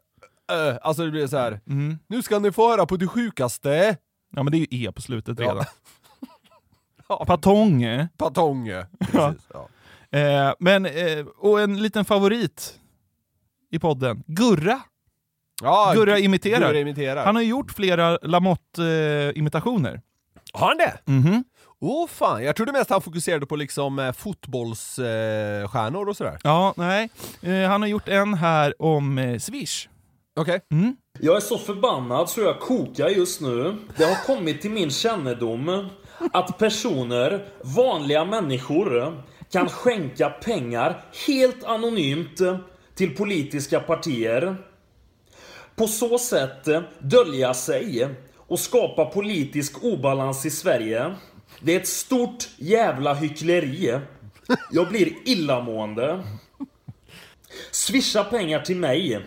äh, 0.52 0.76
alltså 0.82 1.04
det 1.04 1.10
blir 1.10 1.26
så 1.26 1.36
här. 1.36 1.60
mm. 1.66 1.98
nu 2.06 2.22
ska 2.22 2.38
ni 2.38 2.52
få 2.52 2.70
höra 2.70 2.86
på 2.86 2.96
det 2.96 3.06
sjukaste. 3.06 3.96
Ja 4.36 4.42
men 4.42 4.50
det 4.52 4.56
är 4.58 4.66
ju 4.72 4.84
E 4.86 4.92
på 4.92 5.02
slutet 5.02 5.38
Ja. 5.40 5.44
redan. 5.50 5.64
Ja. 7.08 7.24
Patong. 7.26 7.82
eh. 7.82 8.06
Patong. 8.16 8.70
Precis, 9.00 9.48
ja. 9.52 9.68
Eh, 10.18 10.52
men, 10.58 10.86
eh, 10.86 11.26
och 11.36 11.60
en 11.60 11.82
liten 11.82 12.04
favorit 12.04 12.80
i 13.70 13.78
podden, 13.78 14.22
Gurra. 14.26 14.80
Ja, 15.62 15.92
Gurra 15.94 16.18
imiterar. 16.18 16.68
Gurra 16.68 16.78
imiterar. 16.80 17.24
Han 17.24 17.34
har 17.34 17.42
ju 17.42 17.48
gjort 17.48 17.70
flera 17.72 18.18
Lamotte-imitationer. 18.22 20.00
Har 20.52 20.68
han 20.68 20.76
det? 20.76 20.98
Mhm. 21.04 21.44
Åh 21.80 22.04
oh, 22.04 22.08
fan, 22.08 22.44
jag 22.44 22.56
trodde 22.56 22.72
mest 22.72 22.90
han 22.90 23.02
fokuserade 23.02 23.46
på 23.46 23.56
liksom 23.56 23.98
eh, 23.98 24.12
fotbollsstjärnor 24.12 26.02
eh, 26.02 26.08
och 26.08 26.16
sådär. 26.16 26.38
Ja, 26.44 26.74
nej. 26.76 27.10
Eh, 27.42 27.68
han 27.70 27.80
har 27.82 27.88
gjort 27.88 28.08
en 28.08 28.34
här 28.34 28.82
om 28.82 29.18
eh, 29.18 29.38
Swish. 29.38 29.88
Okej. 30.36 30.60
Mm. 30.72 30.96
Jag 31.20 31.36
är 31.36 31.40
så 31.40 31.58
förbannad 31.58 32.30
så 32.30 32.40
jag 32.40 32.60
kokar 32.60 33.08
just 33.08 33.40
nu. 33.40 33.76
Det 33.96 34.04
har 34.04 34.26
kommit 34.26 34.62
till 34.62 34.70
min 34.70 34.90
kännedom 34.90 35.88
att 36.32 36.58
personer, 36.58 37.48
vanliga 37.62 38.24
människor, 38.24 39.22
kan 39.50 39.68
skänka 39.68 40.30
pengar 40.30 41.04
helt 41.26 41.64
anonymt 41.64 42.40
till 42.94 43.16
politiska 43.16 43.80
partier. 43.80 44.56
På 45.76 45.86
så 45.86 46.18
sätt 46.18 46.68
dölja 46.98 47.54
sig 47.54 48.08
och 48.36 48.58
skapa 48.60 49.04
politisk 49.04 49.84
obalans 49.84 50.46
i 50.46 50.50
Sverige. 50.50 51.14
Det 51.60 51.74
är 51.74 51.80
ett 51.80 51.88
stort 51.88 52.48
jävla 52.56 53.14
hyckleri. 53.14 54.00
Jag 54.70 54.88
blir 54.88 55.12
illamående. 55.24 56.24
Swisha 57.70 58.24
pengar 58.24 58.60
till 58.60 58.76
mig. 58.76 59.20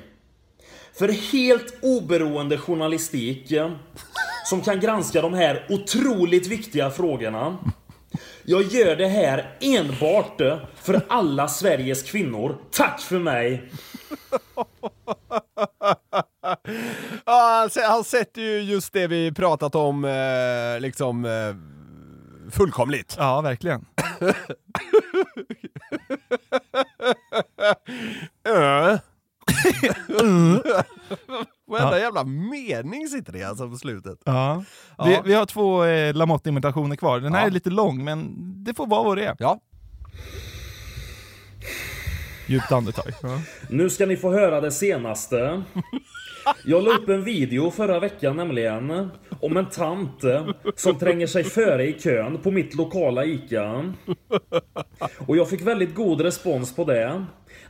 För 1.00 1.08
helt 1.32 1.74
oberoende 1.82 2.58
journalistik 2.58 3.54
som 4.50 4.62
kan 4.62 4.80
granska 4.80 5.22
de 5.22 5.34
här 5.34 5.66
otroligt 5.70 6.48
viktiga 6.48 6.92
frågorna. 6.92 7.58
Jag 8.46 8.62
gör 8.64 8.96
det 8.96 9.08
här 9.08 9.58
enbart 9.60 10.42
för 10.76 11.02
alla 11.10 11.48
Sveriges 11.48 12.04
kvinnor. 12.04 12.58
Tack 12.72 13.02
för 13.02 13.20
mig! 13.20 13.72
Ja, 17.26 17.58
han, 17.60 17.70
sä- 17.70 17.88
han 17.88 18.04
sätter 18.04 18.42
ju 18.42 18.62
just 18.62 18.94
det 18.94 19.08
vi 19.08 19.32
pratat 19.32 19.76
om, 19.76 20.06
eh, 20.06 20.80
liksom, 20.80 21.26
eh, 21.26 21.56
fullkomligt. 22.52 23.16
Ja, 23.18 23.42
verkligen. 23.42 23.86
Ö. 30.22 30.60
Varenda 31.68 32.00
jävla 32.00 32.24
mening 32.24 33.08
sitter 33.08 33.34
det 33.34 33.44
alltså 33.44 33.70
på 33.70 33.76
slutet. 33.78 34.20
Ja. 34.26 34.64
Ja. 34.98 35.06
Vi, 35.06 35.20
vi 35.26 35.34
har 35.34 35.46
två 35.46 35.84
eh, 35.84 36.14
Lamotte-imitationer 36.16 36.96
kvar. 36.96 37.20
Den 37.20 37.34
här 37.34 37.42
Ja. 37.42 37.48
är 37.48 37.52
lite 37.52 37.70
lång, 37.70 38.04
men 38.04 38.36
det 38.64 38.74
får 38.74 38.88
vara 38.88 39.04
vad 39.04 39.18
det 39.18 39.26
är. 39.26 39.36
Ja. 39.40 39.60
Djupt 42.48 42.72
andetag. 42.72 43.14
Ja. 43.24 43.40
Nu 43.70 43.90
ska 43.90 44.06
ni 44.06 44.18
få 44.18 44.32
höra 44.32 44.62
det 44.62 44.72
senaste. 44.72 45.64
Jag 46.66 46.84
la 46.84 46.90
upp 46.92 47.10
en 47.10 47.24
video 47.24 47.72
förra 47.72 48.00
veckan 48.00 48.36
nämligen 48.36 49.10
om 49.42 49.58
en 49.58 49.66
tant 49.66 50.24
eh, 50.24 50.48
som 50.76 50.96
tränger 51.00 51.28
sig 51.28 51.44
före 51.44 51.88
i 51.88 51.94
kön 52.00 52.38
på 52.38 52.52
mitt 52.52 52.76
lokala 52.76 53.26
ICA. 53.26 53.94
Och 55.28 55.38
jag 55.38 55.50
fick 55.50 55.62
väldigt 55.62 55.96
god 55.96 56.22
respons 56.22 56.76
på 56.76 56.84
det. 56.86 57.26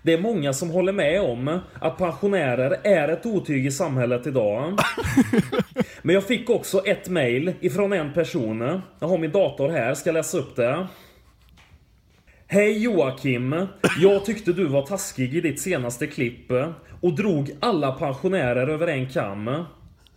Det 0.07 0.13
är 0.13 0.21
många 0.21 0.53
som 0.53 0.69
håller 0.69 0.93
med 0.93 1.21
om 1.21 1.59
att 1.73 1.97
pensionärer 1.97 2.77
är 2.83 3.07
ett 3.07 3.25
otyg 3.25 3.65
i 3.65 3.71
samhället 3.71 4.27
idag. 4.27 4.79
Men 6.01 6.15
jag 6.15 6.23
fick 6.23 6.49
också 6.49 6.85
ett 6.85 7.09
mail 7.09 7.53
ifrån 7.59 7.93
en 7.93 8.13
person. 8.13 8.81
Jag 8.99 9.07
har 9.07 9.17
min 9.17 9.31
dator 9.31 9.69
här, 9.69 9.93
ska 9.93 10.11
läsa 10.11 10.37
upp 10.37 10.55
det. 10.55 10.87
Hej 12.47 12.83
Joakim! 12.83 13.67
Jag 13.99 14.25
tyckte 14.25 14.53
du 14.53 14.65
var 14.65 14.81
taskig 14.81 15.35
i 15.35 15.41
ditt 15.41 15.61
senaste 15.61 16.07
klipp 16.07 16.51
och 17.01 17.15
drog 17.15 17.51
alla 17.59 17.91
pensionärer 17.91 18.67
över 18.67 18.87
en 18.87 19.09
kam. 19.09 19.65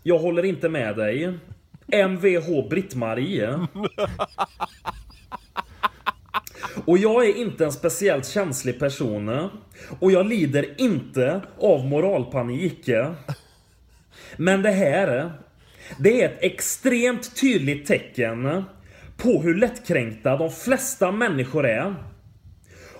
Jag 0.02 0.18
håller 0.18 0.44
inte 0.44 0.68
med 0.68 0.96
dig. 0.96 1.38
Mvh 1.86 2.68
Britt-Marie. 2.68 3.66
Och 6.84 6.98
jag 6.98 7.26
är 7.28 7.36
inte 7.36 7.64
en 7.64 7.72
speciellt 7.72 8.26
känslig 8.26 8.78
person. 8.78 9.48
Och 9.98 10.12
jag 10.12 10.26
lider 10.26 10.80
inte 10.80 11.40
av 11.60 11.86
moralpanik. 11.86 12.88
Men 14.36 14.62
det 14.62 14.70
här, 14.70 15.32
det 15.98 16.22
är 16.22 16.28
ett 16.28 16.38
extremt 16.40 17.40
tydligt 17.40 17.86
tecken 17.86 18.64
på 19.16 19.42
hur 19.42 19.54
lättkränkta 19.54 20.36
de 20.36 20.50
flesta 20.50 21.12
människor 21.12 21.66
är. 21.66 21.94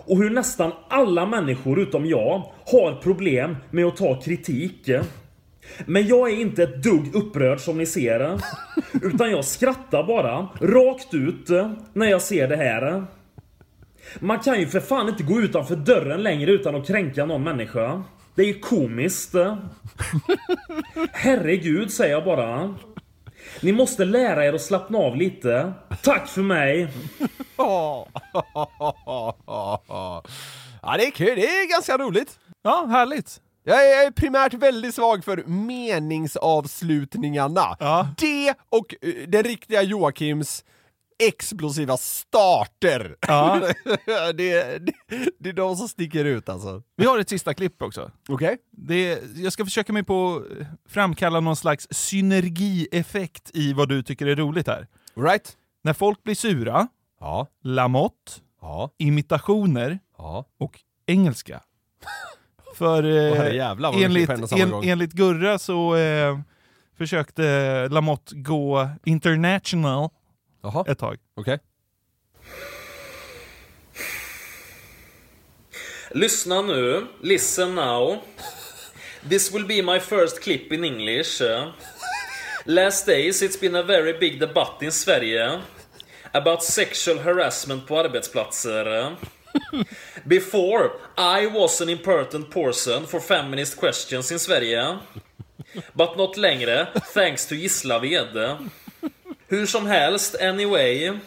Och 0.04 0.18
hur 0.18 0.30
nästan 0.30 0.72
alla 0.88 1.26
människor 1.26 1.80
utom 1.80 2.06
jag 2.06 2.52
har 2.66 3.02
problem 3.02 3.56
med 3.70 3.84
att 3.84 3.96
ta 3.96 4.20
kritik. 4.20 4.90
Men 5.86 6.06
jag 6.06 6.30
är 6.30 6.40
inte 6.40 6.62
ett 6.62 6.82
dugg 6.82 7.14
upprörd 7.14 7.60
som 7.60 7.78
ni 7.78 7.86
ser. 7.86 8.40
Utan 9.02 9.30
jag 9.30 9.44
skrattar 9.44 10.02
bara, 10.02 10.48
rakt 10.60 11.14
ut, 11.14 11.48
när 11.92 12.06
jag 12.06 12.22
ser 12.22 12.48
det 12.48 12.56
här. 12.56 13.04
Man 14.18 14.38
kan 14.38 14.60
ju 14.60 14.66
för 14.66 14.80
fan 14.80 15.08
inte 15.08 15.22
gå 15.22 15.40
utanför 15.40 15.76
dörren 15.76 16.22
längre 16.22 16.50
utan 16.50 16.74
att 16.74 16.86
kränka 16.86 17.26
någon 17.26 17.42
människa. 17.42 18.02
Det 18.34 18.42
är 18.42 18.46
ju 18.46 18.58
komiskt. 18.58 19.34
Herregud, 21.12 21.92
säger 21.92 22.12
jag 22.12 22.24
bara. 22.24 22.74
Ni 23.62 23.72
måste 23.72 24.04
lära 24.04 24.46
er 24.46 24.52
att 24.52 24.62
slappna 24.62 24.98
av 24.98 25.16
lite. 25.16 25.72
Tack 26.02 26.28
för 26.28 26.42
mig! 26.42 26.88
ja, 27.56 28.06
det 30.98 31.06
är 31.06 31.10
kul. 31.10 31.36
Det 31.36 31.46
är 31.46 31.70
ganska 31.70 31.98
roligt. 31.98 32.38
Ja, 32.62 32.86
härligt. 32.90 33.40
Jag 33.64 33.90
är 33.90 34.10
primärt 34.10 34.54
väldigt 34.54 34.94
svag 34.94 35.24
för 35.24 35.42
meningsavslutningarna. 35.46 37.76
Ja. 37.80 38.08
Det 38.18 38.54
och 38.68 38.94
eh, 39.00 39.12
den 39.28 39.42
riktiga 39.42 39.82
Joakims 39.82 40.64
explosiva 41.28 41.96
starter. 41.96 43.16
Ja. 43.28 43.60
det, 44.34 44.78
det, 44.78 44.92
det 45.38 45.48
är 45.48 45.52
de 45.52 45.76
som 45.76 45.88
sticker 45.88 46.24
ut 46.24 46.48
alltså. 46.48 46.82
Vi 46.96 47.06
har 47.06 47.18
ett 47.18 47.28
sista 47.28 47.54
klipp 47.54 47.82
också. 47.82 48.10
Okej? 48.28 48.58
Det, 48.70 49.22
jag 49.36 49.52
ska 49.52 49.64
försöka 49.64 49.92
mig 49.92 50.02
på 50.02 50.36
att 50.36 50.92
framkalla 50.92 51.40
någon 51.40 51.56
slags 51.56 51.86
synergieffekt 51.90 53.50
i 53.54 53.72
vad 53.72 53.88
du 53.88 54.02
tycker 54.02 54.26
är 54.26 54.36
roligt 54.36 54.66
här. 54.66 54.86
Right? 55.16 55.56
När 55.82 55.92
folk 55.92 56.22
blir 56.22 56.34
sura, 56.34 56.88
Ja. 57.20 57.46
lamotte, 57.62 58.32
Ja. 58.62 58.90
imitationer 58.98 59.98
Ja. 60.18 60.44
och 60.58 60.80
engelska. 61.06 61.60
För 62.74 63.02
eh, 63.04 63.74
mycket 63.74 64.04
enligt, 64.04 64.52
en 64.52 64.74
enligt 64.84 65.12
Gurra 65.12 65.58
så 65.58 65.96
eh, 65.96 66.38
försökte 66.98 67.88
Lamotte 67.88 68.34
gå 68.36 68.88
international 69.04 70.08
Jaha, 70.62 70.84
ett 70.88 70.98
tag. 70.98 71.18
okej. 71.34 71.58
Lyssna 76.10 76.62
nu. 76.62 77.06
Listen 77.20 77.74
now. 77.74 78.18
This 79.28 79.52
will 79.52 79.66
be 79.66 79.82
my 79.82 80.00
first 80.00 80.42
clip 80.42 80.72
in 80.72 80.84
English. 80.84 81.42
Last 82.64 83.06
days 83.06 83.42
it's 83.42 83.60
been 83.60 83.76
a 83.76 83.82
very 83.82 84.12
big 84.18 84.40
debatt 84.40 84.82
in 84.82 84.92
Sverige 84.92 85.60
about 86.32 86.62
sexual 86.62 87.18
harassment 87.18 87.86
på 87.86 87.96
arbetsplatser. 87.96 89.16
Before, 90.24 90.90
I 91.16 91.46
was 91.46 91.80
an 91.80 91.88
important 91.88 92.50
person 92.50 93.06
for 93.06 93.20
feminist 93.20 93.76
questions 93.76 94.32
in 94.32 94.38
Sverige. 94.38 94.98
But 95.94 96.16
not 96.16 96.36
längre, 96.36 96.86
thanks 97.14 97.46
to 97.46 97.54
Gislaved. 97.54 98.58
Hur 99.50 99.66
som 99.66 99.86
helst, 99.86 100.34
anyway. 100.34 101.18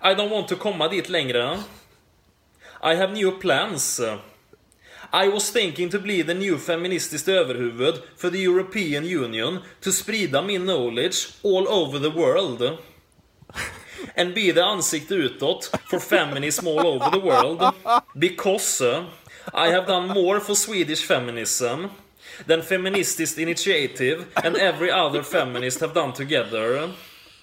I 0.00 0.14
don't 0.14 0.30
want 0.30 0.48
to 0.48 0.56
komma 0.56 0.88
dit 0.88 1.08
längre. 1.08 1.62
I 2.82 2.94
have 2.94 3.12
new 3.12 3.30
plans. 3.40 4.00
I 5.12 5.28
was 5.28 5.50
thinking 5.50 5.90
to 5.90 5.98
bli 5.98 6.22
the 6.22 6.34
new 6.34 6.58
feministiskt 6.58 7.28
överhuvud 7.28 7.94
för 8.16 8.30
the 8.30 8.38
European 8.38 9.04
Union 9.04 9.58
to 9.80 9.92
sprida 9.92 10.42
min 10.42 10.62
knowledge 10.62 11.28
all 11.42 11.68
over 11.68 11.98
the 11.98 12.10
world. 12.10 12.78
And 14.16 14.34
be 14.34 14.52
the 14.52 14.64
ansikte 14.64 15.14
utåt 15.14 15.70
for 15.90 16.00
feminism 16.00 16.66
all 16.66 16.86
over 16.86 17.10
the 17.10 17.20
world. 17.20 17.74
Because 18.14 18.82
I 19.54 19.68
have 19.68 19.86
done 19.86 20.08
more 20.08 20.40
for 20.40 20.54
Swedish 20.54 21.06
feminism 21.06 21.88
than 22.46 22.62
Feministiskt 22.62 23.38
Initiative 23.38 24.24
and 24.44 24.56
every 24.56 24.90
other 24.90 25.22
feminist 25.22 25.80
have 25.80 25.94
done 25.94 26.12
together. 26.12 26.90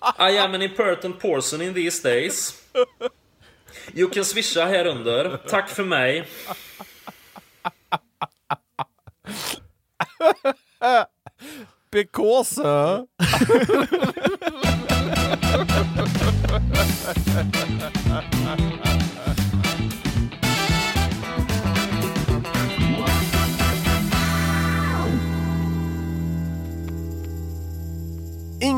I 0.02 0.32
am 0.38 0.56
an 0.56 0.62
important 0.62 1.20
person 1.20 1.62
in 1.62 1.74
these 1.74 2.02
days. 2.02 2.62
You 3.93 4.10
can 4.10 4.24
swisha 4.24 4.66
här 4.66 4.88
under. 4.88 5.38
Tack 5.38 5.70
för 5.70 5.84
mig. 5.84 6.26
Because... 11.91 12.60
uh, 12.60 13.06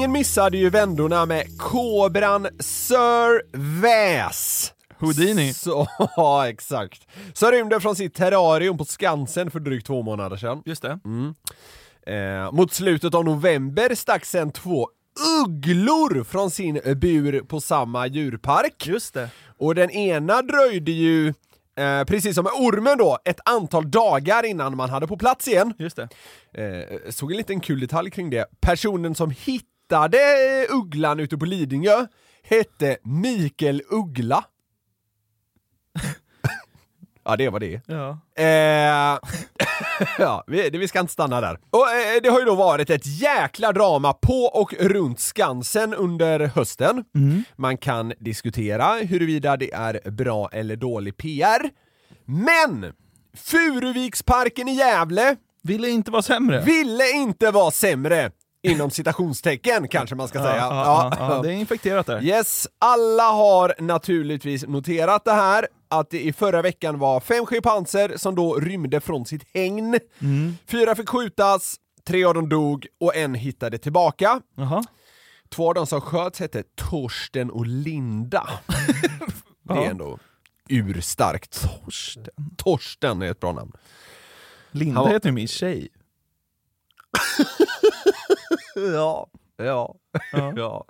Ingen 0.01 0.11
missade 0.11 0.57
ju 0.57 0.69
vändorna 0.69 1.25
med 1.25 1.57
kobran 1.57 2.47
Sir 2.59 3.57
Väs. 3.81 4.73
Houdini. 4.99 5.53
Så, 5.53 5.87
ja, 6.15 6.49
exakt. 6.49 7.07
Så 7.33 7.51
rymde 7.51 7.79
från 7.79 7.95
sitt 7.95 8.13
terrarium 8.13 8.77
på 8.77 8.85
Skansen 8.85 9.51
för 9.51 9.59
drygt 9.59 9.87
två 9.87 10.01
månader 10.01 10.37
sedan. 10.37 10.61
Just 10.65 10.81
det. 10.81 10.99
Eh, 12.13 12.51
mot 12.51 12.73
slutet 12.73 13.13
av 13.13 13.25
november 13.25 13.95
stack 13.95 14.25
sen 14.25 14.51
två 14.51 14.89
ugglor 15.43 16.23
från 16.23 16.51
sin 16.51 16.81
bur 16.95 17.41
på 17.41 17.61
samma 17.61 18.07
djurpark. 18.07 18.87
Just 18.87 19.13
det. 19.13 19.29
Och 19.57 19.75
den 19.75 19.89
ena 19.91 20.41
dröjde 20.41 20.91
ju, 20.91 21.27
eh, 21.77 22.03
precis 22.07 22.35
som 22.35 22.43
med 22.43 22.53
ormen 22.53 22.97
då, 22.97 23.17
ett 23.25 23.39
antal 23.45 23.91
dagar 23.91 24.45
innan 24.45 24.77
man 24.77 24.89
hade 24.89 25.07
på 25.07 25.17
plats 25.17 25.47
igen. 25.47 25.73
Just 25.77 25.95
det. 25.95 26.09
Eh, 26.53 27.09
såg 27.09 27.31
en 27.31 27.37
liten 27.37 27.59
kul 27.59 27.79
detalj 27.79 28.11
kring 28.11 28.29
det. 28.29 28.45
Personen 28.61 29.15
som 29.15 29.29
hittade 29.29 29.70
ugglan 30.69 31.19
ute 31.19 31.37
på 31.37 31.45
Lidingö 31.45 32.07
hette 32.43 32.97
Mikael 33.03 33.81
Uggla. 33.89 34.45
ja, 37.23 37.35
det 37.35 37.49
var 37.49 37.59
det. 37.59 37.81
Ja. 37.85 38.19
Eh, 38.35 39.19
ja, 40.17 40.43
vi, 40.47 40.69
vi 40.69 40.87
ska 40.87 40.99
inte 40.99 41.13
stanna 41.13 41.41
där. 41.41 41.59
Och 41.69 41.89
eh, 41.89 42.21
det 42.23 42.29
har 42.29 42.39
ju 42.39 42.45
då 42.45 42.55
varit 42.55 42.89
ett 42.89 43.05
jäkla 43.05 43.71
drama 43.71 44.13
på 44.13 44.43
och 44.43 44.73
runt 44.73 45.19
Skansen 45.19 45.93
under 45.93 46.39
hösten. 46.39 47.03
Man 47.55 47.77
kan 47.77 48.13
diskutera 48.19 48.93
huruvida 48.93 49.57
det 49.57 49.73
är 49.73 50.11
bra 50.11 50.49
eller 50.51 50.75
dålig 50.75 51.17
PR. 51.17 51.69
Men! 52.25 52.93
Furuviksparken 53.33 54.67
i 54.67 54.73
Gävle 54.73 55.35
Ville 55.63 55.89
inte 55.89 56.11
vara 56.11 56.21
sämre. 56.21 56.61
ville 56.61 57.11
inte 57.11 57.51
vara 57.51 57.71
sämre, 57.71 58.31
inom 58.63 58.91
citationstecken 58.91 59.87
kanske 59.87 60.15
man 60.15 60.27
ska 60.27 60.39
säga. 60.39 60.55
Ja, 60.57 61.11
ja, 61.19 61.33
ja, 61.35 61.41
det 61.41 61.49
är 61.49 61.53
infekterat 61.53 62.05
där. 62.05 62.23
Yes, 62.23 62.67
alla 62.79 63.23
har 63.23 63.73
naturligtvis 63.79 64.67
noterat 64.67 65.25
det 65.25 65.31
här, 65.33 65.67
att 65.89 66.09
det 66.09 66.21
i 66.25 66.33
förra 66.33 66.61
veckan 66.61 66.99
var 66.99 67.19
fem 67.19 67.45
schimpanser 67.45 68.13
som 68.17 68.35
då 68.35 68.55
rymde 68.55 69.01
från 69.01 69.25
sitt 69.25 69.43
hägn. 69.53 69.99
Fyra 70.67 70.95
fick 70.95 71.09
skjutas, 71.09 71.75
tre 72.07 72.23
av 72.25 72.33
dem 72.33 72.49
dog 72.49 72.87
och 72.99 73.15
en 73.15 73.35
hittade 73.35 73.77
tillbaka. 73.77 74.41
Jaha. 74.55 74.83
Två 75.49 75.67
av 75.67 75.73
dem 75.73 75.87
som 75.87 76.01
sköts 76.01 76.39
hette 76.39 76.63
Torsten 76.75 77.51
och 77.51 77.65
Linda. 77.67 78.49
det 79.63 79.73
är 79.73 79.89
ändå 79.89 80.19
urstarkt. 80.69 81.61
Torsten. 81.85 82.25
Torsten 82.57 83.21
är 83.21 83.31
ett 83.31 83.39
bra 83.39 83.51
namn. 83.51 83.71
Linda 84.71 85.01
var- 85.01 85.09
heter 85.09 85.29
ju 85.29 85.33
min 85.35 85.47
tjej. 85.47 85.87
Ja. 88.75 89.27
Ja. 89.57 89.95
Ja. 90.55 90.85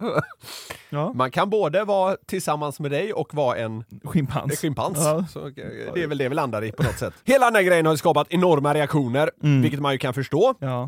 ja. 0.89 1.13
Man 1.13 1.32
kan 1.32 1.49
både 1.49 1.84
vara 1.84 2.17
tillsammans 2.27 2.79
med 2.79 2.91
dig 2.91 3.13
och 3.13 3.34
vara 3.34 3.57
en 3.57 3.84
Schimpans. 4.03 4.59
schimpans. 4.59 4.97
Ja. 5.01 5.25
Så, 5.29 5.45
eh, 5.47 5.53
det 5.93 6.03
är 6.03 6.07
väl 6.07 6.17
det 6.17 6.29
vi 6.29 6.36
landar 6.36 6.63
i 6.63 6.71
på 6.71 6.84
något 6.84 6.97
sätt. 6.99 7.13
Hela 7.25 7.45
den 7.45 7.55
här 7.55 7.63
grejen 7.63 7.86
har 7.86 7.95
skapat 7.95 8.27
enorma 8.29 8.73
reaktioner, 8.73 9.32
Mm. 9.43 9.61
vilket 9.61 9.79
man 9.79 9.91
ju 9.91 9.97
kan 9.97 10.13
förstå. 10.13 10.53
Ja. 10.59 10.82
Eh, 10.82 10.88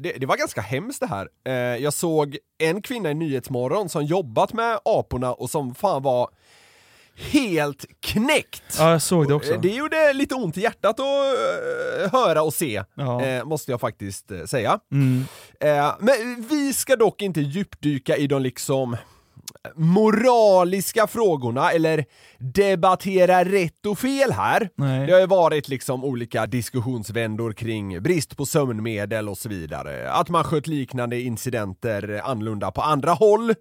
det, 0.00 0.12
det 0.20 0.26
var 0.26 0.36
ganska 0.36 0.60
hemskt 0.60 1.00
det 1.00 1.06
här. 1.06 1.28
Eh, 1.46 1.52
jag 1.82 1.92
såg 1.92 2.36
en 2.58 2.82
kvinna 2.82 3.10
i 3.10 3.14
Nyhetsmorgon 3.14 3.88
som 3.88 4.04
jobbat 4.04 4.52
med 4.52 4.78
aporna 4.84 5.32
och 5.32 5.50
som 5.50 5.74
fan 5.74 6.02
var 6.02 6.28
helt 7.20 7.84
knäckt. 8.00 8.62
ja, 8.78 8.90
jag 8.90 9.02
såg 9.02 9.28
det 9.28 9.34
också. 9.34 9.52
Eh, 9.54 9.60
Det 9.60 9.68
gjorde 9.68 10.12
lite 10.12 10.34
ont 10.34 10.56
i 10.56 10.60
hjärtat 10.60 11.00
att 11.00 11.06
eh, 12.04 12.12
höra 12.12 12.42
och 12.42 12.54
se, 12.54 12.82
Ja. 12.94 13.24
eh, 13.24 13.44
måste 13.44 13.70
jag 13.70 13.80
faktiskt 13.80 14.30
säga. 14.46 14.78
Mm. 14.92 15.24
Eh, 15.60 15.94
men 16.00 16.46
vi 16.50 16.72
ska 16.72 16.96
dock 16.96 17.22
inte 17.22 17.40
djupdyka 17.40 18.16
i 18.16 18.26
de 18.26 18.42
liksom 18.42 18.96
moraliska 19.74 21.06
frågorna 21.06 21.70
eller 21.70 22.04
debattera 22.38 23.44
rätt 23.44 23.86
och 23.86 23.98
fel 23.98 24.32
här. 24.32 24.68
Nej. 24.74 25.06
Det 25.06 25.12
har 25.12 25.20
ju 25.20 25.26
varit 25.26 25.68
liksom 25.68 26.04
olika 26.04 26.46
diskussionsvändor 26.46 27.52
kring 27.52 28.02
brist 28.02 28.36
på 28.36 28.46
sömnmedel 28.46 29.28
och 29.28 29.38
så 29.38 29.48
vidare. 29.48 30.12
Att 30.12 30.28
man 30.28 30.44
sköt 30.44 30.66
liknande 30.66 31.20
incidenter 31.20 32.20
annorlunda 32.24 32.70
på 32.70 32.82
andra 32.82 33.12
håll. 33.12 33.54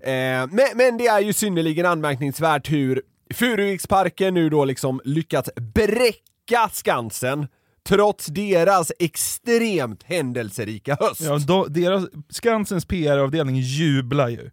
Eh, 0.00 0.10
men, 0.10 0.66
men 0.74 0.96
det 0.98 1.06
är 1.06 1.20
ju 1.20 1.32
synnerligen 1.32 1.86
anmärkningsvärt 1.86 2.70
hur 2.70 3.02
Furuviksparken 3.34 4.34
nu 4.34 4.50
då 4.50 4.64
liksom 4.64 5.00
lyckats 5.04 5.50
bräcka 5.74 6.70
Skansen 6.72 7.46
trots 7.88 8.26
deras 8.26 8.92
extremt 8.98 10.02
händelserika 10.02 10.96
höst. 11.00 11.20
Ja, 11.20 11.38
då, 11.38 11.64
deras, 11.64 12.04
Skansens 12.30 12.84
PR-avdelning 12.84 13.56
jublar 13.56 14.28
ju. 14.28 14.50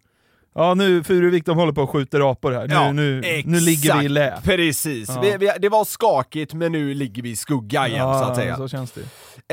Ja 0.54 0.74
nu, 0.74 1.04
Furuvik 1.04 1.46
de 1.46 1.58
håller 1.58 1.72
på 1.72 1.82
och 1.82 1.90
skjuter 1.90 2.30
apor 2.30 2.52
här. 2.52 2.66
Nu, 2.68 2.74
Ja, 2.74 2.92
nu, 2.92 3.20
nu 3.44 3.60
ligger 3.60 3.98
vi 3.98 4.04
i 4.04 4.08
lä. 4.08 4.40
Precis. 4.44 5.08
Ja. 5.08 5.20
Vi, 5.20 5.36
vi, 5.40 5.50
det 5.60 5.68
var 5.68 5.84
skakigt 5.84 6.54
men 6.54 6.72
nu 6.72 6.94
ligger 6.94 7.22
vi 7.22 7.30
i 7.30 7.36
skugga 7.36 7.88
igen 7.88 8.00
så 8.00 8.24
att 8.24 8.36
säga. 8.36 8.56
så 8.56 8.68
känns 8.68 8.92
det. 8.92 9.00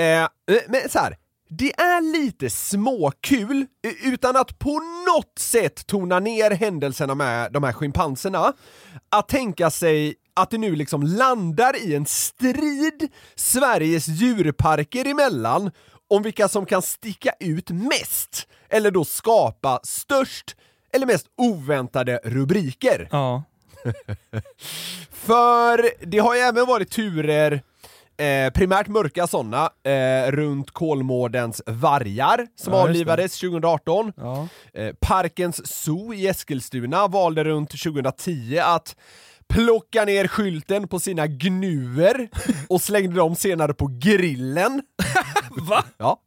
Eh, 0.02 0.28
men 0.68 0.90
så 0.90 1.00
här, 1.00 1.16
det 1.54 1.80
är 1.80 2.14
lite 2.14 2.50
småkul, 2.50 3.66
utan 4.04 4.36
att 4.36 4.60
på 4.60 4.80
något 5.08 5.40
sätt 5.40 5.88
tona 5.88 6.20
ner 6.20 6.52
händelserna 6.52 7.16
med 7.16 7.52
de 7.52 7.64
här 7.64 7.74
schimpanserna, 7.74 8.54
att 9.10 9.28
tänka 9.28 9.70
sig 9.70 10.16
att 10.34 10.50
det 10.50 10.58
nu 10.58 10.76
liksom 10.76 11.04
landar 11.04 11.76
i 11.86 11.96
en 11.96 12.06
strid 12.06 13.10
Sveriges 13.36 14.08
djurparker 14.08 15.08
emellan 15.08 15.72
om 16.10 16.24
vilka 16.24 16.48
som 16.48 16.66
kan 16.66 16.82
sticka 16.82 17.32
ut 17.40 17.70
mest, 17.70 18.48
eller 18.70 18.92
då 18.92 19.06
skapa 19.06 19.80
störst 19.84 20.56
eller 20.94 21.06
mest 21.06 21.28
oväntade 21.38 22.20
rubriker. 22.24 23.08
Ja. 23.12 23.44
För 25.12 26.06
det 26.06 26.20
har 26.20 26.36
ju 26.36 26.42
även 26.42 26.66
varit 26.66 26.92
turer, 26.92 27.62
eh, 28.22 28.50
primärt 28.52 28.88
mörka 28.88 29.28
sådana, 29.28 29.70
eh, 29.84 30.32
runt 30.32 30.72
Kolmårdens 30.72 31.62
vargar 31.66 32.48
som 32.56 32.74
Ja, 32.74 32.80
avlivades 32.82 33.40
2018. 33.40 34.14
Ja. 34.18 34.48
Eh, 34.74 34.94
Parkens 35.02 35.68
Zoo 35.68 36.14
i 36.14 36.28
Eskilstuna 36.28 37.08
valde 37.08 37.44
runt 37.44 37.70
2010 37.70 38.60
att 38.64 38.96
plocka 39.50 40.06
ner 40.06 40.28
skylten 40.28 40.88
på 40.88 41.00
sina 41.00 41.28
gnuer 41.28 42.30
och 42.70 42.82
slängde 42.82 43.16
dem 43.16 43.36
senare 43.36 43.74
på 43.74 43.88
grillen. 44.00 44.82
Va? 45.70 45.84
Ja. 45.98 46.22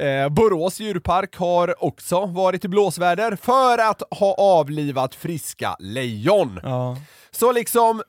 Eh, 0.00 0.28
Borås 0.28 0.80
djurpark 0.80 1.36
har 1.36 1.84
också 1.84 2.26
varit 2.26 2.64
i 2.64 2.68
blåsväder 2.68 3.36
för 3.42 3.78
att 3.78 4.02
ha 4.10 4.34
avlivat 4.34 5.14
friska 5.14 5.76
lejon. 5.78 6.60
Ja. 6.62 6.96
Så 7.30 7.52
liksom 7.52 8.02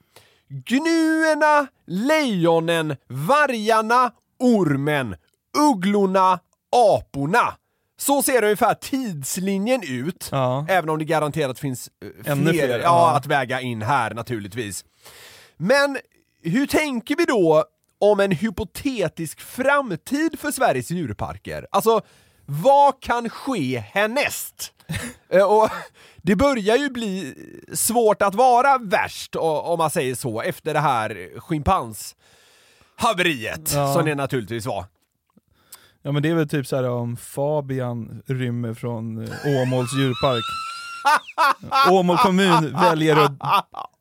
gnuerna, 0.49 1.67
lejonen, 1.87 2.95
vargarna, 3.07 4.11
ormen, 4.39 5.15
ugglorna, 5.57 6.39
aporna. 6.75 7.53
Så 7.99 8.23
ser 8.23 8.43
ungefär 8.43 8.73
tidslinjen 8.73 9.81
ut, 9.83 10.29
Ja. 10.31 10.65
även 10.69 10.89
om 10.89 10.99
det 10.99 11.05
garanterat 11.05 11.59
finns 11.59 11.89
eh, 12.25 12.35
fler, 12.35 12.51
fler, 12.53 12.69
ja, 12.69 12.79
ja. 12.83 13.15
att 13.15 13.25
väga 13.25 13.61
in 13.61 13.81
här 13.81 14.13
naturligtvis. 14.13 14.85
Men 15.57 15.97
hur 16.43 16.67
tänker 16.67 17.15
vi 17.15 17.25
då 17.25 17.65
om 17.99 18.19
en 18.19 18.31
hypotetisk 18.31 19.39
framtid 19.41 20.39
för 20.39 20.51
Sveriges 20.51 20.91
djurparker? 20.91 21.67
Alltså, 21.71 22.01
vad 22.45 23.01
kan 23.01 23.29
ske 23.29 23.79
härnäst? 23.93 24.73
Eh, 25.29 25.43
och 25.43 25.69
det 26.17 26.35
börjar 26.35 26.75
ju 26.77 26.89
bli 26.89 27.33
svårt 27.73 28.21
att 28.21 28.35
vara 28.35 28.77
värst, 28.77 29.35
om 29.35 29.77
man 29.77 29.89
säger 29.89 30.15
så, 30.15 30.41
efter 30.41 30.73
det 30.73 30.79
här 30.79 31.29
schimpanshaveriet, 31.39 33.71
Ja. 33.73 33.93
som 33.93 34.05
det 34.05 34.15
naturligtvis 34.15 34.65
var. 34.65 34.85
ja 36.01 36.11
men 36.11 36.23
det 36.23 36.29
är 36.29 36.35
väl 36.35 36.49
typ 36.49 36.67
så 36.67 36.75
här 36.75 36.89
om 36.89 37.17
Fabian 37.17 38.21
rymmer 38.25 38.73
från 38.73 39.23
eh, 39.23 39.29
Åmåls 39.61 39.93
djurpark. 39.97 40.43
Åmål 41.91 42.17
kommun 42.17 42.73
väljer 42.81 43.15
att 43.15 43.33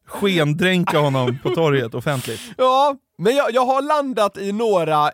skendränka 0.06 0.98
honom 0.98 1.38
på 1.42 1.50
torget 1.54 1.94
offentligt. 1.94 2.40
Ja, 2.56 2.96
men 3.18 3.36
jag, 3.36 3.52
jag 3.52 3.66
har 3.66 3.82
landat 3.82 4.36
i 4.38 4.52
några, 4.52 5.06
eh, 5.06 5.10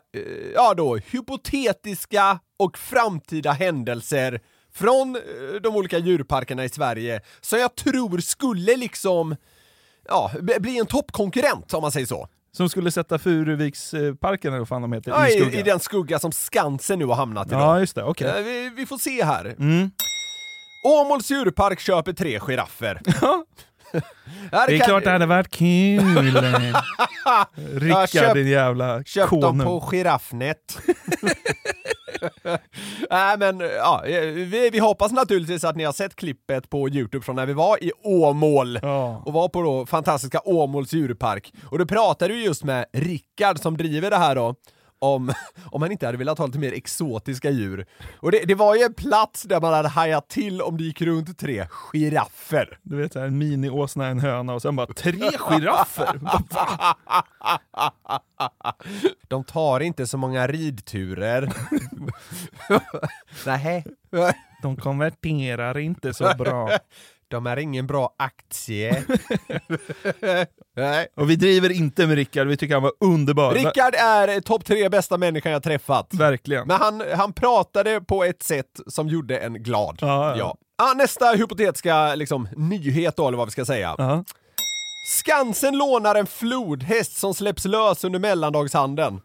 ja 0.54 0.74
då, 0.74 0.96
hypotetiska 0.96 2.38
och 2.58 2.78
framtida 2.78 3.52
händelser 3.52 4.40
från 4.74 5.16
eh, 5.16 5.22
de 5.62 5.76
olika 5.76 5.98
djurparkerna 5.98 6.64
i 6.64 6.68
Sverige, 6.68 7.20
som 7.40 7.58
jag 7.58 7.74
tror 7.76 8.18
skulle 8.18 8.76
liksom, 8.76 9.36
ja, 10.08 10.30
bli 10.60 10.78
en 10.78 10.86
toppkonkurrent 10.86 11.74
om 11.74 11.82
man 11.82 11.92
säger 11.92 12.06
så. 12.06 12.28
Som 12.56 12.68
skulle 12.68 12.90
sätta 12.90 13.18
Furuviksparken, 13.18 14.48
eller 14.52 14.58
vad 14.58 14.68
fan 14.68 14.82
de 14.82 14.92
heter, 14.92 15.10
Ja, 15.10 15.28
i 15.28 15.32
i. 15.32 15.58
I 15.58 15.62
den 15.62 15.80
skugga 15.80 16.18
som 16.18 16.32
Skansen 16.32 16.98
nu 16.98 17.04
har 17.04 17.14
hamnat 17.14 17.46
i. 17.46 17.50
Ja 17.54 17.80
just 17.80 17.94
det, 17.94 18.02
okej. 18.04 18.28
Eh, 18.28 18.42
vi, 18.44 18.70
vi 18.76 18.86
får 18.86 18.98
se 18.98 19.24
här. 19.24 19.44
Mm. 19.58 19.90
Åmåls 20.86 21.30
djurpark 21.30 21.80
köper 21.80 22.12
tre 22.12 22.40
giraffer. 22.40 23.00
Ja, 23.20 23.44
Det 24.66 24.74
är 24.74 24.78
kan- 24.78 24.86
klart 24.86 25.04
det 25.04 25.10
hade 25.10 25.26
varit 25.26 25.48
kul. 25.50 26.36
Rickard 27.80 28.08
köpt- 28.08 28.34
din 28.34 28.48
jävla 28.48 28.96
dem 28.96 29.28
konung. 29.28 29.66
på 29.66 29.80
giraffnet. 29.80 30.78
Nej 33.10 33.38
men 33.38 33.60
ja, 33.60 34.02
vi, 34.04 34.70
vi 34.72 34.78
hoppas 34.78 35.12
naturligtvis 35.12 35.64
att 35.64 35.76
ni 35.76 35.84
har 35.84 35.92
sett 35.92 36.16
klippet 36.16 36.70
på 36.70 36.88
Youtube 36.88 37.24
från 37.24 37.36
när 37.36 37.46
vi 37.46 37.52
var 37.52 37.84
i 37.84 37.92
Åmål 38.04 38.78
Ja. 38.82 39.22
och 39.26 39.32
var 39.32 39.48
på 39.48 39.62
då 39.62 39.86
fantastiska 39.86 40.40
Åmåls 40.44 40.92
djurpark. 40.92 41.52
Och 41.70 41.78
då 41.78 41.86
pratade 41.86 42.34
du 42.34 42.44
just 42.44 42.64
med 42.64 42.84
Rickard 42.92 43.58
som 43.58 43.76
driver 43.76 44.10
det 44.10 44.16
här 44.16 44.34
då, 44.34 44.54
om, 45.02 45.32
om 45.70 45.82
han 45.82 45.92
inte 45.92 46.06
hade 46.06 46.18
velat 46.18 46.38
ha 46.38 46.46
lite 46.46 46.58
mer 46.58 46.72
exotiska 46.72 47.50
djur. 47.50 47.86
Och 48.20 48.32
det, 48.32 48.44
det 48.44 48.54
var 48.54 48.74
ju 48.74 48.82
en 48.82 48.94
plats 48.94 49.42
där 49.42 49.60
man 49.60 49.72
hade 49.72 49.88
hajat 49.88 50.28
till 50.28 50.62
om 50.62 50.76
det 50.76 50.84
gick 50.84 51.02
runt 51.02 51.38
tre 51.38 51.66
giraffer. 51.92 52.78
Du 52.82 52.96
vet, 52.96 53.16
en 53.16 53.38
mini-åsna, 53.38 54.06
en 54.06 54.20
höna 54.20 54.54
och 54.54 54.62
sen 54.62 54.76
bara 54.76 54.86
tre 54.86 55.12
giraffer! 55.38 56.20
De 59.28 59.44
tar 59.44 59.80
inte 59.80 60.06
så 60.06 60.18
många 60.18 60.46
ridturer. 60.46 61.52
Nej. 63.46 63.84
De 64.62 64.76
konverterar 64.76 65.78
inte 65.78 66.14
så 66.14 66.34
bra. 66.38 66.70
De 67.32 67.46
är 67.46 67.56
ingen 67.56 67.86
bra 67.86 68.14
aktie. 68.18 69.04
Nej. 70.76 71.06
Och 71.16 71.30
vi 71.30 71.36
driver 71.36 71.72
inte 71.72 72.06
med 72.06 72.16
Rickard, 72.16 72.46
vi 72.46 72.56
tycker 72.56 72.74
han 72.74 72.82
var 72.82 72.92
underbar. 73.00 73.54
Rickard 73.54 73.94
är 73.94 74.40
topp 74.40 74.64
tre 74.64 74.88
bästa 74.88 75.18
människan 75.18 75.52
jag 75.52 75.62
träffat. 75.62 76.14
Verkligen. 76.14 76.66
Men 76.66 76.80
han, 76.80 77.02
han 77.14 77.32
pratade 77.32 78.00
på 78.00 78.24
ett 78.24 78.42
sätt 78.42 78.80
som 78.86 79.08
gjorde 79.08 79.38
en 79.38 79.62
glad. 79.62 79.98
Ja, 80.00 80.36
ja. 80.36 80.56
Ah, 80.82 80.94
nästa 80.94 81.32
hypotetiska 81.32 82.14
liksom, 82.14 82.48
nyhet 82.56 83.16
då, 83.16 83.28
eller 83.28 83.38
vad 83.38 83.46
vi 83.46 83.52
ska 83.52 83.64
säga. 83.64 83.94
Ja. 83.98 84.24
Skansen 85.08 85.78
lånar 85.78 86.14
en 86.14 86.26
flodhäst 86.26 87.18
som 87.18 87.34
släpps 87.34 87.64
lös 87.64 88.04
under 88.04 88.18
mellandagshandeln. 88.18 89.20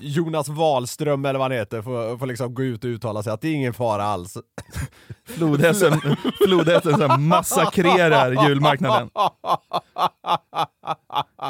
Jonas 0.00 0.48
Wahlström 0.48 1.24
eller 1.24 1.38
vad 1.38 1.50
han 1.50 1.58
heter 1.58 1.82
får, 1.82 2.18
får 2.18 2.26
liksom 2.26 2.54
gå 2.54 2.62
ut 2.62 2.84
och 2.84 2.88
uttala 2.88 3.22
sig 3.22 3.32
att 3.32 3.40
det 3.40 3.48
är 3.48 3.54
ingen 3.54 3.74
fara 3.74 4.04
alls. 4.04 4.36
Flodhästen, 5.24 6.00
flodhästen 6.46 6.98
så 6.98 7.08
massakrerar 7.08 8.48
julmarknaden. 8.48 9.10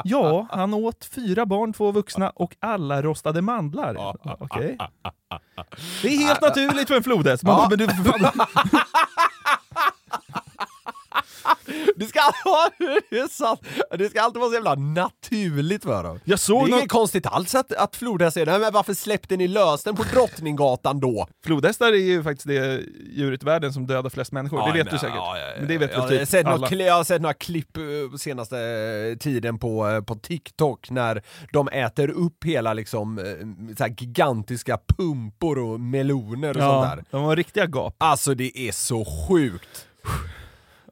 Ja, 0.05 0.47
han 0.51 0.75
åt 0.75 1.05
fyra 1.05 1.47
barn, 1.47 1.73
två 1.73 1.93
vuxna 1.93 2.31
och 2.31 2.57
alla 2.61 3.03
rostade 3.03 3.43
mandlar. 3.43 4.17
Okej. 4.41 4.79
Det 6.03 6.09
är 6.09 6.19
helt 6.19 6.41
naturligt 6.41 6.89
för 6.89 6.95
en 6.95 7.03
flodhäst. 7.03 7.43
Bara, 7.43 7.69
men 7.69 7.79
du, 7.79 7.87
Det 11.97 12.05
ska, 12.07 12.21
det, 13.11 13.17
är 13.19 13.29
sant. 13.29 13.61
det 13.99 14.09
ska 14.09 14.21
alltid 14.23 14.41
vara 14.41 14.51
så 14.51 14.55
jävla 14.55 14.75
naturligt 14.75 15.83
för 15.83 16.03
dem. 16.05 16.21
Jag 16.25 16.35
Det 16.35 16.41
såg 16.41 16.63
är 16.67 16.71
någon... 16.71 16.79
inget 16.79 16.91
konstigt 16.91 17.27
alls 17.27 17.55
att, 17.55 17.73
att 17.73 17.97
flodhäst 17.97 18.37
är 18.37 18.47
det. 18.47 18.59
Men 18.59 18.73
varför 18.73 18.95
släppte 18.95 19.37
ni 19.37 19.49
lös 19.49 19.83
den 19.83 19.97
på 19.97 20.03
Drottninggatan 20.03 21.01
då? 21.01 21.27
Flodhästar 21.45 21.87
är 21.93 21.97
ju 21.97 22.23
faktiskt 22.23 22.47
det 22.47 22.81
djuret 23.13 23.43
i 23.43 23.47
världen 23.47 23.73
som 23.73 23.87
dödar 23.87 24.11
flest 24.11 24.33
människor, 24.33 24.67
det 24.67 24.73
vet 24.85 24.91
du 24.91 24.99
säkert. 24.99 25.21
Men 25.59 25.69
det 25.69 25.79
vet 25.79 25.91
jag, 25.93 26.01
väl 26.01 26.09
typ 26.09 26.19
har 26.19 26.27
sett 26.27 26.47
några 26.47 26.67
alla. 26.67 26.83
jag 26.85 26.95
har 26.95 27.05
sett 27.05 27.23
några 27.23 27.35
klipp 27.35 27.77
eh, 27.77 27.83
senaste 28.19 28.59
eh, 28.59 29.19
tiden 29.19 29.59
på, 29.59 29.89
eh, 29.89 30.01
på 30.01 30.15
TikTok 30.15 30.91
när 30.91 31.23
de 31.53 31.69
äter 31.69 32.11
upp 32.11 32.45
hela 32.45 32.75
liksom 32.75 33.21
så 33.79 33.87
gigantiska 33.99 34.79
pumpor 34.99 35.59
och 35.59 35.81
meloner 35.81 36.49
och 36.49 36.55
sånt 36.63 36.65
Ja, 36.89 36.95
där. 36.97 37.05
de 37.11 37.23
var 37.25 37.37
riktiga 37.37 37.67
gap. 37.67 37.95
Alltså 37.99 38.35
det 38.35 38.59
är 38.59 38.73
så 38.73 39.05
sjukt. 39.29 39.87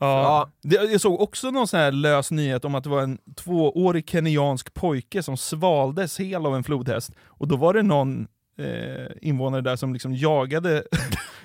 Ja. 0.03 0.50
Ja. 0.62 0.82
Jag 0.90 1.00
såg 1.00 1.20
också 1.20 1.50
någon 1.50 1.68
sån 1.68 1.80
här 1.80 1.92
lös 1.92 2.30
nyhet 2.30 2.64
om 2.64 2.74
att 2.74 2.84
det 2.84 2.90
var 2.90 3.03
en 3.03 3.18
tvåårig 3.36 4.11
kenyansk 4.11 4.74
pojke 4.74 5.22
som 5.22 5.36
svaldes 5.36 6.20
hel 6.20 6.46
av 6.46 6.57
en 6.57 6.64
flodhäst. 6.64 7.11
Och 7.26 7.48
då 7.48 7.57
var 7.57 7.74
det 7.74 7.82
någon 7.82 8.26
eh, 8.59 9.07
invånare 9.20 9.61
där 9.61 9.76
som 9.76 9.92
liksom 9.92 10.14
jagade, 10.14 10.84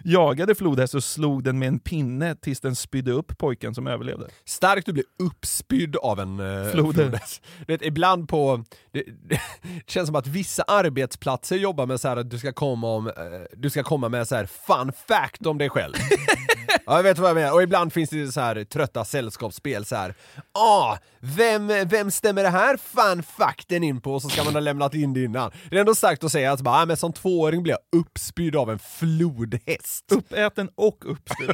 jagade 0.07 0.55
flodhäst 0.55 0.93
och 0.95 1.03
slog 1.03 1.43
den 1.43 1.59
med 1.59 1.67
en 1.67 1.79
pinne 1.79 2.35
tills 2.35 2.59
den 2.59 2.75
spydde 2.75 3.11
upp 3.11 3.37
pojken 3.37 3.75
som 3.75 3.87
överlevde. 3.87 4.27
Starkt 4.45 4.87
att 4.87 4.93
bli 4.93 5.03
uppspydd 5.23 5.95
av 5.95 6.19
en 6.19 6.37
Floder. 6.37 6.71
flodhäst. 6.71 7.43
Du 7.65 7.73
vet, 7.73 7.81
ibland 7.81 8.29
på... 8.29 8.63
Det, 8.91 9.03
det 9.29 9.39
känns 9.87 10.07
som 10.07 10.15
att 10.15 10.27
vissa 10.27 10.63
arbetsplatser 10.63 11.55
jobbar 11.55 11.85
med 11.85 11.99
så 11.99 12.07
här 12.07 12.17
att 12.17 12.29
du 12.29 12.39
ska 12.39 12.53
komma, 12.53 12.87
om, 12.87 13.07
eh, 13.07 13.13
du 13.57 13.69
ska 13.69 13.83
komma 13.83 14.09
med 14.09 14.27
så 14.27 14.35
här 14.35 14.45
fun 14.45 14.91
fact 15.07 15.45
om 15.45 15.57
dig 15.57 15.69
själv. 15.69 15.93
ja, 16.85 16.95
jag 16.95 17.03
vet 17.03 17.19
vad 17.19 17.29
jag 17.29 17.35
menar. 17.35 17.53
Och 17.53 17.63
ibland 17.63 17.93
finns 17.93 18.09
det 18.09 18.27
så 18.27 18.41
här 18.41 18.63
trötta 18.63 19.05
sällskapsspel 19.05 19.85
så 19.85 19.95
här. 19.95 20.13
Ah, 20.51 20.97
vem, 21.19 21.67
vem 21.67 22.11
stämmer 22.11 22.43
det 22.43 22.49
här 22.49 22.77
fun 22.77 23.23
facten 23.23 23.83
in 23.83 24.01
på? 24.01 24.13
Och 24.13 24.21
så 24.21 24.29
ska 24.29 24.43
man 24.43 24.53
ha 24.53 24.59
lämnat 24.59 24.93
in 24.93 25.13
det 25.13 25.23
innan. 25.23 25.51
Det 25.69 25.75
är 25.75 25.79
ändå 25.79 25.95
starkt 25.95 26.23
att 26.23 26.31
säga 26.31 26.51
att 26.51 26.61
bara, 26.61 26.81
ah, 26.81 26.85
men 26.85 26.97
som 26.97 27.13
tvååring 27.13 27.63
blir 27.63 27.73
jag 27.73 27.99
uppspydd 28.01 28.55
av 28.55 28.69
en 28.71 28.79
flodhäst. 28.79 29.96
Uppäten 30.11 30.69
och 30.75 31.11
uppspydd. 31.11 31.51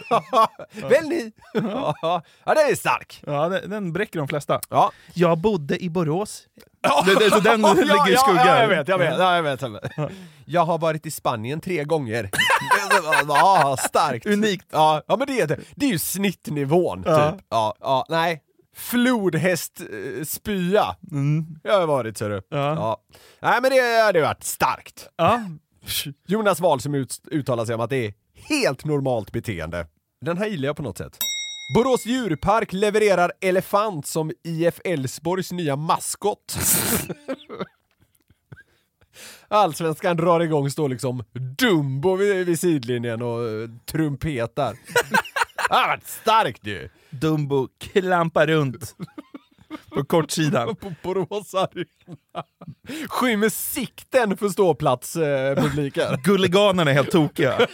Väl 0.89 1.09
ni? 1.09 1.31
ja, 2.01 2.23
det 2.45 2.61
är 2.61 2.75
stark. 2.75 3.23
Ja, 3.25 3.49
den, 3.49 3.69
den 3.69 3.93
bräcker 3.93 4.19
de 4.19 4.27
flesta. 4.27 4.59
Ja. 4.69 4.91
Jag 5.13 5.37
bodde 5.37 5.83
i 5.83 5.89
Borås. 5.89 6.43
Det, 7.05 7.15
det, 7.15 7.29
så 7.31 7.39
den 7.39 7.61
ligger 7.77 8.13
i 8.13 8.17
skuggan. 8.17 8.47
Ja, 8.47 8.61
jag 8.61 8.67
vet, 8.67 8.87
jag 8.87 8.97
vet. 8.97 9.19
Ja, 9.19 9.35
jag, 9.35 9.43
vet, 9.43 9.61
jag, 9.61 9.69
vet. 9.69 10.11
jag 10.45 10.65
har 10.65 10.77
varit 10.77 11.05
i 11.05 11.11
Spanien 11.11 11.61
tre 11.61 11.83
gånger. 11.83 12.29
ja, 13.27 13.77
starkt. 13.79 14.25
Unikt. 14.25 14.65
Ja, 14.71 15.01
ja 15.07 15.15
men 15.17 15.27
det 15.27 15.41
är 15.41 15.47
det. 15.47 15.59
Det 15.75 15.85
är 15.85 15.89
ju 15.89 15.99
snittnivån, 15.99 17.03
Ja. 17.05 17.31
typ. 17.31 17.41
Ja, 17.49 17.75
ja, 17.79 18.05
nej. 18.09 18.41
Flodhäst 18.75 19.79
eh, 19.81 20.23
spya. 20.25 20.95
Jag 21.63 21.79
har 21.79 21.87
varit, 21.87 22.17
ser 22.17 22.29
du. 22.29 22.35
Mm. 22.35 22.43
Ja. 22.77 22.97
Nej, 23.39 23.59
men 23.61 23.71
det 23.71 24.01
hade 24.05 24.21
varit 24.21 24.43
starkt. 24.43 25.07
Ja. 25.15 25.41
Jonas 26.27 26.59
Wahl 26.59 26.79
som 26.81 26.95
ut, 26.95 27.21
uttalar 27.31 27.65
sig 27.65 27.75
om 27.75 27.81
att 27.81 27.89
det 27.89 28.05
är 28.07 28.13
helt 28.49 28.85
normalt 28.85 29.31
beteende. 29.31 29.87
Den 30.21 30.37
här 30.37 30.47
gillar 30.47 30.67
jag 30.67 30.75
på 30.75 30.83
något 30.83 30.97
sätt. 30.97 31.17
Borås 31.75 32.05
djurpark 32.05 32.73
levererar 32.73 33.31
elefant 33.41 34.07
som 34.07 34.31
IF 34.43 34.79
Elfsborgs 34.83 35.51
nya 35.51 35.75
maskot. 35.75 36.57
Allsvenskan 39.47 40.17
drar 40.17 40.39
igång, 40.39 40.69
står 40.69 40.89
liksom 40.89 41.23
Dumbo 41.57 42.15
vid, 42.15 42.45
vid 42.45 42.59
sidlinjen 42.59 43.21
och 43.21 43.49
eh, 43.49 43.69
trumpetar. 43.85 44.75
Det 45.69 45.75
har 45.75 45.87
varit 45.87 46.07
starkt 46.07 46.67
ju! 46.67 46.89
Dumbo 47.09 47.67
klampar 47.79 48.47
runt 48.47 48.95
på 49.89 50.05
kortsidan. 50.05 50.75
På 50.81 50.93
Borås 51.03 51.53
Arena. 51.53 51.85
Skymmer 53.09 53.49
sikten 53.49 54.37
för 54.37 54.49
ståplatspubliken. 54.49 56.17
Gulliganerna 56.23 56.91
är 56.91 56.95
helt 56.95 57.11
tokiga. 57.11 57.67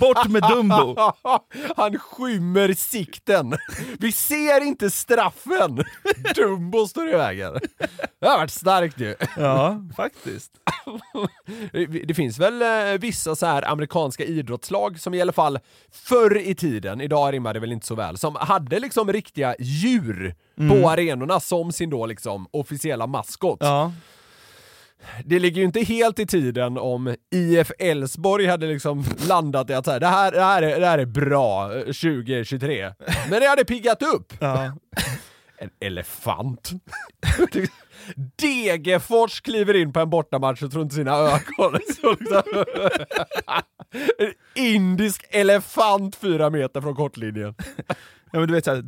Bort 0.00 0.28
med 0.28 0.42
Dumbo! 0.42 0.96
Han 1.76 1.98
skymmer 1.98 2.72
sikten. 2.72 3.54
Vi 3.98 4.12
ser 4.12 4.64
inte 4.64 4.90
straffen. 4.90 5.84
Dumbo 6.34 6.86
står 6.86 7.08
i 7.08 7.16
vägen. 7.16 7.52
Det 8.20 8.28
har 8.28 8.38
varit 8.38 8.50
starkt 8.50 9.00
ju. 9.00 9.14
Ja, 9.36 9.80
faktiskt. 9.96 10.52
Det 12.06 12.14
finns 12.14 12.38
väl 12.38 12.62
eh, 12.62 12.98
vissa 13.00 13.36
så 13.36 13.46
här 13.46 13.70
amerikanska 13.70 14.24
idrottslag 14.24 15.00
som 15.00 15.14
i 15.14 15.20
alla 15.22 15.32
fall 15.32 15.58
förr 15.92 16.36
i 16.38 16.54
tiden, 16.54 17.00
idag 17.00 17.32
rimmar 17.32 17.54
det 17.54 17.60
väl 17.60 17.72
inte 17.72 17.86
så 17.86 17.94
väl, 17.94 18.18
som 18.18 18.36
hade 18.40 18.78
liksom 18.78 19.12
riktiga 19.12 19.54
djur 19.58 20.34
på 20.56 20.88
arenorna 20.90 21.40
som 21.40 21.72
sin 21.72 21.90
då 21.90 22.06
liksom 22.06 22.46
officiella 22.50 23.06
maskot. 23.06 23.58
Ja. 23.64 23.92
Det 25.24 25.38
ligger 25.38 25.58
ju 25.60 25.64
inte 25.66 25.80
helt 25.80 26.18
i 26.18 26.26
tiden 26.26 26.78
om 26.78 27.14
IF 27.34 27.70
Elfsborg 27.78 28.46
hade 28.46 28.66
liksom 28.66 29.04
landat 29.28 29.70
i 29.70 29.74
att 29.74 29.84
så 29.84 29.90
här, 29.90 30.00
det, 30.00 30.06
här, 30.06 30.32
det, 30.32 30.40
här 30.42 30.62
är, 30.62 30.80
det 30.80 30.86
här 30.86 30.98
är 30.98 31.06
bra 31.06 31.74
eh, 31.74 31.78
2023. 31.80 32.92
Men 33.30 33.40
det 33.40 33.46
hade 33.48 33.64
piggat 33.64 34.02
upp. 34.02 34.32
ja. 34.40 34.72
En 35.58 35.70
elefant. 35.80 36.70
Degerfors 38.36 39.40
kliver 39.40 39.74
in 39.76 39.92
på 39.92 40.00
en 40.00 40.10
bortamatch 40.10 40.62
och 40.62 40.70
tror 40.70 40.82
inte 40.82 40.94
sina 40.94 41.12
ögon. 41.16 41.78
En 44.18 44.32
indisk 44.54 45.24
elefant 45.30 46.16
fyra 46.16 46.50
meter 46.50 46.80
från 46.80 46.94
kortlinjen. 46.94 47.54
ja 48.32 48.38
men 48.38 48.48
du 48.48 48.54
vet 48.54 48.64
såhär, 48.64 48.82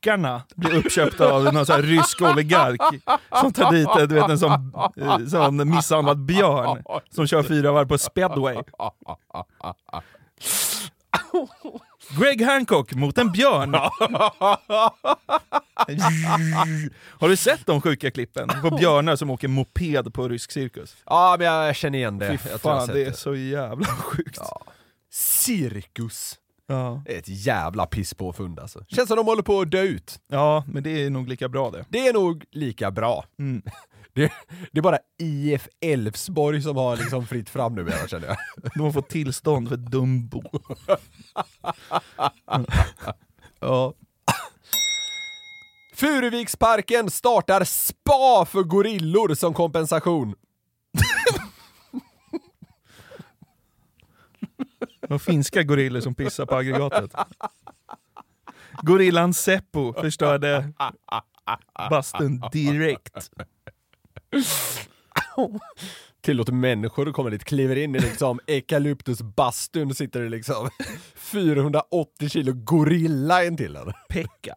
Dackarna 0.00 0.42
blir 0.56 0.74
uppköpta 0.76 1.32
av 1.32 1.54
någon 1.54 1.66
sån 1.66 1.82
rysk 1.82 2.22
oligark 2.22 2.80
som 3.40 3.52
tar 3.52 3.72
dit 3.72 3.88
du 4.08 4.14
vet, 4.14 4.30
en 4.30 4.38
sån, 4.38 4.72
eh, 4.96 5.18
sån 5.26 5.70
misshandlad 5.70 6.18
björn 6.18 6.82
som 7.10 7.26
kör 7.26 7.42
fyra 7.42 7.72
varv 7.72 7.88
på 7.88 7.98
speedway. 7.98 8.56
Greg 12.20 12.44
Hancock 12.44 12.94
mot 12.94 13.18
en 13.18 13.32
björn. 13.32 13.74
Har 17.20 17.28
du 17.28 17.36
sett 17.36 17.66
de 17.66 17.80
sjuka 17.80 18.10
klippen 18.10 18.48
på 18.62 18.70
björnar 18.76 19.16
som 19.16 19.30
åker 19.30 19.48
moped 19.48 20.14
på 20.14 20.28
rysk 20.28 20.52
cirkus? 20.52 20.96
Ja, 21.06 21.36
men 21.38 21.46
jag 21.46 21.76
känner 21.76 21.98
igen 21.98 22.18
det. 22.18 22.38
Fy 22.38 22.48
Jag 22.50 22.60
tror 22.62 22.74
jag 22.74 22.80
fan, 22.80 22.86
sett 22.86 22.94
det 22.94 23.04
är 23.04 23.12
så 23.12 23.34
jävla 23.34 23.86
sjukt. 23.86 24.38
Cirkus. 25.10 26.39
Ja. 26.70 27.02
Det 27.06 27.14
är 27.14 27.18
ett 27.18 27.28
jävla 27.28 27.86
piss 27.86 28.14
på 28.14 28.32
fund 28.32 28.60
alltså. 28.60 28.84
Känns 28.88 29.08
som 29.08 29.16
de 29.16 29.26
håller 29.26 29.42
på 29.42 29.60
att 29.60 29.70
dö 29.70 29.82
ut. 29.82 30.20
ja, 30.28 30.64
men 30.66 30.82
det 30.82 30.90
är 31.04 31.10
nog 31.10 31.28
lika 31.28 31.48
bra 31.48 31.70
det. 31.70 31.84
Det 31.88 32.08
är 32.08 32.12
nog 32.12 32.44
lika 32.50 32.90
bra. 32.90 33.24
Mm. 33.38 33.62
Det, 34.12 34.32
det 34.72 34.78
är 34.78 34.82
bara 34.82 34.98
IF 35.18 35.68
Elfsborg 35.80 36.62
som 36.62 36.76
har 36.76 36.96
liksom 36.96 37.26
fritt 37.26 37.48
fram 37.50 37.74
nu 37.74 37.84
menar, 37.84 38.06
känner 38.06 38.26
jag. 38.28 38.36
De 38.74 38.80
har 38.80 38.92
fått 38.92 39.08
tillstånd 39.08 39.68
för 39.68 39.76
Dumbo. 39.76 40.42
ja. 43.60 43.94
Furuviksparken 45.94 47.10
startar 47.10 47.64
spa 47.64 48.46
för 48.46 48.62
gorillor 48.62 49.34
som 49.34 49.54
kompensation. 49.54 50.34
De 55.08 55.18
finska 55.18 55.62
gorillor 55.62 56.00
som 56.00 56.14
pissar 56.14 56.46
på 56.46 56.56
aggregatet. 56.56 57.14
Gorillan 58.82 59.34
Seppo 59.34 59.92
förstörde 59.92 60.72
bastun 61.90 62.42
direkt. 62.52 63.30
Tillåter 66.20 66.52
människor 66.52 67.08
att 67.08 67.14
komma 67.14 67.30
dit, 67.30 67.44
kliver 67.44 67.76
in 67.76 67.94
i 67.94 67.98
liksom 67.98 68.40
eukalyptusbastun, 68.46 69.94
sitter 69.94 70.20
det 70.20 70.28
liksom 70.28 70.70
480 71.16 72.28
kilo 72.28 72.52
gorilla 72.52 73.44
intill 73.44 73.76
en. 73.76 73.92
Pekka. 74.08 74.54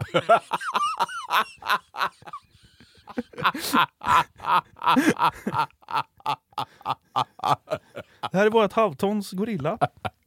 Det 8.32 8.38
här 8.38 8.46
är 8.46 8.50
vårt 8.50 8.74
halvtons 8.74 9.32
gorilla. 9.32 9.78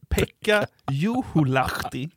Pekka 0.09 0.67
Juhulahti. 0.91 2.09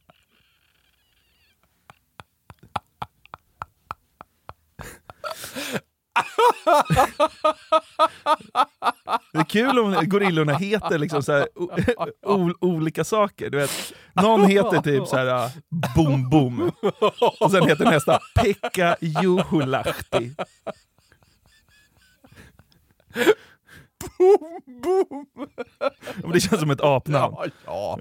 Det 9.32 9.38
är 9.38 9.44
kul 9.44 9.78
om 9.78 10.08
gorillorna 10.08 10.54
heter 10.54 10.98
liksom 10.98 11.22
så 11.22 11.32
här, 11.32 11.48
o, 12.26 12.50
olika 12.60 13.04
saker. 13.04 13.50
Du 13.50 13.58
vet, 13.58 13.92
någon 14.12 14.44
heter 14.46 14.82
typ 14.82 15.06
så 15.06 15.16
här 15.16 15.44
uh, 15.44 15.50
Boom 15.96 16.30
Boom 16.30 16.72
och 17.40 17.50
sen 17.50 17.68
heter 17.68 17.84
nästa 17.84 18.18
Pekka 18.34 18.96
Juhulahti. 19.00 20.34
Boom! 24.82 25.26
Men 26.16 26.32
Det 26.32 26.40
känns 26.40 26.60
som 26.60 26.70
ett 26.70 26.80
apnamn. 26.80 27.36
Ja, 27.38 27.46
ja. 27.66 27.98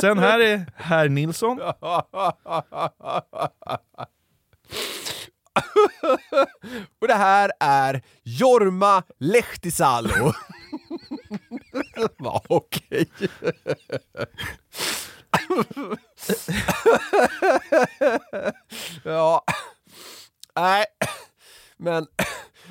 Sen 0.00 0.18
här 0.18 0.40
är 0.40 0.66
herr 0.76 1.08
Nilsson. 1.08 1.60
Och 7.00 7.08
det 7.08 7.14
här 7.14 7.50
är 7.60 8.02
Jorma 8.22 9.02
Lehtisalo. 9.18 10.32
Va, 12.18 12.42
okej. 12.48 13.10
ja, 19.04 19.44
nej, 20.56 20.84
men 21.76 22.06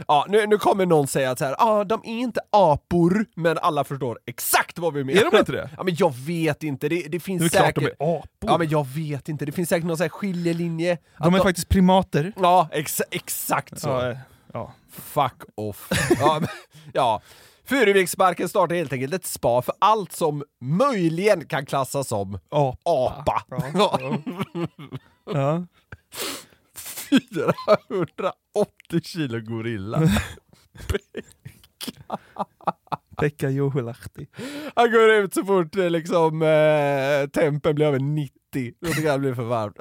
ja, 0.08 0.26
nu, 0.30 0.48
nu 0.48 0.58
kommer 0.58 0.86
någon 0.86 1.08
säga 1.08 1.32
att 1.32 1.40
så 1.40 1.46
här, 1.46 1.56
ah, 1.60 1.84
de 1.84 2.02
är 2.04 2.18
inte 2.20 2.40
apor, 2.50 3.26
men 3.36 3.58
alla 3.58 3.84
förstår 3.84 4.20
exakt 4.26 4.80
vad 4.80 4.94
vi 4.94 5.04
menar. 5.04 5.22
Är 5.22 5.32
de 5.32 5.38
inte 5.38 5.52
det? 5.52 5.70
Ja, 5.78 5.84
men 5.84 5.96
jag 5.98 6.14
vet 6.16 6.64
inte, 6.64 6.90
det, 6.90 7.08
det 7.10 7.20
finns 7.20 7.42
Det 7.42 7.46
är 7.46 7.50
klart 7.50 7.66
säkert... 7.66 7.84
de 8.00 8.06
är 8.06 8.18
apor. 8.18 8.28
Ja, 8.40 8.58
men 8.58 8.70
jag 8.70 8.88
vet 8.88 9.30
inte, 9.30 9.46
det 9.46 9.52
finns 9.52 9.70
säkert 9.70 9.88
någon 9.88 9.98
så 9.98 10.04
här 10.04 10.10
skiljelinje. 10.10 10.98
De 11.20 11.34
är 11.34 11.38
Att 11.38 11.44
faktiskt 11.44 11.70
primater. 11.70 12.34
Ja, 12.42 12.70
exa 12.72 13.04
exakt 13.12 13.80
så. 13.80 13.90
Ja, 13.90 14.12
eh, 14.12 14.18
ja. 14.54 14.74
Fuck 14.92 15.44
off. 15.56 15.88
ja, 16.20 16.38
men, 16.40 16.50
ja. 16.94 17.22
Furuviksparken 17.66 18.50
startar 18.50 18.76
helt 18.76 18.94
enkelt 18.94 19.14
ett 19.14 19.26
spa 19.26 19.62
för 19.62 19.76
allt 19.80 20.12
som 20.12 20.44
möjligen 20.62 21.46
kan 21.46 21.66
klassas 21.66 22.08
som 22.08 22.40
Apa. 22.50 22.78
apa. 22.86 23.44
Ja. 23.74 24.00
Ja. 25.34 25.66
480 27.10 29.02
kilo 29.04 29.40
gorilla. 29.40 30.02
Pekka 33.20 33.50
Juhulahti. 33.50 34.28
Han 34.76 34.92
går 34.92 35.10
ut 35.12 35.34
så 35.34 35.46
fort 35.46 35.76
eh, 35.76 35.90
liksom 35.90 36.42
eh, 36.42 37.28
tempen 37.30 37.76
blir 37.76 37.86
över 37.86 38.00
90. 38.00 38.34
Då 38.82 38.94
tycker 38.94 39.12
han 39.12 39.20
blir 39.20 39.34
för 39.36 39.44
varmt. 39.44 39.78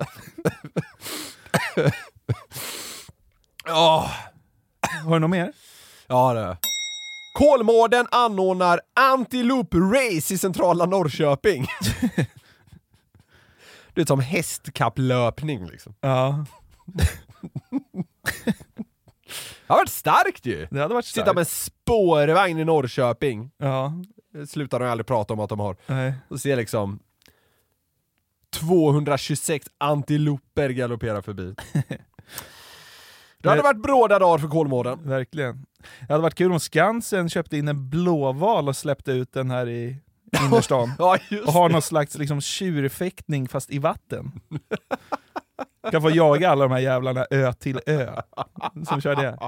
Ja, 3.67 4.11
Har 5.05 5.13
du 5.13 5.19
något 5.19 5.31
mer? 5.31 5.53
ja 6.07 6.35
det. 6.35 6.57
Kolmården 7.35 8.07
anordnar 8.11 8.81
Antilope 8.95 9.77
Race 9.79 10.35
i 10.35 10.39
centrala 10.39 10.87
Norrköping. 10.87 11.67
Det 13.95 14.01
är 14.03 14.07
som 14.07 14.21
hästkapplöpning 14.21 15.67
liksom. 15.67 15.95
Ja, 16.01 16.45
Det 19.67 19.73
har 19.73 19.77
varit 19.77 19.89
starkt 19.91 20.47
ju! 20.47 20.67
det 20.71 20.81
hade 20.81 20.95
varit 20.95 21.05
Sitta 21.05 21.21
starkt. 21.23 21.35
med 21.35 21.41
en 21.41 21.47
spårvagn 21.47 22.59
i 22.59 22.65
Norrköping. 22.65 23.51
Ja, 23.59 23.93
slutar 24.49 24.81
de 24.81 24.87
aldrig 24.87 25.07
prata 25.07 25.35
om 25.35 25.41
att 25.41 25.49
de 25.49 25.61
har. 25.61 25.77
nej. 25.87 26.15
Och 26.29 26.41
se 26.41 26.57
liksom 26.57 26.99
226 28.51 29.67
antiloper 29.79 30.69
galoppera 30.71 31.23
förbi. 31.23 31.55
Det 33.39 33.49
hade 33.51 33.63
varit 33.63 33.83
bråda 33.83 34.19
dagar 34.19 34.39
för 34.39 34.49
Kolmården. 34.49 34.99
Verkligen. 35.03 35.67
Det 36.01 36.13
hade 36.13 36.23
varit 36.23 36.35
kul 36.35 36.53
om 36.53 36.61
Skansen 36.61 37.29
köpte 37.29 37.57
in 37.57 37.69
en 37.69 37.91
blåval 37.91 38.69
och 38.69 38.77
släppte 38.77 39.13
ut 39.13 39.33
den 39.33 39.51
här 39.51 39.69
i 39.69 39.97
innerstan. 40.45 40.93
Ja, 40.99 41.19
och 41.47 41.53
har 41.53 41.69
någon 41.69 41.83
slags 41.83 42.19
liksom, 42.19 42.41
tjurfäktning 42.41 43.49
fast 43.49 43.71
i 43.71 43.79
vatten. 43.79 44.33
Kan 45.91 46.03
få 46.03 46.11
jaga 46.11 46.51
alla 46.51 46.65
de 46.65 46.73
här 46.73 46.79
jävlarna 46.81 47.27
ö 47.31 47.53
till 47.53 47.81
ö. 47.87 48.21
Som 48.89 49.01
kör 49.01 49.17
det. 49.17 49.39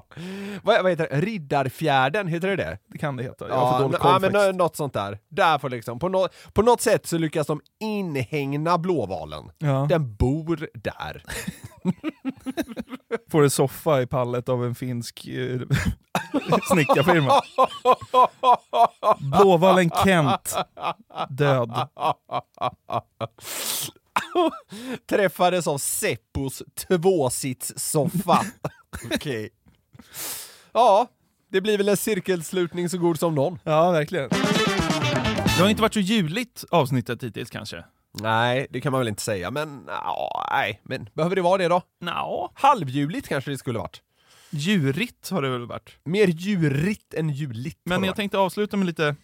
Vad, 0.62 0.82
vad 0.82 0.90
heter 0.92 1.08
det? 1.10 1.20
Riddarfjärden, 1.20 2.26
heter 2.28 2.48
det 2.48 2.56
det? 2.56 2.78
Det 2.86 2.98
kan 2.98 3.16
det 3.16 3.22
heta. 3.22 3.48
Jag 3.48 3.54
har 3.54 3.72
för 3.72 3.84
dålig 3.84 4.00
koll 4.00 4.10
ja 4.12 4.18
men 4.18 4.32
faktiskt. 4.32 4.56
något 4.56 4.76
sånt 4.76 4.92
där. 4.92 5.18
Där 5.28 5.58
får 5.58 5.70
liksom, 5.70 5.98
på, 5.98 6.08
nå- 6.08 6.28
på 6.52 6.62
något 6.62 6.80
sätt 6.80 7.06
så 7.06 7.18
lyckas 7.18 7.46
de 7.46 7.60
inhägna 7.80 8.78
blåvalen. 8.78 9.50
Ja. 9.58 9.86
Den 9.88 10.14
bor 10.14 10.68
där. 10.74 11.22
Får 13.30 13.42
en 13.42 13.50
soffa 13.50 14.02
i 14.02 14.06
pallet 14.06 14.48
av 14.48 14.64
en 14.64 14.74
finsk 14.74 15.26
eh, 15.26 15.60
snickarfirma. 16.72 17.32
Blåvalen 19.38 19.90
Kent, 20.04 20.56
död. 21.28 21.88
Träffades 25.10 25.66
av 25.66 25.78
Seppos 25.78 26.62
tvåsitssoffa. 26.88 28.40
Okej. 29.14 29.50
Ja, 30.72 31.06
det 31.50 31.60
blir 31.60 31.78
väl 31.78 31.88
en 31.88 31.96
cirkelslutning 31.96 32.88
så 32.88 32.98
god 32.98 33.18
som 33.18 33.34
någon. 33.34 33.58
Ja, 33.64 33.90
verkligen. 33.90 34.28
Det 34.28 35.62
har 35.62 35.68
inte 35.68 35.82
varit 35.82 35.94
så 35.94 36.00
juligt 36.00 36.64
avsnittet 36.70 37.22
hittills 37.22 37.50
kanske? 37.50 37.84
Nej, 38.20 38.66
det 38.70 38.80
kan 38.80 38.92
man 38.92 38.98
väl 38.98 39.08
inte 39.08 39.22
säga, 39.22 39.50
men 39.50 39.84
ja, 39.86 40.48
nej, 40.52 40.80
men 40.84 41.08
behöver 41.14 41.36
det 41.36 41.42
vara 41.42 41.58
det 41.58 41.68
då? 41.68 41.82
Nja, 42.00 42.50
Halvjuligt 42.54 43.28
kanske 43.28 43.50
det 43.50 43.58
skulle 43.58 43.78
varit. 43.78 44.02
djurigt 44.50 45.30
har 45.30 45.42
det 45.42 45.50
väl 45.50 45.66
varit. 45.66 45.90
Mer 46.04 46.26
djurigt 46.26 47.14
än 47.14 47.30
juligt. 47.30 47.80
Men 47.84 48.02
jag 48.02 48.08
varit. 48.08 48.16
tänkte 48.16 48.38
avsluta 48.38 48.76
med 48.76 48.86
lite 48.86 49.16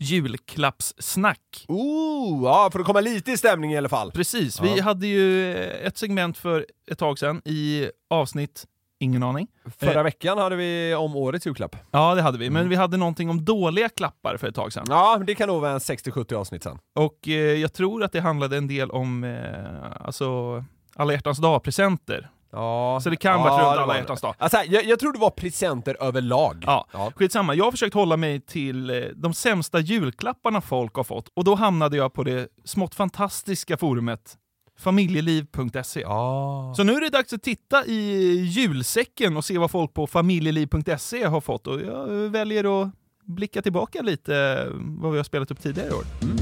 julklappssnack. 0.00 1.64
Ooh, 1.68 2.44
ja, 2.44 2.68
för 2.72 2.80
att 2.80 2.86
komma 2.86 3.00
lite 3.00 3.32
i 3.32 3.36
stämning 3.36 3.72
i 3.72 3.78
alla 3.78 3.88
fall. 3.88 4.12
Precis, 4.12 4.60
vi 4.60 4.76
Ja. 4.76 4.82
hade 4.84 5.06
ju 5.06 5.54
ett 5.64 5.98
segment 5.98 6.38
för 6.38 6.66
ett 6.90 6.98
tag 6.98 7.18
sedan 7.18 7.42
i 7.44 7.90
avsnitt, 8.10 8.64
ingen 8.98 9.22
aning. 9.22 9.46
Förra 9.78 9.94
Eh. 10.00 10.02
veckan 10.02 10.38
hade 10.38 10.56
vi 10.56 10.94
om 10.94 11.16
årets 11.16 11.46
julklapp. 11.46 11.76
Ja, 11.90 12.14
det 12.14 12.22
hade 12.22 12.38
vi, 12.38 12.46
Mm. 12.46 12.54
men 12.62 12.68
vi 12.68 12.76
hade 12.76 12.96
någonting 12.96 13.30
om 13.30 13.44
dåliga 13.44 13.88
klappar 13.88 14.36
för 14.36 14.48
ett 14.48 14.54
tag 14.54 14.72
sedan. 14.72 14.84
Ja, 14.88 15.20
det 15.26 15.34
kan 15.34 15.48
nog 15.48 15.60
vara 15.60 15.72
en 15.72 15.80
60-70 15.80 16.34
avsnitt 16.34 16.62
sen. 16.62 16.78
Och 16.94 17.28
eh, 17.28 17.32
jag 17.34 17.72
tror 17.72 18.02
att 18.04 18.12
det 18.12 18.20
handlade 18.20 18.56
en 18.56 18.66
del 18.68 18.90
om 18.90 19.24
eh, 19.24 20.06
alltså, 20.06 20.64
alla 20.96 21.12
hjärtans 21.12 21.38
dag-presenter. 21.38 22.30
Ja, 22.52 23.00
Så 23.02 23.10
det 23.10 23.16
kan 23.16 23.32
ja, 23.32 23.38
varit 23.38 23.64
runt 23.64 23.78
alla 23.82 23.96
hjärtans 23.96 24.20
dag. 24.20 24.34
Alltså, 24.38 24.58
jag, 24.68 24.84
jag 24.84 24.98
tror 25.00 25.12
det 25.12 25.18
var 25.18 25.30
presenter 25.30 25.96
överlag. 26.02 26.64
Ja, 26.66 26.86
Ja. 26.92 27.12
skitsamma. 27.16 27.54
Jag 27.54 27.64
har 27.64 27.70
försökt 27.70 27.94
hålla 27.94 28.16
mig 28.16 28.40
till 28.40 28.90
eh, 28.90 28.96
de 29.14 29.34
sämsta 29.34 29.80
julklapparna 29.80 30.60
folk 30.60 30.94
har 30.94 31.04
fått 31.04 31.28
och 31.34 31.44
då 31.44 31.54
hamnade 31.54 31.96
jag 31.96 32.12
på 32.12 32.24
det 32.24 32.48
smått 32.64 32.94
fantastiska 32.94 33.76
forumet 33.76 34.36
familjeliv.se. 34.78 36.00
Ja. 36.00 36.72
Så 36.76 36.82
nu 36.84 36.92
är 36.94 37.00
det 37.00 37.08
dags 37.10 37.32
att 37.32 37.42
titta 37.42 37.84
i 37.86 38.30
julsäcken 38.44 39.36
och 39.36 39.44
se 39.44 39.58
vad 39.58 39.70
folk 39.70 39.94
på 39.94 40.06
familjeliv.se 40.06 41.24
har 41.24 41.40
fått 41.40 41.66
och 41.66 41.80
jag 41.80 42.06
väljer 42.08 42.82
att 42.82 42.88
blicka 43.24 43.62
tillbaka 43.62 44.02
lite 44.02 44.36
eh, 44.36 44.74
vad 44.74 45.12
vi 45.12 45.16
har 45.18 45.24
spelat 45.24 45.50
upp 45.50 45.62
tidigare 45.62 45.88
i 45.88 45.92
år. 45.92 46.39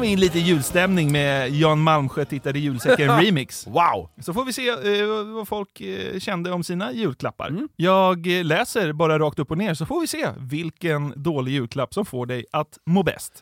Kom 0.00 0.08
in 0.08 0.20
lite 0.20 0.38
julstämning 0.38 1.12
med 1.12 1.50
Jan 1.50 1.80
Malmsjö 1.80 2.24
tittar 2.24 2.56
i 2.56 2.58
julsäcken 2.58 3.08
remix. 3.20 3.66
Wow! 3.66 4.10
Så 4.20 4.34
får 4.34 4.44
vi 4.44 4.52
se 4.52 4.68
eh, 4.68 5.06
vad 5.34 5.48
folk 5.48 5.80
eh, 5.80 6.18
kände 6.18 6.52
om 6.52 6.64
sina 6.64 6.92
julklappar. 6.92 7.68
Jag 7.76 8.38
eh, 8.38 8.44
läser 8.44 8.92
bara 8.92 9.18
rakt 9.18 9.38
upp 9.38 9.50
och 9.50 9.58
ner 9.58 9.74
så 9.74 9.86
får 9.86 10.00
vi 10.00 10.06
se 10.06 10.28
vilken 10.38 11.22
dålig 11.22 11.52
julklapp 11.52 11.94
som 11.94 12.06
får 12.06 12.26
dig 12.26 12.44
att 12.52 12.78
må 12.86 13.02
bäst. 13.02 13.32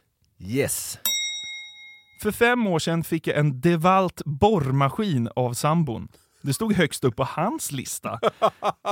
Yes. 0.41 0.99
För 2.23 2.31
fem 2.31 2.67
år 2.67 2.79
sedan 2.79 3.05
fick 3.05 3.27
jag 3.27 3.39
en 3.39 3.61
Devalt 3.61 4.23
borrmaskin 4.25 5.29
av 5.37 5.53
sambon. 5.53 6.09
Det 6.43 6.55
stod 6.55 6.73
högst 6.73 7.05
upp 7.05 7.17
på 7.17 7.25
hans 7.25 7.73
lista. 7.73 8.21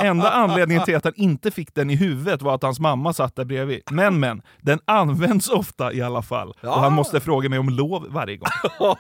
Enda 0.03 0.31
anledningen 0.31 0.85
till 0.85 0.97
att 0.97 1.05
han 1.05 1.13
inte 1.17 1.51
fick 1.51 1.75
den 1.75 1.91
i 1.91 1.97
huvudet 1.97 2.43
var 2.43 2.55
att 2.55 2.63
hans 2.63 2.81
mamma 2.81 3.13
satt 3.13 3.37
där 3.37 3.45
bredvid. 3.45 3.83
Men 3.91 4.21
men, 4.21 4.43
den 4.61 4.81
används 4.85 5.49
ofta 5.49 5.93
i 5.93 6.03
alla 6.03 6.23
fall. 6.23 6.55
Och 6.63 6.81
han 6.81 6.93
måste 6.93 7.21
fråga 7.21 7.49
mig 7.49 7.59
om 7.59 7.69
lov 7.69 8.07
varje 8.09 8.37
gång. 8.37 8.49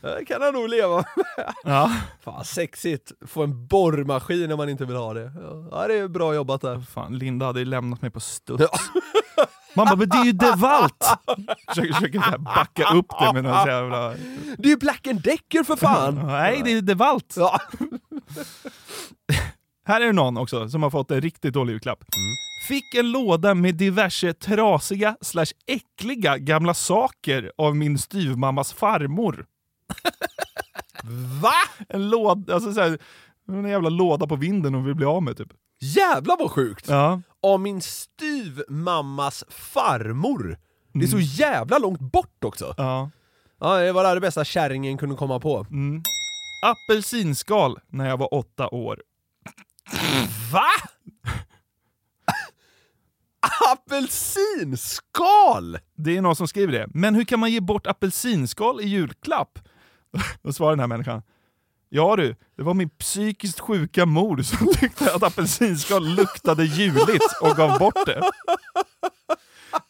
det 0.00 0.24
kan 0.24 0.42
han 0.42 0.54
nog 0.54 0.68
leva 0.68 0.96
med. 0.96 1.04
Ja, 1.64 1.92
Fan, 2.20 2.44
sexigt. 2.44 3.12
Få 3.26 3.42
en 3.42 3.66
borrmaskin 3.66 4.48
när 4.48 4.56
man 4.56 4.68
inte 4.68 4.84
vill 4.84 4.96
ha 4.96 5.14
det. 5.14 5.32
Ja, 5.70 5.86
det 5.88 5.94
är 5.94 6.08
bra 6.08 6.34
jobbat 6.34 6.60
där. 6.60 6.80
fan, 6.80 7.18
Linda 7.18 7.46
hade 7.46 7.58
ju 7.58 7.64
lämnat 7.64 8.02
mig 8.02 8.10
på 8.10 8.20
studs. 8.20 8.64
Mamma, 9.78 9.96
men 9.96 10.08
det 10.08 10.16
är 10.16 10.24
ju 10.24 10.32
Devalt! 10.32 11.18
Försöker, 11.68 11.92
försöker 11.92 12.38
backa 12.38 12.94
upp 12.94 13.06
det 13.20 13.32
med 13.32 13.44
någon 13.44 13.66
jävla... 13.66 14.08
Det 14.58 14.64
är 14.64 14.70
ju 14.70 14.76
Black 14.76 15.08
Decker 15.24 15.64
för 15.64 15.76
fan! 15.76 16.26
Nej, 16.26 16.62
det 16.72 16.78
är 16.78 16.82
Devalt! 16.82 17.34
Ja. 17.36 17.60
Här 19.86 20.00
är 20.00 20.06
det 20.06 20.12
någon 20.12 20.36
också 20.36 20.68
som 20.68 20.82
har 20.82 20.90
fått 20.90 21.10
en 21.10 21.20
riktigt 21.20 21.54
dålig 21.54 21.72
julklapp. 21.72 22.04
Fick 22.68 22.94
en 22.94 23.10
låda 23.10 23.54
med 23.54 23.74
diverse 23.74 24.32
trasiga 24.32 25.16
slash 25.20 25.46
äckliga 25.66 26.38
gamla 26.38 26.74
saker 26.74 27.52
av 27.58 27.76
min 27.76 27.98
styvmammas 27.98 28.72
farmor. 28.72 29.46
Va? 31.42 31.52
En 31.88 32.10
låda, 32.10 32.54
alltså 32.54 32.72
såhär, 32.72 32.98
en 33.48 33.68
jävla 33.68 33.88
låda 33.88 34.26
på 34.26 34.36
vinden 34.36 34.74
hon 34.74 34.84
vill 34.84 34.94
bli 34.94 35.06
av 35.06 35.22
med 35.22 35.36
typ. 35.36 35.48
Jävlar 35.80 36.36
vad 36.38 36.50
sjukt! 36.50 36.88
Ja. 36.88 37.20
Av 37.42 37.60
min 37.60 37.80
styvmammas 37.80 39.44
farmor. 39.48 40.58
Det 40.92 41.04
är 41.04 41.08
så 41.08 41.20
jävla 41.20 41.78
långt 41.78 42.00
bort 42.00 42.44
också. 42.44 42.74
ja. 42.76 43.10
Ja, 43.60 43.76
det 43.78 43.92
var 43.92 44.14
det 44.14 44.20
bästa 44.20 44.44
kärringen 44.44 44.98
kunde 44.98 45.16
komma 45.16 45.40
på. 45.40 45.66
Mm. 45.70 46.02
Apelsinskal 46.62 47.78
när 47.86 48.08
jag 48.08 48.16
var 48.16 48.34
åtta 48.34 48.68
år. 48.68 49.02
Va? 50.52 50.66
Apelsinskal? 53.72 55.78
Det 55.96 56.16
är 56.16 56.22
någon 56.22 56.36
som 56.36 56.48
skriver 56.48 56.72
det. 56.72 56.86
Men 56.94 57.14
hur 57.14 57.24
kan 57.24 57.40
man 57.40 57.50
ge 57.50 57.60
bort 57.60 57.86
apelsinskal 57.86 58.80
i 58.80 58.88
julklapp? 58.88 59.58
Då 60.42 60.52
svarar 60.52 60.70
den 60.70 60.80
här 60.80 60.86
människan. 60.86 61.22
Ja 61.88 62.16
du, 62.16 62.36
det 62.56 62.62
var 62.62 62.74
min 62.74 62.90
psykiskt 62.90 63.60
sjuka 63.60 64.06
mor 64.06 64.42
som 64.42 64.72
tyckte 64.74 65.14
att 65.14 65.22
apelsinskal 65.22 66.14
luktade 66.14 66.64
juligt 66.64 67.32
och 67.40 67.56
gav 67.56 67.78
bort 67.78 68.06
det. 68.06 68.30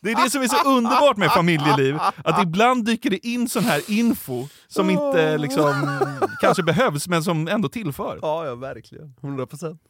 Det 0.01 0.11
är 0.11 0.25
det 0.25 0.31
som 0.31 0.43
är 0.43 0.49
så 0.49 0.69
underbart 0.69 1.17
med 1.17 1.31
familjeliv, 1.31 1.99
att 2.25 2.43
ibland 2.43 2.85
dyker 2.85 3.11
det 3.11 3.27
in 3.27 3.49
sån 3.49 3.65
här 3.65 3.91
info 3.91 4.49
som 4.69 4.91
inte 4.91 5.39
liksom 5.39 5.99
kanske 6.41 6.63
behövs, 6.63 7.09
men 7.09 7.23
som 7.23 7.49
ändå 7.49 7.69
tillför. 7.69 8.19
Ja, 8.23 8.47
ja 8.47 8.55
verkligen. 8.55 9.15
100 9.23 9.47
procent. 9.47 9.81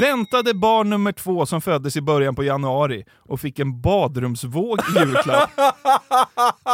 Väntade 0.00 0.54
barn 0.54 0.90
nummer 0.90 1.12
två 1.12 1.46
som 1.46 1.60
föddes 1.60 1.96
i 1.96 2.00
början 2.00 2.34
på 2.34 2.44
januari 2.44 3.04
och 3.18 3.40
fick 3.40 3.58
en 3.58 3.80
badrumsvåg 3.80 4.80
i 4.80 4.98
julklapp. 4.98 5.50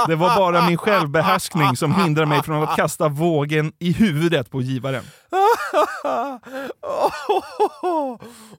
Det 0.07 0.15
var 0.17 0.37
bara 0.37 0.67
min 0.67 0.79
självbehärskning 0.79 1.77
som 1.77 1.95
hindrade 1.95 2.29
mig 2.29 2.43
från 2.43 2.63
att 2.63 2.77
kasta 2.77 3.09
vågen 3.09 3.73
i 3.79 3.93
huvudet 3.93 4.51
på 4.51 4.63
givaren. 4.63 5.05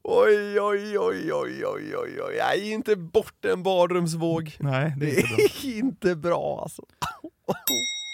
Oj, 0.04 0.60
oj, 0.62 1.00
oj, 1.00 1.34
oj, 1.34 1.66
oj, 1.66 1.96
oj, 1.98 2.22
oj. 2.22 2.36
Nej, 2.38 2.72
inte 2.72 2.96
bort 2.96 3.46
en 3.46 3.64
badrumsvåg. 3.64 4.56
Nej, 4.60 4.94
det 4.98 5.18
är 5.18 5.36
Det 5.38 5.64
inte 5.64 5.66
bra. 5.66 5.70
är 5.74 5.78
inte 5.80 6.16
bra 6.16 6.60
alltså. 6.62 6.82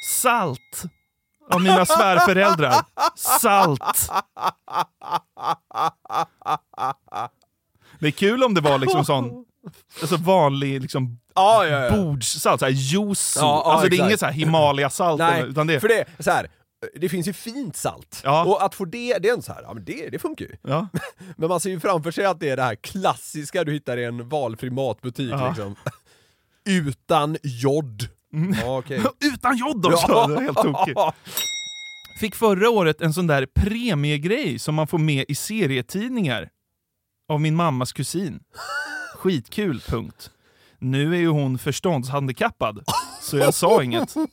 Salt! 0.10 0.84
Av 1.51 1.62
mina 1.62 1.86
svärföräldrar. 1.86 2.76
Salt! 3.16 4.10
Det 7.99 8.08
är 8.08 8.12
kul 8.12 8.43
om 8.43 8.53
det 8.53 8.62
var 8.62 8.78
liksom 8.78 9.06
sån 9.06 9.45
alltså 10.01 10.18
vanlig 10.18 10.82
liksom 10.82 11.20
Ja, 11.36 11.66
ja, 11.68 11.86
ja. 11.86 11.95
bordssalt, 11.95 12.60
såhär 12.60 12.74
yuzu. 12.74 13.39
Ja, 13.39 13.62
ja, 13.66 13.72
alltså 13.74 13.89
det 13.89 13.97
är 13.97 14.06
inget 14.06 14.20
så 14.20 14.26
här 14.26 14.34
Himalaya-salt. 14.34 15.22
Utan 15.47 15.68
det, 15.68 15.80
för 15.80 15.88
det 15.88 16.06
så 16.20 16.32
här. 16.32 16.47
Det 16.95 17.10
finns 17.10 17.28
ju 17.28 17.34
fint 17.34 17.76
salt. 17.76 18.22
Ja. 18.24 18.43
Och 18.45 18.64
att 18.64 18.76
få 18.76 18.86
det, 18.86 19.18
det 19.18 19.30
är 19.30 19.34
en 19.34 19.41
så 19.41 19.53
här, 19.53 19.62
ja 19.62 19.74
men 19.74 19.86
det, 19.86 20.10
det 20.10 20.20
funkar 20.20 20.45
ju. 20.45 20.56
ja. 20.62 20.88
Men 21.38 21.49
man 21.49 21.60
ser 21.60 21.70
ju 21.70 21.80
framför 21.80 22.12
sig 22.12 22.26
att 22.26 22.39
det 22.39 22.49
är 22.49 22.56
det 22.56 22.64
här 22.64 22.76
klassiska 22.76 23.64
du 23.64 23.74
hittar 23.74 23.97
i 23.97 24.03
en 24.03 24.30
valfri 24.30 24.70
matbutik 24.70 25.34
liksom. 25.47 25.76
Utan 26.66 27.38
jod. 27.43 28.10
Ja, 28.62 28.78
okej. 28.78 29.02
Utan 29.34 29.58
jod 29.58 29.86
också! 29.86 30.28
Det 30.28 30.36
är 30.36 30.42
helt 30.42 30.58
tokigt. 30.58 31.00
Fick 32.20 32.36
förra 32.36 32.70
året 32.70 33.02
en 33.02 33.14
sån 33.14 33.28
där 33.28 33.46
premiegrej 33.46 34.60
som 34.60 34.76
man 34.76 34.88
får 34.88 34.98
med 34.98 35.26
i 35.28 35.36
serietidningar. 35.36 36.50
Av 37.30 37.42
min 37.42 37.56
mammas 37.56 37.94
kusin. 37.94 38.40
Skitkul, 39.16 39.82
punkt. 39.82 40.32
Nu 40.80 41.16
är 41.16 41.20
ju 41.20 41.28
hon 41.28 41.58
förståndshandikappad, 41.58 42.84
så 43.22 43.38
jag 43.38 43.54
sa 43.54 43.84
inget. 43.84 44.16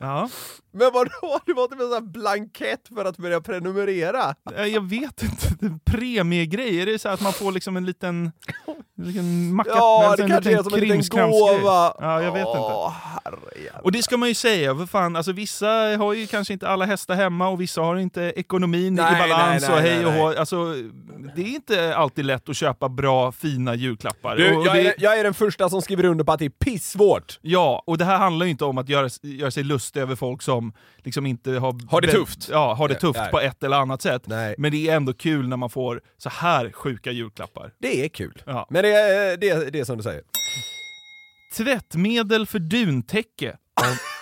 Ja, 0.00 0.28
Men 0.72 0.92
vadå? 0.92 1.40
Det 1.46 1.52
var 1.52 1.68
typ 1.68 1.80
en 1.80 1.86
sån 1.86 1.92
här 1.92 2.00
blankett 2.00 2.88
för 2.94 3.04
att 3.04 3.16
börja 3.16 3.40
prenumerera? 3.40 4.34
jag 4.56 4.88
vet 4.90 5.22
inte. 5.22 5.78
Premiegrej, 5.84 6.80
är 6.80 6.86
det 6.86 6.98
så 6.98 7.08
att 7.08 7.20
man 7.20 7.32
får 7.32 7.52
liksom 7.52 7.76
en 7.76 7.86
liten, 7.86 8.32
en 8.98 9.04
liten 9.04 9.54
macka, 9.54 9.70
Ja, 9.74 10.14
det 10.16 10.28
kanske 10.28 10.58
är 10.58 10.62
som 10.62 10.74
en 10.74 10.80
liten 10.80 11.30
gåva. 11.30 11.94
Ja, 11.98 12.22
jag 12.22 12.32
vet 12.32 12.46
inte. 12.46 12.58
Åh, 12.58 12.92
herrejävlar. 13.24 13.84
Och 13.84 13.92
det 13.92 14.02
ska 14.02 14.16
man 14.16 14.28
ju 14.28 14.34
säga, 14.34 14.74
för 14.74 14.86
fan, 14.86 15.16
alltså 15.16 15.32
vissa 15.32 15.68
har 15.96 16.12
ju 16.12 16.26
kanske 16.26 16.52
inte 16.52 16.68
alla 16.68 16.84
hästar 16.84 17.14
hemma 17.14 17.48
och 17.48 17.60
vissa 17.60 17.80
har 17.80 17.96
inte 17.96 18.22
ekonomin 18.36 18.94
Nej, 18.94 19.16
i 19.16 19.28
balans 19.28 19.68
nej, 19.68 19.70
nej, 19.70 19.78
och 19.78 19.82
hej 19.82 20.06
och 20.06 20.12
hå. 20.12 20.40
Alltså, 20.40 20.74
det 21.36 21.42
är 21.42 21.54
inte 21.54 21.96
alltid 21.96 22.24
lätt 22.24 22.48
att 22.48 22.56
köpa 22.56 22.88
bra, 22.88 23.32
fina 23.32 23.74
julklappar. 23.74 24.36
Du, 24.36 24.44
jag, 24.44 24.64
det, 24.64 24.86
är, 24.86 24.94
jag 24.98 25.18
är 25.18 25.24
den 25.24 25.34
första 25.34 25.68
som 25.68 25.82
skriver 25.82 26.04
under 26.04 26.24
på 26.24 26.32
att 26.32 26.38
det 26.38 26.44
är 26.44 26.50
pissvårt. 26.50 27.38
Ja, 27.52 27.82
och 27.86 27.98
det 27.98 28.04
här 28.04 28.18
handlar 28.18 28.46
ju 28.46 28.50
inte 28.52 28.64
om 28.64 28.78
att 28.78 28.88
göra, 28.88 29.08
göra 29.22 29.50
sig 29.50 29.62
lustig 29.64 30.00
över 30.00 30.16
folk 30.16 30.42
som 30.42 30.72
liksom 30.98 31.26
inte 31.26 31.50
har... 31.50 31.90
Har 31.90 32.00
det 32.00 32.08
tufft. 32.08 32.48
Ja, 32.50 32.74
har 32.74 32.88
det 32.88 32.94
tufft 32.94 33.20
Nej. 33.20 33.30
på 33.30 33.40
ett 33.40 33.62
eller 33.62 33.76
annat 33.76 34.02
sätt. 34.02 34.22
Nej. 34.26 34.54
Men 34.58 34.70
det 34.72 34.88
är 34.88 34.96
ändå 34.96 35.12
kul 35.12 35.48
när 35.48 35.56
man 35.56 35.70
får 35.70 36.00
så 36.18 36.28
här 36.28 36.72
sjuka 36.72 37.10
julklappar. 37.12 37.72
Det 37.78 38.04
är 38.04 38.08
kul. 38.08 38.42
Ja. 38.46 38.66
Men 38.70 38.82
det 38.82 38.92
är, 38.92 39.36
det, 39.36 39.48
är, 39.48 39.70
det 39.70 39.80
är 39.80 39.84
som 39.84 39.96
du 39.96 40.02
säger. 40.02 40.22
Tvättmedel 41.56 42.46
för 42.46 42.58
duntäcke 42.58 43.56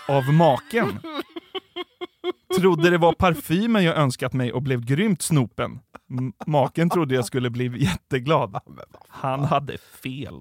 av, 0.09 0.17
av 0.17 0.35
maken. 0.35 0.99
Trodde 2.59 2.91
det 2.91 2.99
var 2.99 3.13
parfymen 3.13 3.85
jag 3.85 3.97
önskat 3.97 4.33
mig 4.33 4.53
och 4.53 4.63
blev 4.63 4.85
grymt 4.85 5.23
snopen. 5.23 5.81
M- 6.11 6.33
Maken 6.47 6.91
trodde 6.91 7.15
jag 7.15 7.25
skulle 7.25 7.51
bli 7.51 7.83
jätteglad. 7.85 8.61
Han 9.09 9.45
hade 9.45 9.79
fel. 9.79 10.35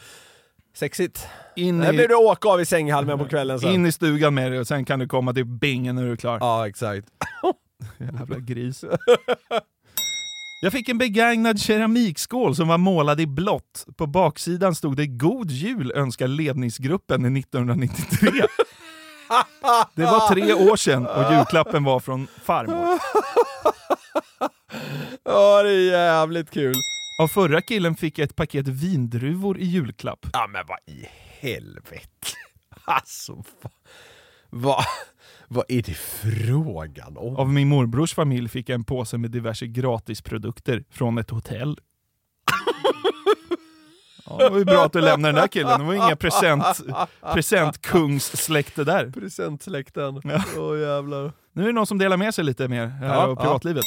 Sexigt. 0.76 1.28
In 1.56 1.82
Här 1.82 1.94
blir 1.94 2.04
i, 2.04 2.08
du 2.08 2.16
åka 2.16 2.50
av 2.50 2.62
i 2.62 2.66
sänghalmen 2.66 3.18
på 3.20 3.26
kvällen 3.26 3.60
sen. 3.60 3.70
in 3.74 3.86
i 3.86 3.92
stugan 3.92 4.34
med 4.34 4.52
det 4.52 4.60
och 4.60 4.68
sen 4.68 4.86
kan 4.86 5.00
du 5.00 5.08
komma 5.08 5.34
till 5.34 5.46
bingen 5.46 5.96
när 5.96 6.04
du 6.04 6.12
är 6.12 6.16
klar. 6.16 6.38
Ja, 6.42 6.68
exakt. 6.68 7.08
Jävla 7.98 8.40
gris. 8.40 8.84
Jag 10.62 10.72
fick 10.72 10.90
en 10.90 10.98
begagnad 10.98 11.60
keramikskål 11.60 12.56
som 12.56 12.68
var 12.68 12.78
målad 12.78 13.22
i 13.22 13.28
blått. 13.28 13.86
På 13.98 14.08
baksidan 14.08 14.76
stod 14.76 14.98
det 14.98 15.08
“God 15.08 15.52
Jul 15.52 15.92
önskar 15.96 16.28
ledningsgruppen 16.28 17.38
1993”. 17.38 18.32
Det 19.96 20.04
var 20.04 20.34
tre 20.34 20.54
år 20.54 20.76
sedan 20.76 21.08
och 21.08 21.34
julklappen 21.34 21.84
var 21.84 22.00
från 22.00 22.28
farmor. 22.44 23.00
Ja, 25.24 25.64
det 25.64 25.70
är 25.70 25.80
jävligt 26.06 26.52
kul. 26.52 26.76
Av 27.20 27.28
förra 27.28 27.62
killen 27.62 27.96
fick 27.96 28.20
jag 28.20 28.26
ett 28.26 28.36
paket 28.36 28.68
vindruvor 28.68 29.60
i 29.60 29.66
julklapp. 29.66 30.26
Ja, 30.34 30.48
men 30.48 30.66
vad 30.68 30.80
i 30.86 31.06
helvete. 31.40 32.08
Alltså, 32.90 33.44
vad, 33.62 33.72
vad, 34.50 34.86
vad 35.48 35.66
är 35.68 35.82
det 35.82 35.94
frågan 35.94 37.18
om? 37.18 37.36
Av 37.36 37.54
min 37.54 37.68
morbrors 37.68 38.14
familj 38.14 38.50
fick 38.50 38.70
jag 38.70 38.76
en 38.76 38.84
påse 38.84 39.18
med 39.18 39.32
diverse 39.32 39.68
gratisprodukter 39.68 40.84
från 40.90 41.18
ett 41.18 41.30
hotell. 41.30 41.80
Ja, 44.30 44.38
det 44.38 44.50
var 44.50 44.58
ju 44.58 44.66
bra 44.66 44.86
att 44.86 44.94
du 44.94 45.02
lämnade 45.02 45.34
den 45.34 45.42
där 45.42 45.48
killen. 45.48 45.80
Det 45.80 45.86
var 45.86 45.94
inga 45.94 46.16
present, 46.16 46.64
presentkungssläkte 47.34 48.84
där. 48.84 49.12
Presentsläkten. 49.12 50.22
Ja. 50.24 50.44
Åh 50.58 50.80
jävlar. 50.80 51.32
Nu 51.54 51.64
är 51.64 51.68
det 51.68 51.74
någon 51.74 51.88
som 51.88 51.98
delar 51.98 52.18
med 52.18 52.34
sig 52.36 52.44
lite 52.44 52.68
mer 52.68 52.86
här 52.88 53.08
Ja, 53.08 53.28
av 53.28 53.36
privatlivet. 53.36 53.84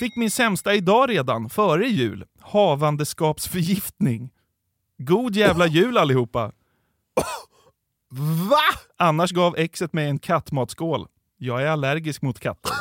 Fick 0.00 0.16
min 0.16 0.30
sämsta 0.30 0.74
idag 0.74 1.10
redan, 1.10 1.50
före 1.50 1.86
jul. 1.88 2.24
Havandeskapsförgiftning. 2.40 4.30
God 4.98 5.36
jävla 5.36 5.66
jul 5.66 5.98
allihopa! 5.98 6.52
Va? 8.50 8.78
Annars 8.98 9.32
gav 9.32 9.56
exet 9.56 9.92
mig 9.92 10.08
en 10.08 10.18
kattmatskål. 10.18 11.06
Jag 11.36 11.62
är 11.62 11.66
allergisk 11.66 12.22
mot 12.22 12.40
katter. 12.40 12.72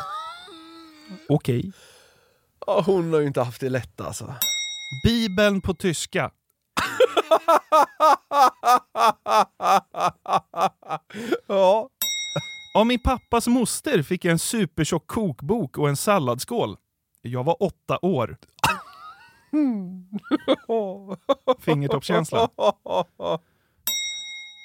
Okej. 1.30 1.72
Ja, 2.68 2.84
hon 2.86 3.14
har 3.14 3.20
ju 3.20 3.28
inte 3.28 3.42
haft 3.42 3.62
det 3.62 3.70
lätt 3.70 4.02
alltså. 4.02 4.34
Bibeln 5.04 5.62
på 5.62 5.74
tyska 5.74 6.32
ja. 11.48 11.90
Av 12.76 12.86
min 12.86 13.00
pappas 13.00 13.48
moster 13.48 14.02
fick 14.02 14.26
jag 14.26 14.32
en 14.32 14.40
supertjock 14.40 15.08
kokbok 15.08 15.78
och 15.78 15.90
en 15.90 15.98
salladsskål. 15.98 16.78
Jag 17.22 17.44
var 17.44 17.64
åtta 17.64 18.00
år. 18.02 18.38
Fingertoppskänsla. 21.60 22.50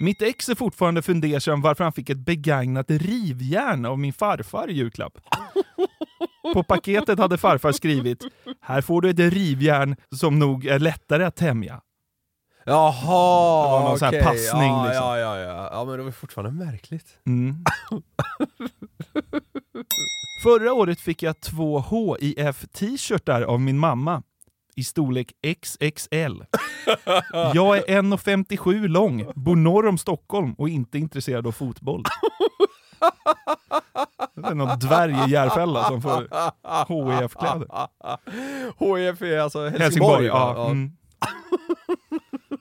Mitt 0.01 0.22
ex 0.22 0.49
är 0.49 0.55
fortfarande 0.55 1.03
fundersam 1.03 1.62
varför 1.62 1.84
han 1.84 1.93
fick 1.93 2.11
ett 2.11 2.18
begagnat 2.18 2.91
rivjärn 2.91 3.86
av 3.86 3.99
min 3.99 4.12
farfar 4.12 4.70
i 4.70 4.72
julklapp. 4.72 5.18
På 6.55 6.62
paketet 6.62 7.18
hade 7.18 7.38
farfar 7.38 7.72
skrivit 7.72 8.24
“Här 8.61 8.80
får 8.80 9.03
du 9.03 9.11
ett 9.11 9.18
rivjärn 9.18 9.97
som 10.16 10.38
nog 10.38 10.66
är 10.66 10.78
lättare 10.78 11.24
att 11.24 11.36
tämja”. 11.36 11.80
Jaha, 12.65 13.65
Det 13.67 13.73
var 13.73 13.81
någon 13.89 13.99
sån 13.99 14.15
här 14.15 14.23
passning, 14.23 14.71
ja, 14.73 14.85
liksom. 14.87 15.05
Ja, 15.05 15.19
ja, 15.19 15.39
ja. 15.39 15.69
Ja, 15.73 15.85
men 15.85 15.99
det 15.99 16.03
var 16.05 16.11
fortfarande 16.11 16.65
märkligt. 16.65 17.19
Mm. 17.27 17.65
Förra 20.45 20.73
året 20.73 21.01
fick 21.01 21.23
jag 21.23 21.41
två 21.41 21.85
HIF 22.21 22.65
t-shirtar 22.73 23.43
av 23.43 23.61
min 23.61 23.79
mamma 23.79 24.23
i 24.77 24.85
storlek 24.85 25.33
XXL. 25.63 26.43
Jag 27.55 27.77
är 27.77 27.83
1,57 28.03 28.89
lång, 28.89 29.27
bor 29.35 29.57
norr 29.57 29.87
om 29.87 29.99
Stockholm 29.99 30.55
och 30.55 30.69
inte 30.69 30.99
intresserad 30.99 31.47
av 31.47 31.53
fotboll. 31.53 32.03
Det 34.35 34.49
är 34.49 34.55
någon 34.55 34.79
dvärg 34.79 35.13
i 35.29 35.31
Järfälla 35.33 35.85
som 35.85 36.03
får 36.03 36.21
HIF-kläder. 36.89 37.67
HIF 38.79 39.23
är 39.23 39.39
alltså 39.39 39.59
Helsingborg. 39.69 39.83
Helsingborg, 39.83 40.29
va? 40.29 40.53
ja. 40.57 40.67
Mm 40.67 40.93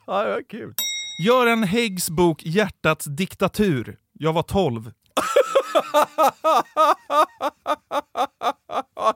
ja, 0.10 0.24
det 0.24 0.30
var 0.30 0.42
kul. 0.42 0.74
Göran 1.26 1.64
Häggs 1.64 2.10
bok 2.10 2.44
Hjärtats 2.46 3.06
diktatur. 3.06 3.98
Jag 4.14 4.34
var 4.34 4.44
12. 4.44 4.84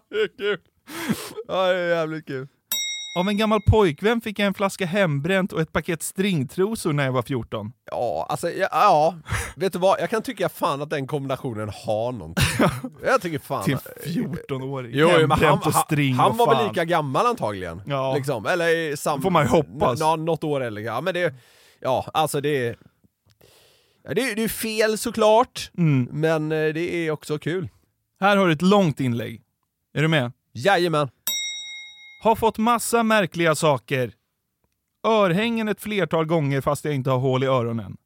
det 0.09 0.15
är 0.15 0.37
kul. 0.37 0.59
Ja, 1.47 1.67
det 1.67 1.79
är 1.79 1.89
jävligt 1.89 2.27
kul. 2.27 2.47
Av 3.15 3.29
en 3.29 3.37
gammal 3.37 3.61
pojkvän 3.61 4.21
fick 4.21 4.39
jag 4.39 4.45
en 4.47 4.53
flaska 4.53 4.85
hembränt 4.85 5.53
och 5.53 5.61
ett 5.61 5.71
paket 5.73 6.03
stringtrosor 6.03 6.93
när 6.93 7.05
jag 7.05 7.11
var 7.11 7.21
14. 7.21 7.71
Ja, 7.91 8.25
alltså 8.29 8.49
ja, 8.51 8.67
ja. 8.71 9.15
vet 9.55 9.73
du 9.73 9.79
vad? 9.79 9.99
Jag 10.01 10.09
kan 10.09 10.21
tycka 10.21 10.49
fan 10.49 10.81
att 10.81 10.89
den 10.89 11.07
kombinationen 11.07 11.69
har 11.85 12.11
någonting. 12.11 12.45
Jag 13.05 13.21
tycker 13.21 13.39
fan... 13.39 13.63
Till 13.63 13.77
14-åring. 14.05 14.91
Jo, 14.95 15.07
men 15.07 15.13
han, 15.15 15.39
Hembränt 15.39 15.65
och 15.65 15.73
han, 15.73 15.83
string 15.83 16.13
han 16.13 16.31
och 16.31 16.37
var 16.37 16.55
väl 16.55 16.67
lika 16.67 16.85
gammal 16.85 17.25
antagligen? 17.25 17.81
Ja. 17.85 18.15
Liksom. 18.15 18.45
Eller 18.45 18.67
i 18.91 18.97
sam... 18.97 19.21
Får 19.21 19.31
man 19.31 19.43
ju 19.43 19.49
hoppas. 19.49 19.99
Ja, 19.99 20.15
något 20.15 20.43
år 20.43 20.63
eller 20.63 20.81
ja, 20.81 21.01
men 21.01 21.13
det... 21.13 21.33
Ja, 21.79 22.05
alltså 22.13 22.41
det 22.41 22.75
det, 24.15 24.21
är- 24.31 24.35
det 24.35 24.43
är 24.43 24.47
fel 24.47 24.97
såklart, 24.97 25.71
Mm. 25.77 26.07
men 26.11 26.51
eh, 26.51 26.73
det 26.73 26.95
är 26.95 27.11
också 27.11 27.37
kul. 27.39 27.69
Här 28.19 28.37
har 28.37 28.47
du 28.47 28.53
ett 28.53 28.61
långt 28.61 28.99
inlägg. 28.99 29.41
Är 29.93 30.01
du 30.01 30.07
med? 30.07 30.31
Jajamän. 30.53 31.09
Har 32.23 32.35
fått 32.35 32.57
massa 32.57 33.03
märkliga 33.03 33.55
saker. 33.55 34.13
Örhängen 35.07 35.67
ett 35.67 35.81
flertal 35.81 36.25
gånger 36.25 36.61
fast 36.61 36.85
jag 36.85 36.95
inte 36.95 37.09
har 37.09 37.19
hål 37.19 37.43
i 37.43 37.47
öronen. 37.47 37.97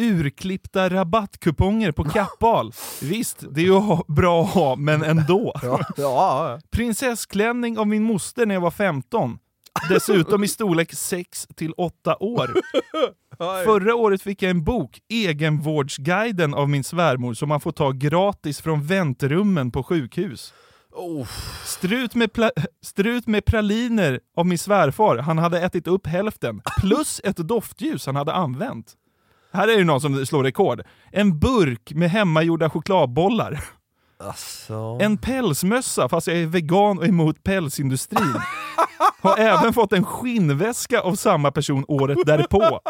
Urklippta 0.00 0.88
rabattkuponger 0.88 1.92
på 1.92 2.04
Kappahl. 2.04 2.72
Visst, 3.02 3.44
det 3.50 3.60
är 3.60 3.64
ju 3.64 3.80
bra 4.08 4.42
att 4.42 4.50
ha, 4.50 4.76
men 4.76 5.02
ändå. 5.02 5.54
Ja, 5.62 5.80
ja. 5.96 6.60
Prinsessklänning 6.70 7.78
av 7.78 7.86
min 7.86 8.02
moster 8.02 8.46
när 8.46 8.54
jag 8.54 8.60
var 8.60 8.70
15. 8.70 9.38
Dessutom 9.88 10.44
i 10.44 10.48
storlek 10.48 10.94
6 10.94 11.46
till 11.56 11.72
8 11.76 12.16
år. 12.16 12.50
Förra 13.64 13.94
året 13.94 14.22
fick 14.22 14.42
jag 14.42 14.50
en 14.50 14.64
bok, 14.64 14.98
Egenvårdsguiden 15.08 16.54
av 16.54 16.68
min 16.68 16.84
svärmor, 16.84 17.34
som 17.34 17.48
man 17.48 17.60
får 17.60 17.72
ta 17.72 17.90
gratis 17.90 18.60
från 18.60 18.86
väntrummen 18.86 19.70
på 19.70 19.82
sjukhus. 19.82 20.54
Oh. 20.92 21.26
Strut 21.64 22.14
med, 22.14 22.30
strut 22.82 23.26
med 23.26 23.44
praliner 23.44 24.20
av 24.36 24.46
min 24.46 24.58
svärfar, 24.58 25.16
han 25.16 25.38
hade 25.38 25.60
ätit 25.60 25.86
upp 25.86 26.06
hälften, 26.06 26.62
plus 26.80 27.20
ett 27.24 27.36
doftljus 27.36 28.06
han 28.06 28.16
hade 28.16 28.32
använt. 28.32 28.94
Här 29.52 29.68
är 29.68 29.78
det 29.78 29.84
någon 29.84 30.00
som 30.00 30.26
slår 30.26 30.44
rekord. 30.44 30.82
En 31.12 31.38
burk 31.38 31.92
med 31.94 32.10
hemmagjorda 32.10 32.70
chokladbollar. 32.70 33.64
Alltså... 34.22 34.98
En 35.00 35.18
pälsmössa, 35.18 36.08
fast 36.08 36.26
jag 36.26 36.36
är 36.36 36.46
vegan 36.46 36.98
och 36.98 37.06
emot 37.06 37.42
pälsindustrin. 37.42 38.40
Har 39.20 39.38
även 39.38 39.72
fått 39.72 39.92
en 39.92 40.04
skinnväska 40.04 41.00
av 41.00 41.14
samma 41.14 41.50
person 41.50 41.84
året 41.88 42.18
därpå. 42.26 42.80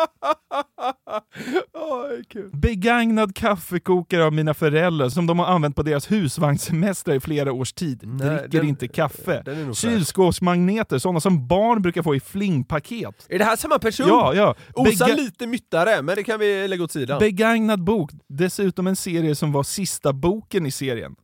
Kul. 2.28 2.50
Begagnad 2.52 3.34
kaffekokare 3.34 4.24
av 4.24 4.32
mina 4.32 4.54
föräldrar 4.54 5.08
som 5.08 5.26
de 5.26 5.38
har 5.38 5.46
använt 5.46 5.76
på 5.76 5.82
deras 5.82 6.10
husvagnssemester 6.10 7.14
i 7.14 7.20
flera 7.20 7.52
års 7.52 7.72
tid. 7.72 8.00
Nej, 8.04 8.28
Dricker 8.28 8.48
den- 8.58 8.68
inte 8.68 8.88
kaffe. 8.88 9.44
Kylskåpsmagneter, 9.74 10.98
sådana 10.98 11.20
som 11.20 11.46
barn 11.46 11.82
brukar 11.82 12.02
få 12.02 12.14
i 12.14 12.20
flingpaket. 12.20 13.26
Är 13.28 13.38
det 13.38 13.44
här 13.44 13.56
samma 13.56 13.78
person? 13.78 14.08
Ja, 14.08 14.34
ja. 14.34 14.54
Osar 14.74 15.06
Bega- 15.06 15.16
lite 15.16 15.46
myttare, 15.46 16.02
men 16.02 16.16
det 16.16 16.22
kan 16.22 16.38
vi 16.40 16.68
lägga 16.68 16.84
åt 16.84 16.92
sidan. 16.92 17.18
Begagnad 17.18 17.84
bok, 17.84 18.10
dessutom 18.28 18.86
en 18.86 18.96
serie 18.96 19.34
som 19.34 19.52
var 19.52 19.62
sista 19.62 20.12
boken 20.12 20.66
i 20.66 20.70
serien. 20.70 21.14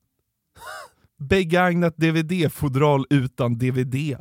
Begagnat 1.18 1.94
DVD-fodral 1.96 3.04
utan 3.10 3.58
DVD. 3.58 4.16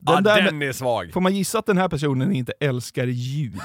Den 0.00 0.22
där 0.24 0.42
den 0.42 0.62
är 0.62 0.72
svag. 0.72 1.12
får 1.12 1.20
man 1.20 1.34
gissa 1.36 1.58
att 1.58 1.66
den 1.66 1.78
här 1.78 1.88
personen 1.88 2.32
inte 2.32 2.52
älskar 2.60 3.06
jul? 3.06 3.60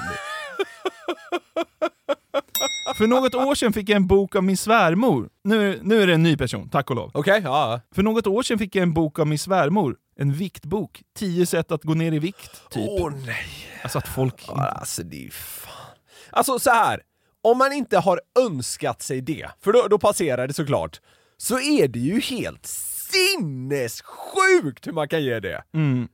För 2.96 3.06
något 3.06 3.34
år 3.34 3.54
sedan 3.54 3.72
fick 3.72 3.88
jag 3.88 3.96
en 3.96 4.06
bok 4.06 4.36
av 4.36 4.44
min 4.44 4.56
svärmor. 4.56 5.28
Nu, 5.44 5.80
nu 5.82 6.02
är 6.02 6.06
det 6.06 6.14
en 6.14 6.22
ny 6.22 6.36
person, 6.36 6.68
tack 6.68 6.90
och 6.90 6.96
lov. 6.96 7.10
Okej, 7.14 7.40
ja. 7.44 7.80
För 7.94 8.02
något 8.02 8.26
år 8.26 8.42
sedan 8.42 8.58
fick 8.58 8.74
jag 8.76 8.82
en 8.82 8.94
bok 8.94 9.18
av 9.18 9.26
min 9.26 9.38
svärmor. 9.38 9.96
En 10.16 10.32
viktbok. 10.32 11.02
10 11.18 11.46
sätt 11.46 11.72
att 11.72 11.84
gå 11.84 11.94
ner 11.94 12.12
i 12.12 12.18
vikt, 12.18 12.70
typ. 12.70 12.88
Åh 12.88 13.12
nej. 13.26 13.46
Alltså 13.82 13.98
att 13.98 14.08
folk... 14.08 14.44
Ja, 14.46 14.68
Alltså 14.68 15.02
det 15.02 15.26
är 15.26 15.30
fan... 15.30 15.74
Alltså 16.30 16.58
så 16.58 16.70
här. 16.70 17.00
om 17.42 17.58
man 17.58 17.72
inte 17.72 17.98
har 17.98 18.20
önskat 18.46 19.02
sig 19.02 19.20
det, 19.20 19.48
för 19.60 19.72
då, 19.72 19.88
då 19.88 19.98
passerar 19.98 20.46
det 20.48 20.54
såklart, 20.54 21.00
så 21.36 21.60
är 21.60 21.88
det 21.88 21.98
ju 21.98 22.20
helt 22.20 22.66
sinnessjukt 22.66 24.86
hur 24.86 24.92
man 24.92 25.08
kan 25.08 25.22
ge 25.22 25.40
det. 25.40 25.64
Mm. 25.74 26.08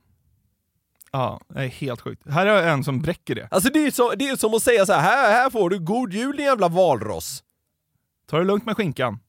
Ja, 1.17 1.41
det 1.47 1.59
är 1.59 1.67
helt 1.67 2.01
sjukt. 2.01 2.29
Här 2.29 2.45
jag 2.45 2.69
en 2.69 2.83
som 2.83 3.01
bräcker 3.01 3.35
det. 3.35 3.47
Alltså 3.51 3.69
det 3.69 3.79
är 3.79 3.91
som, 3.91 4.13
det 4.17 4.27
är 4.27 4.35
som 4.35 4.53
att 4.53 4.63
säga 4.63 4.85
så 4.85 4.93
här, 4.93 5.01
här, 5.01 5.31
här 5.31 5.49
får 5.49 5.69
du 5.69 5.79
god 5.79 6.13
jul 6.13 6.37
din 6.37 6.45
jävla 6.45 6.67
valross. 6.67 7.43
Ta 8.29 8.37
det 8.37 8.43
lugnt 8.43 8.65
med 8.65 8.77
skinkan. 8.77 9.19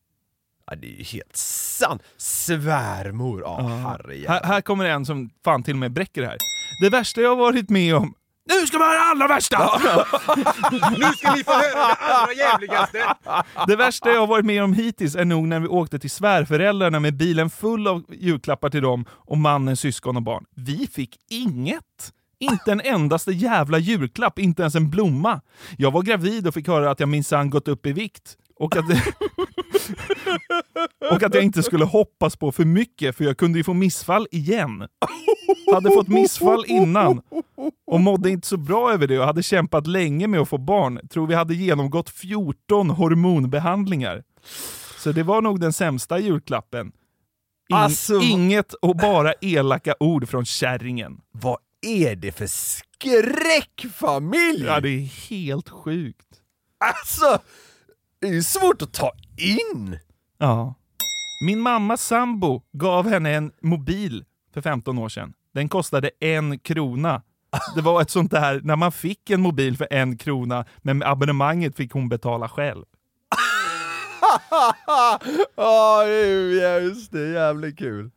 Ja, 0.66 0.76
det 0.76 0.86
är 0.86 0.96
ju 0.96 1.02
helt 1.02 1.36
sant. 1.36 2.02
Svärmor, 2.16 3.40
ja 3.40 3.60
oh, 3.60 4.28
Här, 4.28 4.44
här 4.44 4.60
kommer 4.60 4.84
en 4.84 5.06
som 5.06 5.30
fan 5.44 5.62
till 5.62 5.74
och 5.74 5.78
med 5.78 5.92
bräcker 5.92 6.22
det 6.22 6.28
här. 6.28 6.36
Det 6.82 6.90
värsta 6.90 7.20
jag 7.20 7.28
har 7.28 7.36
varit 7.36 7.70
med 7.70 7.96
om... 7.96 8.14
Nu 8.48 8.66
ska 8.66 8.78
man 8.78 8.88
höra 8.88 8.98
det 8.98 9.04
allra 9.04 9.28
värsta! 9.28 9.70
Nu 10.98 11.12
ska 11.12 11.34
ni 11.34 11.44
få 11.44 11.52
höra 11.52 11.88
det 11.88 12.14
allra 12.14 12.32
jävligaste! 12.32 13.14
Det 13.66 13.76
värsta 13.76 14.10
jag 14.10 14.20
har 14.20 14.26
varit 14.26 14.44
med 14.46 14.62
om 14.62 14.72
hittills 14.72 15.16
är 15.16 15.24
nog 15.24 15.48
när 15.48 15.60
vi 15.60 15.68
åkte 15.68 15.98
till 15.98 16.10
svärföräldrarna 16.10 17.00
med 17.00 17.16
bilen 17.16 17.50
full 17.50 17.86
av 17.86 18.04
julklappar 18.08 18.70
till 18.70 18.82
dem 18.82 19.04
och 19.10 19.38
mannens 19.38 19.80
syskon 19.80 20.16
och 20.16 20.22
barn. 20.22 20.44
Vi 20.56 20.86
fick 20.92 21.16
inget! 21.30 22.12
Inte 22.40 22.72
en 22.72 22.80
endaste 22.80 23.32
jävla 23.32 23.78
julklapp, 23.78 24.38
inte 24.38 24.62
ens 24.62 24.74
en 24.74 24.90
blomma. 24.90 25.40
Jag 25.78 25.90
var 25.90 26.02
gravid 26.02 26.46
och 26.46 26.54
fick 26.54 26.68
höra 26.68 26.90
att 26.90 27.00
jag 27.00 27.08
minsann 27.08 27.50
gått 27.50 27.68
upp 27.68 27.86
i 27.86 27.92
vikt. 27.92 28.36
Och 28.58 28.76
att, 28.76 28.84
och 31.10 31.22
att 31.22 31.34
jag 31.34 31.42
inte 31.44 31.62
skulle 31.62 31.84
hoppas 31.84 32.36
på 32.36 32.52
för 32.52 32.64
mycket, 32.64 33.16
för 33.16 33.24
jag 33.24 33.36
kunde 33.38 33.58
ju 33.58 33.64
få 33.64 33.74
missfall 33.74 34.26
igen. 34.30 34.88
Hade 35.74 35.90
fått 35.90 36.08
missfall 36.08 36.64
innan 36.66 37.20
och 37.86 38.00
mådde 38.00 38.30
inte 38.30 38.46
så 38.48 38.56
bra 38.56 38.92
över 38.92 39.06
det 39.06 39.18
och 39.18 39.24
hade 39.24 39.42
kämpat 39.42 39.86
länge 39.86 40.26
med 40.26 40.40
att 40.40 40.48
få 40.48 40.58
barn. 40.58 41.08
Tror 41.08 41.26
vi 41.26 41.34
hade 41.34 41.54
genomgått 41.54 42.10
14 42.10 42.90
hormonbehandlingar. 42.90 44.22
Så 44.98 45.12
det 45.12 45.22
var 45.22 45.42
nog 45.42 45.60
den 45.60 45.72
sämsta 45.72 46.18
julklappen. 46.18 46.86
In, 47.70 47.76
Alltså- 47.76 48.20
Inget 48.20 48.72
och 48.74 48.96
bara 48.96 49.32
elaka 49.40 49.94
ord 50.00 50.28
från 50.28 50.44
kärringen. 50.44 51.20
Vad 51.32 51.58
är 51.86 52.16
det 52.16 52.32
för 52.32 52.46
skräckfamilj? 52.46 54.64
Ja, 54.66 54.80
det 54.80 54.88
är 54.88 55.28
helt 55.30 55.68
sjukt. 55.68 56.26
Alltså, 56.84 57.38
det 58.20 58.26
är 58.26 58.32
ju 58.32 58.42
svårt 58.42 58.82
att 58.82 58.92
ta 58.92 59.12
in. 59.36 59.98
Ja. 60.38 60.74
Min 61.44 61.60
mammas 61.60 62.02
sambo 62.02 62.62
gav 62.72 63.08
henne 63.08 63.30
en 63.34 63.52
mobil 63.62 64.24
för 64.54 64.60
15 64.60 64.98
år 64.98 65.08
sedan. 65.08 65.32
Den 65.54 65.68
kostade 65.68 66.10
en 66.20 66.58
krona. 66.58 67.22
Det 67.74 67.80
var 67.80 68.02
ett 68.02 68.10
sånt 68.10 68.30
där, 68.30 68.60
när 68.64 68.76
man 68.76 68.92
fick 68.92 69.30
en 69.30 69.40
mobil 69.40 69.76
för 69.76 69.88
en 69.90 70.16
krona, 70.16 70.64
men 70.78 71.02
abonnemanget 71.02 71.76
fick 71.76 71.92
hon 71.92 72.08
betala 72.08 72.48
själv. 72.48 72.84
Ja, 75.56 76.06
just 76.80 77.12
det, 77.12 77.28
jävligt 77.28 77.78
kul. 77.78 78.10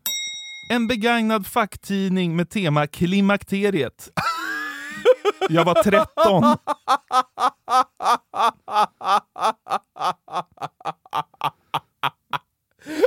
En 0.70 0.88
begagnad 0.88 1.48
facktidning 1.48 2.36
med 2.36 2.50
tema 2.50 2.88
klimakteriet. 2.88 4.10
Jag 5.50 5.66
var 5.66 5.84
13. 5.84 6.44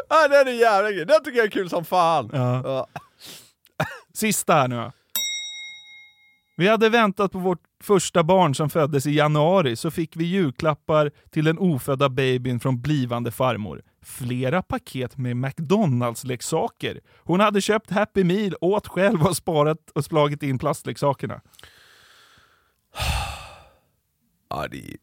Ja, 0.09 0.29
den 0.29 0.49
är 0.49 0.53
jävligt 0.53 0.99
kul. 0.99 1.07
Den 1.07 1.25
tycker 1.25 1.39
jag 1.39 1.47
är 1.47 1.51
kul 1.51 1.71
som 1.71 1.85
fan. 1.85 2.31
Ja. 2.33 2.63
Ja. 2.65 2.87
Sista 4.13 4.55
här 4.55 4.69
nu. 4.69 4.93
Vi 6.57 6.69
hade 6.69 6.89
väntat 6.89 7.33
på 7.33 7.39
vårt 7.39 7.63
första 7.81 8.23
barn 8.23 8.55
som 8.55 8.71
föddes 8.71 9.07
i 9.07 9.11
januari, 9.11 9.77
så 9.77 9.91
fick 9.91 10.17
vi 10.17 10.25
julklappar 10.25 11.11
till 11.31 11.45
den 11.45 11.59
ofödda 11.59 12.09
babyn 12.09 12.61
från 12.61 12.81
blivande 12.81 13.31
farmor. 13.31 13.83
Flera 14.03 14.63
paket 14.63 15.17
med 15.17 15.37
McDonalds-leksaker. 15.37 17.01
Hon 17.19 17.41
hade 17.41 17.61
köpt 17.61 17.91
Happy 17.91 18.25
Meal, 18.25 18.55
åt 18.61 18.89
själv 18.89 19.23
och 19.27 19.37
sparat 19.37 19.91
och 19.95 20.05
slagit 20.05 20.43
in 20.43 20.59
plastleksakerna. 20.59 21.41
Ja, 24.49 24.69
det 24.71 24.77
är. 24.77 24.97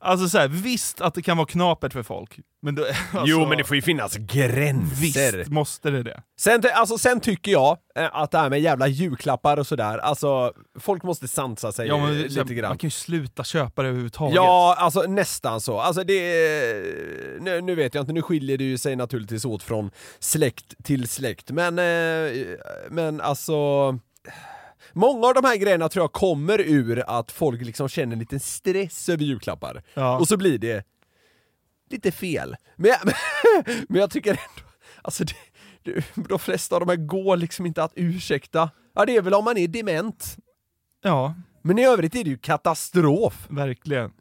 Alltså 0.00 0.28
så 0.28 0.38
här, 0.38 0.48
visst 0.48 1.00
att 1.00 1.14
det 1.14 1.22
kan 1.22 1.36
vara 1.36 1.46
knapert 1.46 1.92
för 1.92 2.02
folk. 2.02 2.38
Men 2.62 2.74
då, 2.74 2.84
alltså, 3.12 3.24
Jo, 3.24 3.46
men 3.46 3.58
det 3.58 3.64
får 3.64 3.76
ju 3.76 3.82
finnas 3.82 4.16
gränser. 4.16 5.38
Visst 5.38 5.50
måste 5.50 5.90
det 5.90 6.02
det. 6.02 6.22
Sen, 6.40 6.62
alltså, 6.74 6.98
sen 6.98 7.20
tycker 7.20 7.52
jag 7.52 7.78
eh, 7.96 8.08
att 8.12 8.30
det 8.30 8.38
här 8.38 8.50
med 8.50 8.60
jävla 8.60 8.86
julklappar 8.86 9.56
och 9.56 9.66
sådär, 9.66 9.98
alltså 9.98 10.52
folk 10.80 11.02
måste 11.02 11.28
sansa 11.28 11.72
sig 11.72 11.88
Ja, 11.88 11.98
men, 11.98 12.06
så 12.16 12.22
lite 12.22 12.40
här, 12.40 12.44
grann. 12.44 12.68
Man 12.68 12.78
kan 12.78 12.86
ju 12.86 12.90
sluta 12.90 13.44
köpa 13.44 13.82
det 13.82 13.88
överhuvudtaget. 13.88 14.34
Ja, 14.34 14.76
alltså 14.78 15.00
nästan 15.02 15.60
så. 15.60 15.78
Alltså 15.78 16.04
det 16.04 16.20
nu, 17.40 17.60
nu 17.60 17.74
vet 17.74 17.94
jag 17.94 18.02
inte, 18.02 18.12
nu 18.12 18.22
skiljer 18.22 18.58
det 18.58 18.64
ju 18.64 18.78
sig 18.78 18.96
naturligtvis 18.96 19.44
åt 19.44 19.62
från 19.62 19.90
släkt 20.18 20.84
till 20.84 21.08
släkt, 21.08 21.50
men, 21.50 21.78
eh, 21.78 22.32
men 22.90 23.20
alltså 23.20 23.54
Många 24.92 25.26
av 25.26 25.34
de 25.34 25.44
här 25.44 25.56
grejerna 25.56 25.88
tror 25.88 26.02
jag 26.02 26.12
kommer 26.12 26.60
ur 26.60 27.04
att 27.06 27.32
folk 27.32 27.62
liksom 27.62 27.88
känner 27.88 28.12
en 28.12 28.18
liten 28.18 28.40
stress 28.40 29.08
över 29.08 29.24
julklappar. 29.24 29.82
Ja. 29.94 30.18
Och 30.18 30.28
så 30.28 30.36
blir 30.36 30.58
det 30.58 30.84
lite 31.90 32.12
fel. 32.12 32.56
Men 32.76 32.90
jag, 32.90 32.98
men 33.88 34.00
jag 34.00 34.10
tycker 34.10 34.30
ändå, 34.30 34.70
alltså 35.02 35.24
det, 35.24 35.34
det, 35.82 36.04
de 36.28 36.38
flesta 36.38 36.74
av 36.76 36.80
de 36.80 36.88
här 36.88 36.96
går 36.96 37.36
liksom 37.36 37.66
inte 37.66 37.82
att 37.84 37.92
ursäkta. 37.94 38.70
Ja, 38.94 39.06
det 39.06 39.16
är 39.16 39.22
väl 39.22 39.34
om 39.34 39.44
man 39.44 39.56
är 39.56 39.68
dement. 39.68 40.36
ja, 41.02 41.34
Men 41.62 41.78
i 41.78 41.84
övrigt 41.86 42.14
är 42.14 42.24
det 42.24 42.30
ju 42.30 42.38
katastrof. 42.38 43.46
verkligen. 43.50 44.12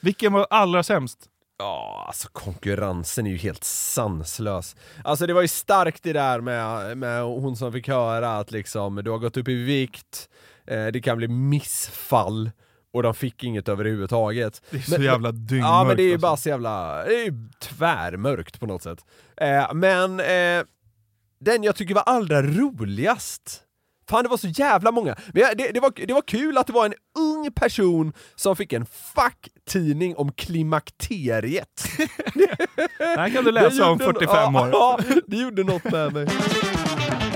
Vilken 0.00 0.32
var 0.32 0.46
allra 0.50 0.82
sämst? 0.82 1.28
Ja, 1.62 2.04
alltså 2.06 2.28
konkurrensen 2.32 3.26
är 3.26 3.30
ju 3.30 3.36
helt 3.36 3.64
sanslös. 3.64 4.76
Alltså 5.04 5.26
det 5.26 5.32
var 5.32 5.42
ju 5.42 5.48
starkt 5.48 6.02
det 6.02 6.12
där 6.12 6.40
med, 6.40 6.98
med 6.98 7.22
hon 7.22 7.56
som 7.56 7.72
fick 7.72 7.88
höra 7.88 8.38
att 8.38 8.50
liksom, 8.50 8.94
du 9.04 9.10
har 9.10 9.18
gått 9.18 9.36
upp 9.36 9.48
i 9.48 9.54
vikt, 9.54 10.28
eh, 10.66 10.86
det 10.86 11.00
kan 11.00 11.16
bli 11.18 11.28
missfall 11.28 12.50
och 12.92 13.02
de 13.02 13.14
fick 13.14 13.44
inget 13.44 13.68
överhuvudtaget. 13.68 14.62
Det 14.70 14.76
är 14.76 14.80
så 14.80 14.90
Men- 14.92 15.02
jävla 15.02 15.32
dyngmörkt. 15.32 15.68
Ja 15.70 15.84
men 15.84 15.96
det 15.96 16.02
är 16.02 16.04
ju 16.04 16.12
alltså. 16.12 16.26
bara 16.26 16.36
så 16.36 16.48
jävla, 16.48 17.04
det 17.04 17.14
är 17.20 17.24
ju 17.24 17.48
tvärmörkt 17.60 18.60
på 18.60 18.66
något 18.66 18.82
sätt. 18.82 18.98
Eh, 19.36 19.74
men 19.74 20.20
eh, 20.20 20.64
den 21.40 21.62
jag 21.62 21.76
tycker 21.76 21.94
var 21.94 22.02
allra 22.02 22.42
roligast 22.42 23.62
Fan 24.10 24.22
det 24.22 24.28
var 24.28 24.36
så 24.36 24.48
jävla 24.48 24.92
många, 24.92 25.16
men 25.34 25.42
det, 25.56 25.70
det, 25.74 25.80
var, 25.80 26.06
det 26.06 26.12
var 26.12 26.22
kul 26.22 26.58
att 26.58 26.66
det 26.66 26.72
var 26.72 26.86
en 26.86 26.94
ung 27.18 27.52
person 27.52 28.12
som 28.34 28.56
fick 28.56 28.72
en 28.72 28.86
facktidning 29.14 30.16
om 30.16 30.32
klimakteriet. 30.32 31.84
Det 32.98 33.18
här 33.20 33.28
kan 33.30 33.44
du 33.44 33.52
läsa 33.52 33.90
om 33.90 33.98
Det 33.98 34.04
gjorde- 34.04 34.18
45 34.26 34.56
år. 34.56 34.68
Ja, 34.72 34.98
det 35.26 35.36
gjorde 35.36 35.64
något 35.64 35.84
med 35.84 36.12
mig. 36.12 36.26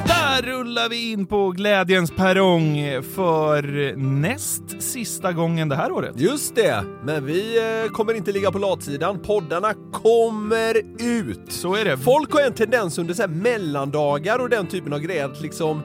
Där 0.06 0.42
rullar 0.42 0.88
vi 0.88 1.10
in 1.12 1.26
på 1.26 1.50
glädjens 1.50 2.10
perrong 2.10 2.76
för 3.14 3.96
näst 3.96 4.82
sista 4.82 5.32
gången 5.32 5.68
det 5.68 5.76
här 5.76 5.92
året. 5.92 6.20
Just 6.20 6.54
det, 6.54 6.84
men 7.04 7.26
vi 7.26 7.58
eh, 7.84 7.90
kommer 7.90 8.14
inte 8.14 8.32
ligga 8.32 8.50
på 8.52 8.58
latsidan, 8.58 9.18
poddarna 9.22 9.74
kommer 9.92 10.82
ut! 11.00 11.40
Så 11.48 11.74
är 11.74 11.84
det. 11.84 11.98
Folk 11.98 12.32
har 12.32 12.40
en 12.40 12.52
tendens 12.54 12.98
under 12.98 13.14
så 13.14 13.28
mellandagar 13.28 14.38
och 14.38 14.48
den 14.50 14.66
typen 14.66 14.92
av 14.92 14.98
grejer 15.00 15.24
att 15.24 15.40
liksom 15.40 15.82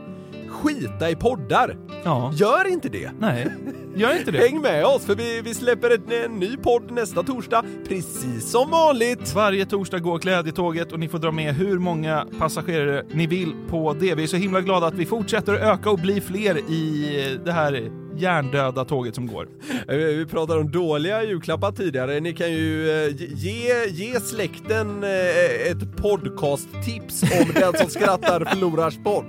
skita 0.52 1.10
i 1.10 1.16
poddar. 1.16 1.78
Ja. 2.04 2.32
Gör 2.36 2.68
inte 2.68 2.90
det! 2.90 3.12
Nej, 3.20 3.48
gör 3.96 4.18
inte 4.18 4.32
det. 4.32 4.38
Häng 4.50 4.62
med 4.62 4.86
oss 4.86 5.06
för 5.06 5.16
vi, 5.16 5.42
vi 5.42 5.54
släpper 5.54 5.90
en, 5.90 6.26
en 6.26 6.40
ny 6.40 6.58
podd 6.58 6.92
nästa 6.92 7.24
torsdag, 7.24 7.64
precis 7.88 8.52
som 8.52 8.72
vanligt! 8.72 9.36
Varje 9.36 9.66
torsdag 9.66 10.00
går 10.00 10.20
glädjetåget 10.20 10.92
och 10.92 11.00
ni 11.00 11.10
får 11.10 11.20
dra 11.20 11.32
med 11.32 11.56
hur 11.56 11.80
många 11.80 12.28
passagerare 12.40 13.06
ni 13.14 13.28
vill 13.28 13.54
på 13.70 13.94
det. 13.94 14.16
Vi 14.16 14.24
är 14.24 14.28
så 14.28 14.38
himla 14.38 14.62
glada 14.62 14.88
att 14.88 14.94
vi 14.94 15.06
fortsätter 15.06 15.54
att 15.54 15.62
öka 15.62 15.90
och 15.90 16.00
bli 16.00 16.22
fler 16.22 16.58
i 16.58 17.40
det 17.46 17.52
här 17.52 18.01
hjärndöda 18.18 18.86
tåget 18.86 19.16
som 19.16 19.28
går. 19.28 19.48
Eh, 19.88 19.96
Vi 19.96 20.26
pratade 20.26 20.60
om 20.60 20.72
dåliga 20.72 21.24
julklappar 21.24 21.72
tidigare, 21.72 22.20
ni 22.20 22.34
kan 22.34 22.52
ju 22.52 22.90
eh, 23.06 23.16
ge, 23.18 23.86
ge 23.90 24.20
släkten 24.20 25.04
eh, 25.04 25.72
ett 25.72 25.98
podcasttips 25.98 27.24
om 27.24 27.52
Den 27.54 27.74
som 27.78 27.90
skrattar 27.90 28.46
förlorars 28.46 28.98
podd. 29.04 29.26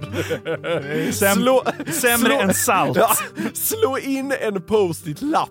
Säm, 1.14 1.37
Slå- 1.39 1.62
sämre 1.93 2.28
slå- 2.33 2.41
än 2.41 2.55
salt. 2.55 2.97
Ja, 2.97 3.09
slå 3.55 3.99
in 3.99 4.33
en 4.41 4.62
post-it-lapp. 4.62 5.51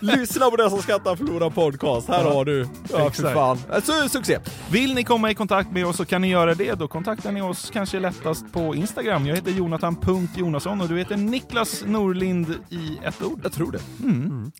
Lyssna 0.00 0.50
på 0.50 0.56
Den 0.56 0.70
som 0.70 0.82
skrattar 0.82 1.16
förlorar 1.16 1.50
podcast, 1.50 2.08
här 2.08 2.24
har 2.24 2.44
du. 2.44 2.66
Ja, 2.92 3.06
Exakt. 3.06 3.34
fan. 3.34 3.58
Alltså, 3.72 3.92
succé. 4.08 4.38
Vill 4.70 4.94
ni 4.94 5.04
komma 5.04 5.30
i 5.30 5.34
kontakt 5.34 5.72
med 5.72 5.86
oss 5.86 5.96
så 5.96 6.04
kan 6.04 6.22
ni 6.22 6.28
göra 6.30 6.54
det. 6.54 6.72
Då 6.74 6.88
kontaktar 6.88 7.32
ni 7.32 7.42
oss 7.42 7.70
kanske 7.72 8.00
lättast 8.00 8.52
på 8.52 8.74
Instagram. 8.74 9.26
Jag 9.26 9.36
heter 9.36 9.50
jonathan.jonasson 9.50 10.80
och 10.80 10.88
du 10.88 10.98
heter 10.98 11.16
Niklas 11.16 11.84
Norlind 11.86 12.43
i 12.68 12.98
ett 13.04 13.22
ord. 13.22 13.40
Jag 13.42 13.52
tror 13.52 13.72
det. 13.72 13.80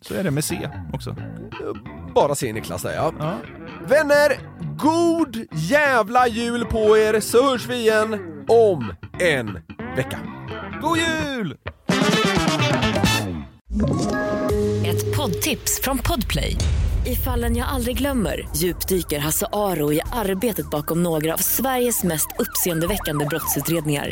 Så 0.01 0.13
är 0.13 0.23
det 0.23 0.31
med 0.31 0.43
C 0.43 0.69
också. 0.93 1.15
Bara 2.15 2.35
se 2.35 2.53
Niklas 2.53 2.81
där 2.81 2.93
ja. 2.93 3.13
Ja. 3.19 3.37
Vänner, 3.87 4.31
god 4.77 5.45
jävla 5.53 6.27
jul 6.27 6.65
på 6.65 6.97
er 6.97 7.19
så 7.19 7.49
hörs 7.49 7.67
vi 7.67 7.75
igen 7.75 8.13
om 8.47 8.93
en 9.19 9.51
vecka. 9.95 10.19
God 10.81 10.97
jul! 10.97 11.57
Ett 14.85 15.17
poddtips 15.17 15.81
från 15.81 15.97
Podplay. 15.97 16.57
I 17.05 17.15
fallen 17.15 17.55
jag 17.55 17.67
aldrig 17.67 17.97
glömmer 17.97 18.47
djupdyker 18.55 19.19
Hasse 19.19 19.47
Aro 19.53 19.93
i 19.93 20.01
arbetet 20.11 20.69
bakom 20.69 21.03
några 21.03 21.33
av 21.33 21.37
Sveriges 21.37 22.03
mest 22.03 22.27
uppseendeväckande 22.39 23.25
brottsutredningar. 23.25 24.11